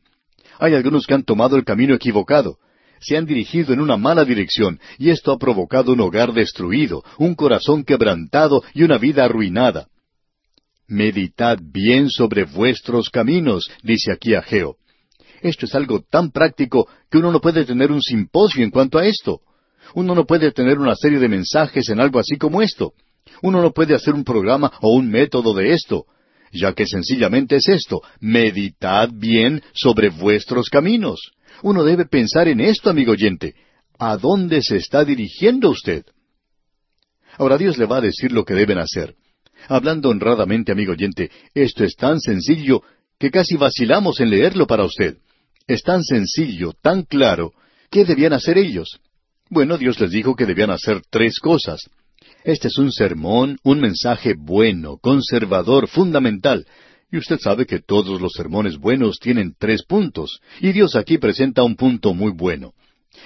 Hay 0.58 0.74
algunos 0.74 1.06
que 1.06 1.12
han 1.12 1.24
tomado 1.24 1.56
el 1.56 1.64
camino 1.64 1.94
equivocado, 1.94 2.56
se 3.00 3.18
han 3.18 3.26
dirigido 3.26 3.74
en 3.74 3.80
una 3.80 3.98
mala 3.98 4.24
dirección, 4.24 4.80
y 4.98 5.10
esto 5.10 5.30
ha 5.30 5.38
provocado 5.38 5.92
un 5.92 6.00
hogar 6.00 6.32
destruido, 6.32 7.04
un 7.18 7.34
corazón 7.34 7.84
quebrantado 7.84 8.64
y 8.72 8.82
una 8.82 8.96
vida 8.96 9.26
arruinada. 9.26 9.88
Meditad 10.88 11.58
bien 11.60 12.08
sobre 12.08 12.44
vuestros 12.44 13.10
caminos, 13.10 13.70
dice 13.82 14.10
aquí 14.10 14.34
Ageo. 14.34 14.76
Esto 15.42 15.66
es 15.66 15.74
algo 15.74 16.00
tan 16.00 16.30
práctico 16.30 16.88
que 17.10 17.18
uno 17.18 17.30
no 17.30 17.42
puede 17.42 17.66
tener 17.66 17.92
un 17.92 18.00
simposio 18.00 18.64
en 18.64 18.70
cuanto 18.70 18.98
a 18.98 19.06
esto. 19.06 19.40
Uno 19.94 20.14
no 20.14 20.24
puede 20.24 20.50
tener 20.50 20.78
una 20.78 20.94
serie 20.94 21.18
de 21.18 21.28
mensajes 21.28 21.90
en 21.90 22.00
algo 22.00 22.18
así 22.18 22.36
como 22.38 22.62
esto. 22.62 22.94
Uno 23.42 23.62
no 23.62 23.72
puede 23.72 23.94
hacer 23.94 24.14
un 24.14 24.24
programa 24.24 24.72
o 24.80 24.94
un 24.94 25.08
método 25.10 25.54
de 25.54 25.72
esto, 25.72 26.06
ya 26.52 26.72
que 26.72 26.86
sencillamente 26.86 27.56
es 27.56 27.68
esto, 27.68 28.02
meditad 28.20 29.10
bien 29.12 29.62
sobre 29.72 30.10
vuestros 30.10 30.68
caminos. 30.68 31.32
Uno 31.62 31.84
debe 31.84 32.06
pensar 32.06 32.48
en 32.48 32.60
esto, 32.60 32.90
amigo 32.90 33.12
oyente. 33.12 33.54
¿A 33.98 34.16
dónde 34.16 34.62
se 34.62 34.76
está 34.76 35.04
dirigiendo 35.04 35.70
usted? 35.70 36.04
Ahora 37.38 37.58
Dios 37.58 37.78
le 37.78 37.86
va 37.86 37.98
a 37.98 38.02
decir 38.02 38.32
lo 38.32 38.44
que 38.44 38.54
deben 38.54 38.78
hacer. 38.78 39.14
Hablando 39.68 40.08
honradamente, 40.08 40.72
amigo 40.72 40.92
oyente, 40.92 41.30
esto 41.54 41.84
es 41.84 41.94
tan 41.94 42.20
sencillo 42.20 42.82
que 43.18 43.30
casi 43.30 43.56
vacilamos 43.56 44.20
en 44.20 44.30
leerlo 44.30 44.66
para 44.66 44.84
usted. 44.84 45.18
Es 45.66 45.82
tan 45.82 46.02
sencillo, 46.02 46.72
tan 46.80 47.02
claro. 47.02 47.52
¿Qué 47.90 48.04
debían 48.04 48.32
hacer 48.32 48.56
ellos? 48.58 48.98
Bueno, 49.50 49.76
Dios 49.76 50.00
les 50.00 50.10
dijo 50.10 50.34
que 50.34 50.46
debían 50.46 50.70
hacer 50.70 51.02
tres 51.10 51.38
cosas. 51.38 51.90
Este 52.44 52.68
es 52.68 52.78
un 52.78 52.90
sermón, 52.90 53.58
un 53.64 53.80
mensaje 53.80 54.34
bueno, 54.34 54.96
conservador, 54.96 55.88
fundamental, 55.88 56.66
y 57.12 57.18
usted 57.18 57.38
sabe 57.38 57.66
que 57.66 57.80
todos 57.80 58.20
los 58.20 58.32
sermones 58.32 58.78
buenos 58.78 59.18
tienen 59.18 59.54
tres 59.58 59.82
puntos, 59.84 60.40
y 60.60 60.72
Dios 60.72 60.96
aquí 60.96 61.18
presenta 61.18 61.62
un 61.62 61.76
punto 61.76 62.14
muy 62.14 62.32
bueno. 62.32 62.72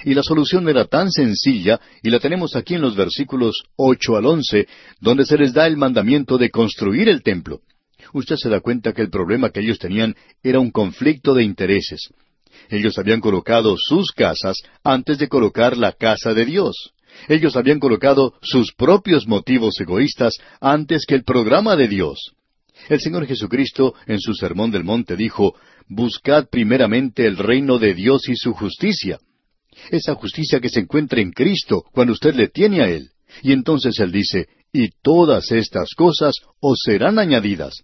Y 0.05 0.15
la 0.15 0.23
solución 0.23 0.69
era 0.69 0.87
tan 0.87 1.13
sencilla, 1.13 1.81
y 2.03 2.11
la 2.11 2.19
tenemos 2.19 2.57
aquí 2.57 2.75
en 2.75 2.81
los 2.81 2.97
versículos 2.97 3.63
ocho 3.77 4.17
al 4.17 4.27
once, 4.27 4.67
donde 5.01 5.25
se 5.25 5.39
les 5.39 5.53
da 5.53 5.67
el 5.67 5.77
mandamiento 5.77 6.37
de 6.37 6.51
construir 6.51 7.09
el 7.09 7.23
templo. 7.23 7.61
Usted 8.13 8.37
se 8.37 8.49
da 8.49 8.61
cuenta 8.61 8.93
que 8.93 9.03
el 9.03 9.11
problema 9.11 9.51
que 9.51 9.61
ellos 9.61 9.79
tenían 9.79 10.17
era 10.43 10.59
un 10.59 10.71
conflicto 10.71 11.35
de 11.35 11.45
intereses. 11.45 12.09
Ellos 12.69 12.99
habían 12.99 13.21
colocado 13.21 13.77
sus 13.79 14.11
casas 14.13 14.57
antes 14.83 15.19
de 15.19 15.29
colocar 15.29 15.77
la 15.77 15.93
casa 15.93 16.35
de 16.35 16.47
Dios. 16.47 16.94
Ellos 17.29 17.57
habían 17.57 17.81
colocado 17.81 18.35
sus 18.43 18.73
propios 18.73 19.27
motivos 19.27 19.81
egoístas 19.81 20.39
antes 20.61 21.07
que 21.07 21.15
el 21.15 21.25
programa 21.25 21.77
de 21.77 21.89
Dios. 21.89 22.33
El 22.89 23.01
Señor 23.01 23.27
Jesucristo 23.27 23.95
en 24.07 24.21
su 24.21 24.35
Sermón 24.35 24.71
del 24.71 24.85
Monte 24.85 25.17
dijo, 25.17 25.55
Buscad 25.89 26.49
primeramente 26.51 27.27
el 27.27 27.37
reino 27.37 27.79
de 27.79 27.95
Dios 27.95 28.29
y 28.29 28.37
su 28.37 28.53
justicia. 28.53 29.19
Esa 29.91 30.15
justicia 30.15 30.61
que 30.61 30.69
se 30.69 30.81
encuentra 30.81 31.21
en 31.21 31.33
Cristo 31.33 31.85
cuando 31.93 32.13
usted 32.13 32.35
le 32.35 32.49
tiene 32.49 32.83
a 32.83 32.89
Él. 32.89 33.11
Y 33.43 33.53
entonces 33.53 33.99
Él 34.01 34.13
dice, 34.13 34.49
y 34.73 34.91
todas 35.03 35.53
estas 35.53 35.95
cosas 35.95 36.35
os 36.61 36.79
serán 36.85 37.19
añadidas. 37.19 37.83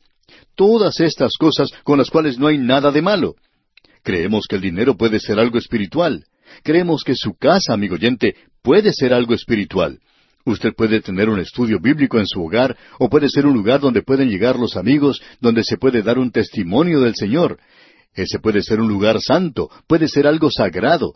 Todas 0.55 1.01
estas 1.01 1.37
cosas 1.39 1.71
con 1.85 1.99
las 1.99 2.11
cuales 2.11 2.39
no 2.39 2.47
hay 2.47 2.59
nada 2.59 2.91
de 2.91 3.03
malo. 3.03 3.37
Creemos 4.03 4.47
que 4.49 4.57
el 4.57 4.63
dinero 4.63 4.97
puede 4.97 5.21
ser 5.21 5.39
algo 5.39 5.59
espiritual. 5.59 6.25
Creemos 6.63 7.05
que 7.05 7.15
su 7.15 7.35
casa, 7.35 7.73
amigo 7.73 7.95
oyente, 7.95 8.35
puede 8.63 8.93
ser 8.93 9.13
algo 9.13 9.35
espiritual. 9.35 10.01
Usted 10.45 10.75
puede 10.75 11.01
tener 11.01 11.29
un 11.29 11.39
estudio 11.39 11.79
bíblico 11.81 12.19
en 12.19 12.27
su 12.27 12.43
hogar 12.43 12.77
o 12.99 13.11
puede 13.11 13.29
ser 13.29 13.47
un 13.47 13.55
lugar 13.55 13.81
donde 13.81 14.03
pueden 14.03 14.29
llegar 14.29 14.59
los 14.59 14.77
amigos, 14.77 15.21
donde 15.41 15.63
se 15.65 15.77
puede 15.77 16.03
dar 16.03 16.19
un 16.19 16.31
testimonio 16.31 17.01
del 17.01 17.15
Señor. 17.15 17.59
Ese 18.15 18.39
puede 18.39 18.63
ser 18.63 18.81
un 18.81 18.89
lugar 18.89 19.21
santo, 19.21 19.71
puede 19.87 20.09
ser 20.09 20.27
algo 20.27 20.51
sagrado. 20.51 21.15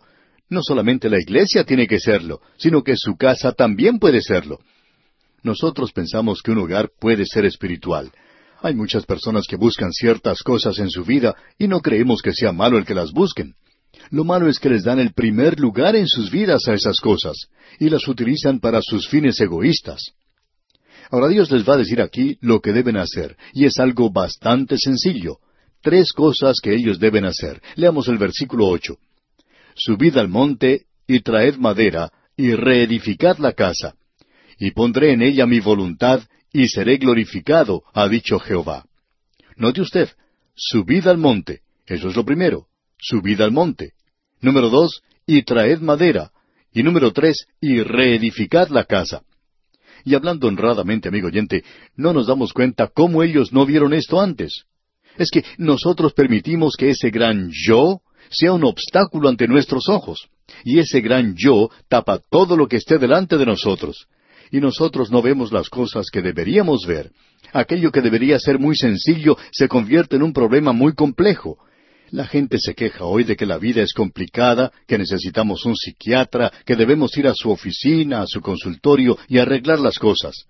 No 0.51 0.62
solamente 0.62 1.09
la 1.09 1.18
iglesia 1.18 1.64
tiene 1.64 1.87
que 1.87 1.99
serlo, 1.99 2.41
sino 2.59 2.82
que 2.82 2.97
su 2.97 3.16
casa 3.16 3.53
también 3.53 3.99
puede 3.99 4.20
serlo. 4.20 4.59
Nosotros 5.43 5.93
pensamos 5.93 6.43
que 6.43 6.53
un 6.53 6.59
hogar 6.59 6.91
puede 7.01 7.24
ser 7.26 7.45
espiritual. 7.47 8.12
Hay 8.62 8.74
muchas 8.74 9.05
personas 9.05 9.47
que 9.47 9.57
buscan 9.57 9.93
ciertas 9.93 10.43
cosas 10.43 10.78
en 10.78 10.91
su 10.91 11.05
vida 11.05 11.35
y 11.59 11.66
no 11.66 11.80
creemos 11.80 12.22
que 12.22 12.32
sea 12.32 12.53
malo 12.53 12.78
el 12.78 12.85
que 12.85 12.95
las 12.95 13.12
busquen. 13.12 13.55
Lo 14.11 14.25
malo 14.25 14.49
es 14.49 14.59
que 14.59 14.69
les 14.69 14.85
dan 14.85 14.99
el 14.99 15.13
primer 15.13 15.59
lugar 15.59 15.97
en 15.97 16.07
sus 16.07 16.31
vidas 16.31 16.69
a 16.69 16.75
esas 16.75 17.01
cosas 17.01 17.49
y 17.79 17.89
las 17.89 18.07
utilizan 18.07 18.61
para 18.61 18.81
sus 18.83 19.09
fines 19.09 19.41
egoístas. 19.41 20.13
Ahora 21.11 21.29
Dios 21.29 21.51
les 21.51 21.69
va 21.69 21.75
a 21.75 21.79
decir 21.79 22.01
aquí 22.01 22.39
lo 22.41 22.61
que 22.61 22.73
deben 22.73 22.97
hacer, 22.97 23.37
y 23.53 23.67
es 23.67 23.79
algo 23.79 24.11
bastante 24.11 24.77
sencillo. 24.79 25.39
Tres 25.83 26.13
cosas 26.13 26.61
que 26.63 26.75
ellos 26.75 26.99
deben 26.99 27.25
hacer. 27.25 27.61
Leamos 27.77 28.09
el 28.09 28.19
versículo 28.19 28.69
ocho. 28.69 28.97
Subid 29.77 30.17
al 30.17 30.29
monte 30.29 30.87
y 31.07 31.21
traed 31.21 31.57
madera 31.57 32.11
y 32.37 32.55
reedificad 32.55 33.39
la 33.39 33.53
casa. 33.53 33.95
Y 34.59 34.71
pondré 34.71 35.13
en 35.13 35.23
ella 35.23 35.47
mi 35.47 35.61
voluntad 35.61 36.23
y 36.53 36.69
seré 36.69 36.97
glorificado, 36.97 37.83
ha 37.93 38.09
dicho 38.09 38.39
Jehová. 38.39 38.87
Note 39.57 39.83
usted, 39.83 40.09
subid 40.55 41.07
al 41.07 41.19
monte. 41.19 41.61
Eso 41.87 42.09
es 42.09 42.17
lo 42.17 42.25
primero 42.25 42.69
subid 43.05 43.41
al 43.41 43.53
monte. 43.53 43.93
Número 44.41 44.71
dos, 44.71 45.03
y 45.27 45.43
traed 45.43 45.81
madera. 45.81 46.31
Y 46.73 46.83
número 46.83 47.13
tres, 47.13 47.47
y 47.61 47.83
reedificad 47.83 48.69
la 48.69 48.85
casa. 48.85 49.23
Y 50.05 50.15
hablando 50.15 50.49
honradamente, 50.49 51.09
amigo 51.09 51.29
oyente, 51.29 51.65
no 51.97 52.13
nos 52.13 52.27
damos 52.27 52.53
cuenta 52.53 52.89
cómo 52.89 53.23
ellos 53.23 53.53
no 53.53 53.65
vieron 53.65 53.95
esto 53.95 54.21
antes. 54.21 54.65
Es 55.17 55.31
que 55.31 55.45
nosotros 55.59 56.13
permitimos 56.13 56.75
que 56.77 56.91
ese 56.91 57.11
gran 57.11 57.51
yo 57.53 58.01
sea 58.31 58.53
un 58.53 58.65
obstáculo 58.65 59.29
ante 59.29 59.47
nuestros 59.47 59.89
ojos. 59.89 60.29
Y 60.65 60.79
ese 60.79 61.01
gran 61.01 61.35
yo 61.37 61.71
tapa 61.89 62.21
todo 62.31 62.57
lo 62.57 62.67
que 62.69 62.77
esté 62.77 62.99
delante 62.99 63.39
de 63.39 63.47
nosotros. 63.47 64.07
Y 64.51 64.61
nosotros 64.61 65.11
no 65.11 65.23
vemos 65.23 65.53
las 65.53 65.69
cosas 65.69 66.07
que 66.13 66.23
deberíamos 66.23 66.87
ver. 66.87 67.13
Aquello 67.53 67.93
que 67.93 68.01
debería 68.01 68.39
ser 68.39 68.59
muy 68.59 68.77
sencillo 68.77 69.37
se 69.53 69.69
convierte 69.69 70.17
en 70.17 70.23
un 70.23 70.33
problema 70.33 70.73
muy 70.73 70.95
complejo 70.95 71.59
La 72.15 72.29
gente 72.29 72.61
se 72.61 72.77
queja 72.77 73.07
hoy 73.07 73.25
de 73.25 73.35
que 73.35 73.45
la 73.45 73.59
vida 73.59 73.83
es 73.83 73.93
complicada, 73.93 74.71
que 74.87 74.99
necesitamos 74.99 75.67
un 75.67 75.75
psiquiatra, 75.75 76.53
que 76.65 76.77
debemos 76.77 77.17
ir 77.19 77.27
a 77.27 77.35
su 77.35 77.51
oficina, 77.51 78.23
a 78.23 78.29
su 78.29 78.41
consultorio 78.41 79.19
y 79.27 79.39
arreglar 79.39 79.81
las 79.81 79.99
cosas. 79.99 80.45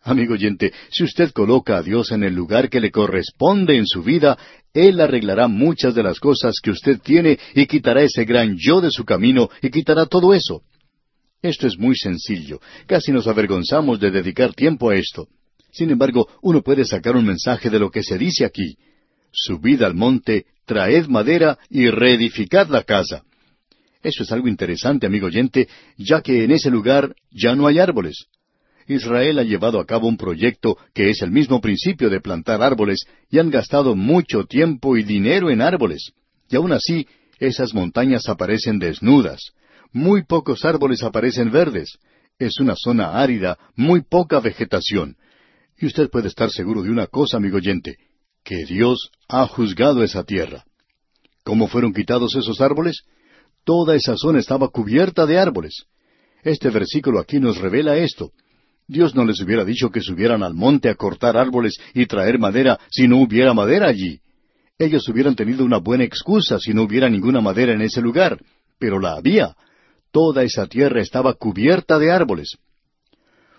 Amigo 0.00 0.32
oyente, 0.32 0.72
si 0.90 1.04
usted 1.04 1.30
coloca 1.32 1.76
a 1.76 1.82
Dios 1.82 2.12
en 2.12 2.24
el 2.24 2.34
lugar 2.34 2.70
que 2.70 2.80
le 2.80 2.90
corresponde 2.90 3.76
en 3.76 3.86
su 3.86 4.02
vida, 4.02 4.38
Él 4.72 5.02
arreglará 5.02 5.48
muchas 5.48 5.94
de 5.94 6.02
las 6.02 6.18
cosas 6.18 6.54
que 6.62 6.70
usted 6.70 6.98
tiene 7.00 7.38
y 7.54 7.66
quitará 7.66 8.00
ese 8.00 8.24
gran 8.24 8.56
yo 8.56 8.80
de 8.80 8.90
su 8.90 9.04
camino 9.04 9.50
y 9.60 9.68
quitará 9.68 10.06
todo 10.06 10.32
eso. 10.32 10.62
Esto 11.42 11.66
es 11.66 11.76
muy 11.76 11.94
sencillo. 11.94 12.58
Casi 12.86 13.12
nos 13.12 13.26
avergonzamos 13.26 14.00
de 14.00 14.10
dedicar 14.10 14.54
tiempo 14.54 14.88
a 14.88 14.96
esto. 14.96 15.28
Sin 15.72 15.90
embargo, 15.90 16.26
uno 16.40 16.62
puede 16.62 16.86
sacar 16.86 17.16
un 17.16 17.26
mensaje 17.26 17.68
de 17.68 17.78
lo 17.78 17.90
que 17.90 18.02
se 18.02 18.16
dice 18.16 18.46
aquí. 18.46 18.78
Subid 19.32 19.82
al 19.82 19.94
monte, 19.94 20.46
traed 20.66 21.06
madera 21.06 21.58
y 21.70 21.88
reedificad 21.88 22.68
la 22.68 22.82
casa. 22.84 23.24
Eso 24.02 24.24
es 24.24 24.32
algo 24.32 24.48
interesante, 24.48 25.06
amigo 25.06 25.26
oyente, 25.26 25.68
ya 25.96 26.20
que 26.20 26.44
en 26.44 26.50
ese 26.50 26.70
lugar 26.70 27.14
ya 27.30 27.54
no 27.54 27.66
hay 27.66 27.78
árboles. 27.78 28.26
Israel 28.88 29.38
ha 29.38 29.44
llevado 29.44 29.78
a 29.78 29.86
cabo 29.86 30.08
un 30.08 30.16
proyecto 30.16 30.76
que 30.92 31.10
es 31.10 31.22
el 31.22 31.30
mismo 31.30 31.60
principio 31.60 32.10
de 32.10 32.20
plantar 32.20 32.62
árboles 32.62 33.06
y 33.30 33.38
han 33.38 33.50
gastado 33.50 33.94
mucho 33.94 34.44
tiempo 34.44 34.96
y 34.96 35.04
dinero 35.04 35.50
en 35.50 35.62
árboles. 35.62 36.12
Y 36.50 36.56
aún 36.56 36.72
así, 36.72 37.06
esas 37.38 37.74
montañas 37.74 38.28
aparecen 38.28 38.78
desnudas. 38.78 39.52
Muy 39.92 40.24
pocos 40.24 40.64
árboles 40.64 41.02
aparecen 41.02 41.50
verdes. 41.50 41.98
Es 42.38 42.58
una 42.58 42.74
zona 42.76 43.20
árida, 43.20 43.56
muy 43.76 44.02
poca 44.02 44.40
vegetación. 44.40 45.16
Y 45.78 45.86
usted 45.86 46.10
puede 46.10 46.28
estar 46.28 46.50
seguro 46.50 46.82
de 46.82 46.90
una 46.90 47.06
cosa, 47.06 47.36
amigo 47.36 47.58
oyente, 47.58 47.96
que 48.44 48.64
Dios 48.64 49.10
ha 49.28 49.46
juzgado 49.46 50.02
esa 50.02 50.24
tierra. 50.24 50.64
¿Cómo 51.44 51.68
fueron 51.68 51.92
quitados 51.92 52.36
esos 52.36 52.60
árboles? 52.60 53.02
Toda 53.64 53.94
esa 53.94 54.16
zona 54.16 54.40
estaba 54.40 54.68
cubierta 54.68 55.26
de 55.26 55.38
árboles. 55.38 55.84
Este 56.42 56.70
versículo 56.70 57.20
aquí 57.20 57.38
nos 57.38 57.58
revela 57.58 57.96
esto. 57.96 58.32
Dios 58.88 59.14
no 59.14 59.24
les 59.24 59.40
hubiera 59.40 59.64
dicho 59.64 59.90
que 59.90 60.00
subieran 60.00 60.42
al 60.42 60.54
monte 60.54 60.88
a 60.88 60.96
cortar 60.96 61.36
árboles 61.36 61.78
y 61.94 62.06
traer 62.06 62.38
madera 62.38 62.78
si 62.90 63.06
no 63.06 63.18
hubiera 63.18 63.54
madera 63.54 63.88
allí. 63.88 64.20
Ellos 64.78 65.08
hubieran 65.08 65.36
tenido 65.36 65.64
una 65.64 65.78
buena 65.78 66.04
excusa 66.04 66.58
si 66.58 66.74
no 66.74 66.82
hubiera 66.82 67.08
ninguna 67.08 67.40
madera 67.40 67.72
en 67.72 67.82
ese 67.82 68.00
lugar, 68.00 68.40
pero 68.78 68.98
la 68.98 69.12
había. 69.12 69.54
Toda 70.10 70.42
esa 70.42 70.66
tierra 70.66 71.00
estaba 71.00 71.34
cubierta 71.34 71.98
de 71.98 72.10
árboles. 72.10 72.56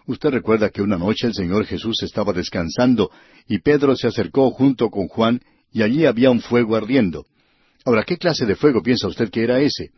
Usted 0.06 0.32
recuerda 0.32 0.70
que 0.70 0.82
una 0.82 0.98
noche 0.98 1.28
el 1.28 1.34
Señor 1.34 1.66
Jesús 1.66 2.04
estaba 2.04 2.34
descansando 2.34 3.10
y 3.48 3.60
Pedro 3.60 3.96
se 3.96 4.08
acercó 4.08 4.52
junto 4.52 4.90
con 4.90 5.08
Juan 5.08 5.42
y 5.72 5.82
allí 5.82 6.06
había 6.06 6.30
un 6.30 6.42
fuego 6.42 6.76
ardiendo. 6.76 7.26
Ahora, 7.86 8.04
¿qué 8.04 8.18
clase 8.18 8.46
de 8.46 8.56
fuego 8.56 8.82
piensa 8.82 9.08
usted 9.08 9.30
que 9.30 9.44
era 9.44 9.60
ese? 9.60 9.92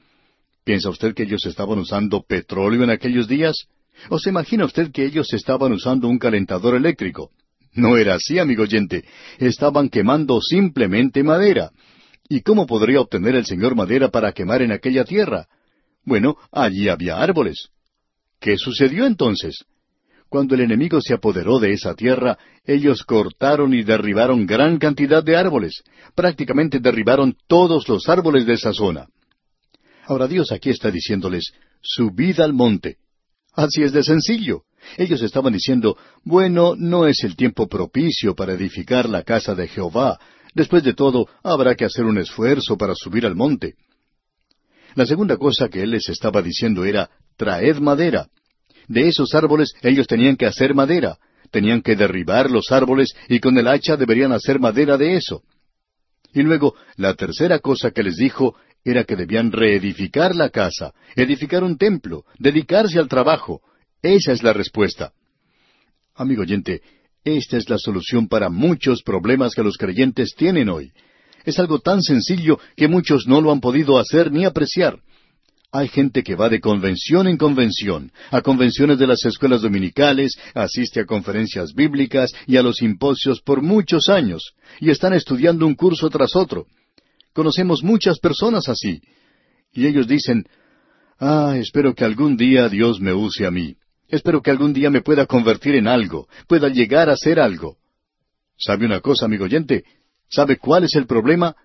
¿Piensa 0.63 0.89
usted 0.89 1.13
que 1.13 1.23
ellos 1.23 1.45
estaban 1.45 1.79
usando 1.79 2.21
petróleo 2.21 2.83
en 2.83 2.89
aquellos 2.89 3.27
días? 3.27 3.67
¿O 4.09 4.19
se 4.19 4.29
imagina 4.29 4.65
usted 4.65 4.91
que 4.91 5.05
ellos 5.05 5.33
estaban 5.33 5.71
usando 5.71 6.07
un 6.07 6.19
calentador 6.19 6.75
eléctrico? 6.75 7.31
No 7.73 7.97
era 7.97 8.15
así, 8.15 8.39
amigo 8.39 8.63
oyente. 8.63 9.03
Estaban 9.37 9.89
quemando 9.89 10.39
simplemente 10.41 11.23
madera. 11.23 11.71
¿Y 12.29 12.41
cómo 12.41 12.65
podría 12.65 13.01
obtener 13.01 13.35
el 13.35 13.45
Señor 13.45 13.75
madera 13.75 14.09
para 14.09 14.31
quemar 14.31 14.61
en 14.61 14.71
aquella 14.71 15.03
tierra? 15.03 15.47
Bueno, 16.03 16.37
allí 16.51 16.89
había 16.89 17.17
árboles. 17.17 17.69
¿Qué 18.39 18.57
sucedió 18.57 19.05
entonces? 19.05 19.65
Cuando 20.35 20.53
el 20.53 20.59
enemigo 20.59 20.99
se 20.99 21.13
apoderó 21.13 21.59
de 21.59 21.71
esa 21.71 21.95
tierra, 21.95 22.37
ellos 22.65 23.05
cortaron 23.05 23.73
y 23.73 23.83
derribaron 23.83 24.45
gran 24.45 24.77
cantidad 24.79 25.23
de 25.23 25.37
árboles. 25.37 25.81
Prácticamente 26.13 26.81
derribaron 26.81 27.37
todos 27.47 27.87
los 27.87 28.09
árboles 28.09 28.45
de 28.45 28.55
esa 28.55 28.73
zona. 28.73 29.07
Ahora 30.03 30.27
Dios 30.27 30.51
aquí 30.51 30.71
está 30.71 30.91
diciéndoles, 30.91 31.53
subid 31.81 32.37
al 32.41 32.51
monte, 32.51 32.97
Así 33.53 33.81
es 33.81 33.93
de 33.93 34.03
sencillo. 34.03 34.63
Ellos 34.97 35.21
estaban 35.21 35.53
diciendo, 35.53 35.97
bueno, 36.25 36.75
no 36.77 37.07
es 37.07 37.23
el 37.23 37.37
tiempo 37.37 37.69
propicio 37.69 38.35
para 38.35 38.55
edificar 38.55 39.07
la 39.07 39.23
casa 39.23 39.55
de 39.55 39.69
Jehová. 39.69 40.19
Después 40.53 40.83
de 40.83 40.95
todo, 40.95 41.29
habrá 41.43 41.75
que 41.75 41.85
hacer 41.85 42.03
un 42.03 42.17
esfuerzo 42.17 42.77
para 42.77 42.93
subir 42.93 43.25
al 43.25 43.35
monte. 43.37 43.75
La 44.95 45.05
segunda 45.05 45.37
cosa 45.37 45.69
que 45.69 45.81
él 45.81 45.91
les 45.91 46.09
estaba 46.09 46.41
diciendo 46.41 46.83
era, 46.83 47.09
traed 47.37 47.77
madera. 47.77 48.27
De 48.87 49.07
esos 49.07 49.33
árboles 49.33 49.73
ellos 49.81 50.07
tenían 50.07 50.35
que 50.35 50.45
hacer 50.45 50.73
madera. 50.73 51.17
Tenían 51.51 51.81
que 51.81 51.95
derribar 51.95 52.49
los 52.51 52.71
árboles 52.71 53.15
y 53.29 53.39
con 53.39 53.57
el 53.57 53.67
hacha 53.67 53.97
deberían 53.97 54.31
hacer 54.31 54.59
madera 54.59 54.97
de 54.97 55.15
eso. 55.15 55.43
Y 56.33 56.43
luego, 56.43 56.75
la 56.97 57.13
tercera 57.13 57.59
cosa 57.59 57.91
que 57.91 58.03
les 58.03 58.17
dijo 58.17 58.55
era 58.83 59.03
que 59.03 59.15
debían 59.15 59.51
reedificar 59.51 60.35
la 60.35 60.49
casa, 60.49 60.93
edificar 61.15 61.63
un 61.63 61.77
templo, 61.77 62.25
dedicarse 62.37 62.99
al 62.99 63.07
trabajo. 63.07 63.61
Esa 64.01 64.31
es 64.31 64.43
la 64.43 64.53
respuesta. 64.53 65.13
Amigo 66.13 66.43
oyente, 66.43 66.81
esta 67.23 67.57
es 67.57 67.69
la 67.69 67.79
solución 67.79 68.27
para 68.27 68.49
muchos 68.49 69.01
problemas 69.01 69.55
que 69.55 69.63
los 69.63 69.77
creyentes 69.77 70.35
tienen 70.35 70.69
hoy. 70.69 70.91
Es 71.43 71.57
algo 71.57 71.79
tan 71.79 72.01
sencillo 72.01 72.59
que 72.75 72.87
muchos 72.87 73.27
no 73.27 73.41
lo 73.41 73.51
han 73.51 73.61
podido 73.61 73.97
hacer 73.97 74.31
ni 74.31 74.45
apreciar. 74.45 74.99
Hay 75.71 75.87
gente 75.87 76.23
que 76.23 76.35
va 76.35 76.49
de 76.49 76.61
convención 76.61 77.27
en 77.27 77.37
convención, 77.37 78.11
a 78.31 78.41
convenciones 78.41 78.97
de 78.97 79.07
las 79.07 79.25
escuelas 79.25 79.61
dominicales, 79.61 80.37
asiste 80.53 81.01
a 81.01 81.05
conferencias 81.05 81.73
bíblicas 81.73 82.33
y 82.47 82.57
a 82.57 82.63
los 82.63 82.77
simposios 82.77 83.41
por 83.41 83.61
muchos 83.61 84.09
años, 84.09 84.53
y 84.79 84.89
están 84.89 85.13
estudiando 85.13 85.65
un 85.65 85.75
curso 85.75 86.09
tras 86.09 86.35
otro. 86.35 86.65
Conocemos 87.33 87.83
muchas 87.83 88.19
personas 88.19 88.69
así. 88.69 89.01
Y 89.73 89.85
ellos 89.87 90.07
dicen, 90.07 90.45
ah, 91.19 91.55
espero 91.57 91.93
que 91.93 92.05
algún 92.05 92.37
día 92.37 92.69
Dios 92.69 93.01
me 93.01 93.13
use 93.13 93.45
a 93.45 93.51
mí. 93.51 93.75
Espero 94.07 94.41
que 94.41 94.51
algún 94.51 94.71
día 94.71 94.89
me 94.89 95.01
pueda 95.01 95.25
convertir 95.25 95.75
en 95.75 95.87
algo, 95.87 96.27
pueda 96.47 96.69
llegar 96.69 97.09
a 97.09 97.17
ser 97.17 97.39
algo. 97.39 97.77
¿Sabe 98.57 98.85
una 98.85 99.01
cosa, 99.01 99.25
amigo 99.25 99.45
oyente? 99.45 99.83
¿Sabe 100.29 100.57
cuál 100.57 100.85
es 100.85 100.95
el 100.95 101.07
problema? 101.07 101.55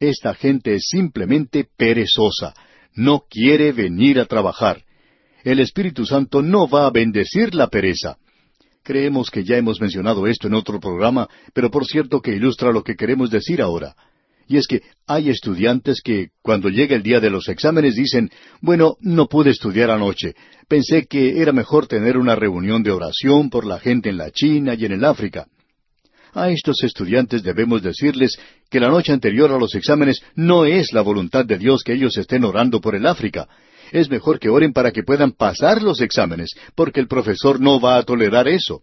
Esta 0.00 0.34
gente 0.34 0.74
es 0.74 0.86
simplemente 0.88 1.66
perezosa. 1.76 2.54
No 2.98 3.22
quiere 3.30 3.70
venir 3.70 4.18
a 4.18 4.24
trabajar. 4.24 4.82
El 5.44 5.60
Espíritu 5.60 6.04
Santo 6.04 6.42
no 6.42 6.68
va 6.68 6.84
a 6.84 6.90
bendecir 6.90 7.54
la 7.54 7.68
pereza. 7.68 8.16
Creemos 8.82 9.30
que 9.30 9.44
ya 9.44 9.56
hemos 9.56 9.80
mencionado 9.80 10.26
esto 10.26 10.48
en 10.48 10.54
otro 10.54 10.80
programa, 10.80 11.28
pero 11.54 11.70
por 11.70 11.86
cierto 11.86 12.20
que 12.20 12.34
ilustra 12.34 12.72
lo 12.72 12.82
que 12.82 12.96
queremos 12.96 13.30
decir 13.30 13.62
ahora. 13.62 13.94
Y 14.48 14.56
es 14.56 14.66
que 14.66 14.82
hay 15.06 15.30
estudiantes 15.30 16.00
que 16.02 16.30
cuando 16.42 16.70
llega 16.70 16.96
el 16.96 17.04
día 17.04 17.20
de 17.20 17.30
los 17.30 17.48
exámenes 17.48 17.94
dicen, 17.94 18.30
bueno, 18.60 18.96
no 19.00 19.28
pude 19.28 19.50
estudiar 19.50 19.92
anoche. 19.92 20.34
Pensé 20.66 21.06
que 21.06 21.40
era 21.40 21.52
mejor 21.52 21.86
tener 21.86 22.18
una 22.18 22.34
reunión 22.34 22.82
de 22.82 22.90
oración 22.90 23.48
por 23.48 23.64
la 23.64 23.78
gente 23.78 24.08
en 24.08 24.16
la 24.16 24.32
China 24.32 24.74
y 24.74 24.86
en 24.86 24.92
el 24.92 25.04
África. 25.04 25.46
A 26.34 26.50
estos 26.50 26.82
estudiantes 26.82 27.42
debemos 27.42 27.82
decirles 27.82 28.38
que 28.70 28.80
la 28.80 28.88
noche 28.88 29.12
anterior 29.12 29.50
a 29.50 29.58
los 29.58 29.74
exámenes 29.74 30.20
no 30.34 30.64
es 30.64 30.92
la 30.92 31.00
voluntad 31.00 31.44
de 31.44 31.58
Dios 31.58 31.82
que 31.82 31.94
ellos 31.94 32.16
estén 32.16 32.44
orando 32.44 32.80
por 32.80 32.94
el 32.94 33.06
África. 33.06 33.48
Es 33.92 34.10
mejor 34.10 34.38
que 34.38 34.50
oren 34.50 34.72
para 34.72 34.92
que 34.92 35.02
puedan 35.02 35.32
pasar 35.32 35.82
los 35.82 36.00
exámenes, 36.00 36.50
porque 36.74 37.00
el 37.00 37.08
profesor 37.08 37.60
no 37.60 37.80
va 37.80 37.96
a 37.96 38.02
tolerar 38.02 38.46
eso. 38.46 38.82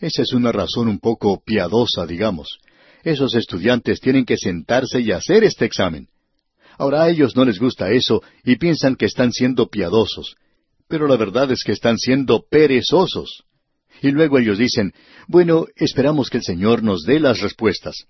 Esa 0.00 0.22
es 0.22 0.32
una 0.32 0.50
razón 0.50 0.88
un 0.88 0.98
poco 0.98 1.42
piadosa, 1.44 2.06
digamos. 2.06 2.58
Esos 3.02 3.34
estudiantes 3.34 4.00
tienen 4.00 4.24
que 4.24 4.38
sentarse 4.38 5.00
y 5.00 5.12
hacer 5.12 5.44
este 5.44 5.66
examen. 5.66 6.08
Ahora 6.78 7.02
a 7.02 7.10
ellos 7.10 7.36
no 7.36 7.44
les 7.44 7.58
gusta 7.58 7.90
eso 7.90 8.22
y 8.42 8.56
piensan 8.56 8.96
que 8.96 9.04
están 9.04 9.32
siendo 9.32 9.68
piadosos, 9.68 10.36
pero 10.88 11.06
la 11.06 11.16
verdad 11.16 11.50
es 11.52 11.62
que 11.62 11.72
están 11.72 11.98
siendo 11.98 12.44
perezosos. 12.50 13.44
Y 14.00 14.10
luego 14.10 14.38
ellos 14.38 14.58
dicen, 14.58 14.92
bueno, 15.28 15.66
esperamos 15.76 16.30
que 16.30 16.38
el 16.38 16.44
Señor 16.44 16.82
nos 16.82 17.02
dé 17.02 17.20
las 17.20 17.40
respuestas. 17.40 18.06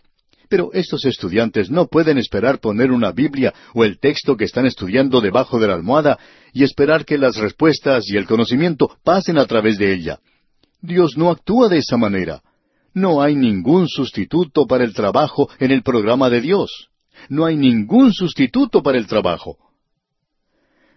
Pero 0.49 0.71
estos 0.73 1.05
estudiantes 1.05 1.71
no 1.71 1.87
pueden 1.87 2.19
esperar 2.19 2.59
poner 2.59 2.91
una 2.91 3.13
Biblia 3.13 3.55
o 3.73 3.85
el 3.85 4.01
texto 4.01 4.37
que 4.37 4.45
están 4.45 4.67
estudiando 4.67 5.21
debajo 5.21 5.61
de 5.61 5.69
la 5.69 5.75
almohada 5.75 6.19
y 6.53 6.65
esperar 6.65 7.05
que 7.05 7.19
las 7.19 7.37
respuestas 7.37 8.09
y 8.09 8.17
el 8.17 8.27
conocimiento 8.27 8.91
pasen 9.05 9.39
a 9.39 9.47
través 9.47 9.79
de 9.79 9.95
ella. 9.95 10.19
Dios 10.81 11.17
no 11.17 11.31
actúa 11.31 11.69
de 11.69 11.79
esa 11.79 11.97
manera. 11.97 12.43
No 12.95 13.23
hay 13.23 13.37
ningún 13.37 13.89
sustituto 13.89 14.67
para 14.67 14.83
el 14.83 14.93
trabajo 14.93 15.49
en 15.61 15.71
el 15.71 15.83
programa 15.83 16.29
de 16.31 16.41
Dios. 16.41 16.89
No 17.29 17.45
hay 17.45 17.57
ningún 17.57 18.13
sustituto 18.13 18.83
para 18.83 18.99
el 18.99 19.07
trabajo. 19.07 19.57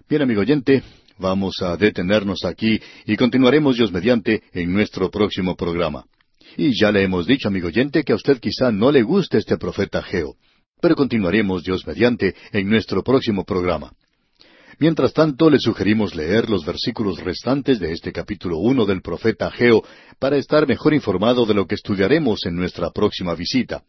Bien, 0.10 0.24
amigo 0.24 0.42
oyente, 0.42 0.84
vamos 1.24 1.56
a 1.62 1.78
detenernos 1.78 2.44
aquí 2.44 2.80
y 3.06 3.16
continuaremos 3.16 3.78
Dios 3.78 3.94
mediante 3.94 4.44
en 4.52 4.74
nuestro 4.74 5.10
próximo 5.10 5.56
programa. 5.56 6.04
Y 6.58 6.78
ya 6.78 6.92
le 6.92 7.02
hemos 7.02 7.26
dicho, 7.26 7.48
amigo 7.48 7.68
oyente, 7.70 8.04
que 8.04 8.12
a 8.12 8.18
usted 8.18 8.40
quizá 8.40 8.72
no 8.72 8.92
le 8.92 9.02
guste 9.02 9.38
este 9.38 9.58
profeta 9.58 10.04
Geo, 10.04 10.36
pero 10.82 10.96
continuaremos 10.96 11.64
Dios 11.64 11.88
mediante 11.88 12.36
en 12.52 12.70
nuestro 12.70 13.04
próximo 13.04 13.46
programa. 13.46 13.94
Mientras 14.80 15.14
tanto, 15.14 15.50
le 15.50 15.60
sugerimos 15.60 16.14
leer 16.14 16.50
los 16.50 16.66
versículos 16.66 17.20
restantes 17.20 17.80
de 17.80 17.94
este 17.94 18.12
capítulo 18.12 18.58
uno 18.58 18.86
del 18.86 19.02
profeta 19.02 19.50
Geo 19.50 19.82
para 20.20 20.36
estar 20.36 20.68
mejor 20.68 20.94
informado 20.94 21.46
de 21.46 21.54
lo 21.54 21.66
que 21.66 21.76
estudiaremos 21.76 22.46
en 22.46 22.56
nuestra 22.56 22.92
próxima 22.92 23.34
visita. 23.34 23.84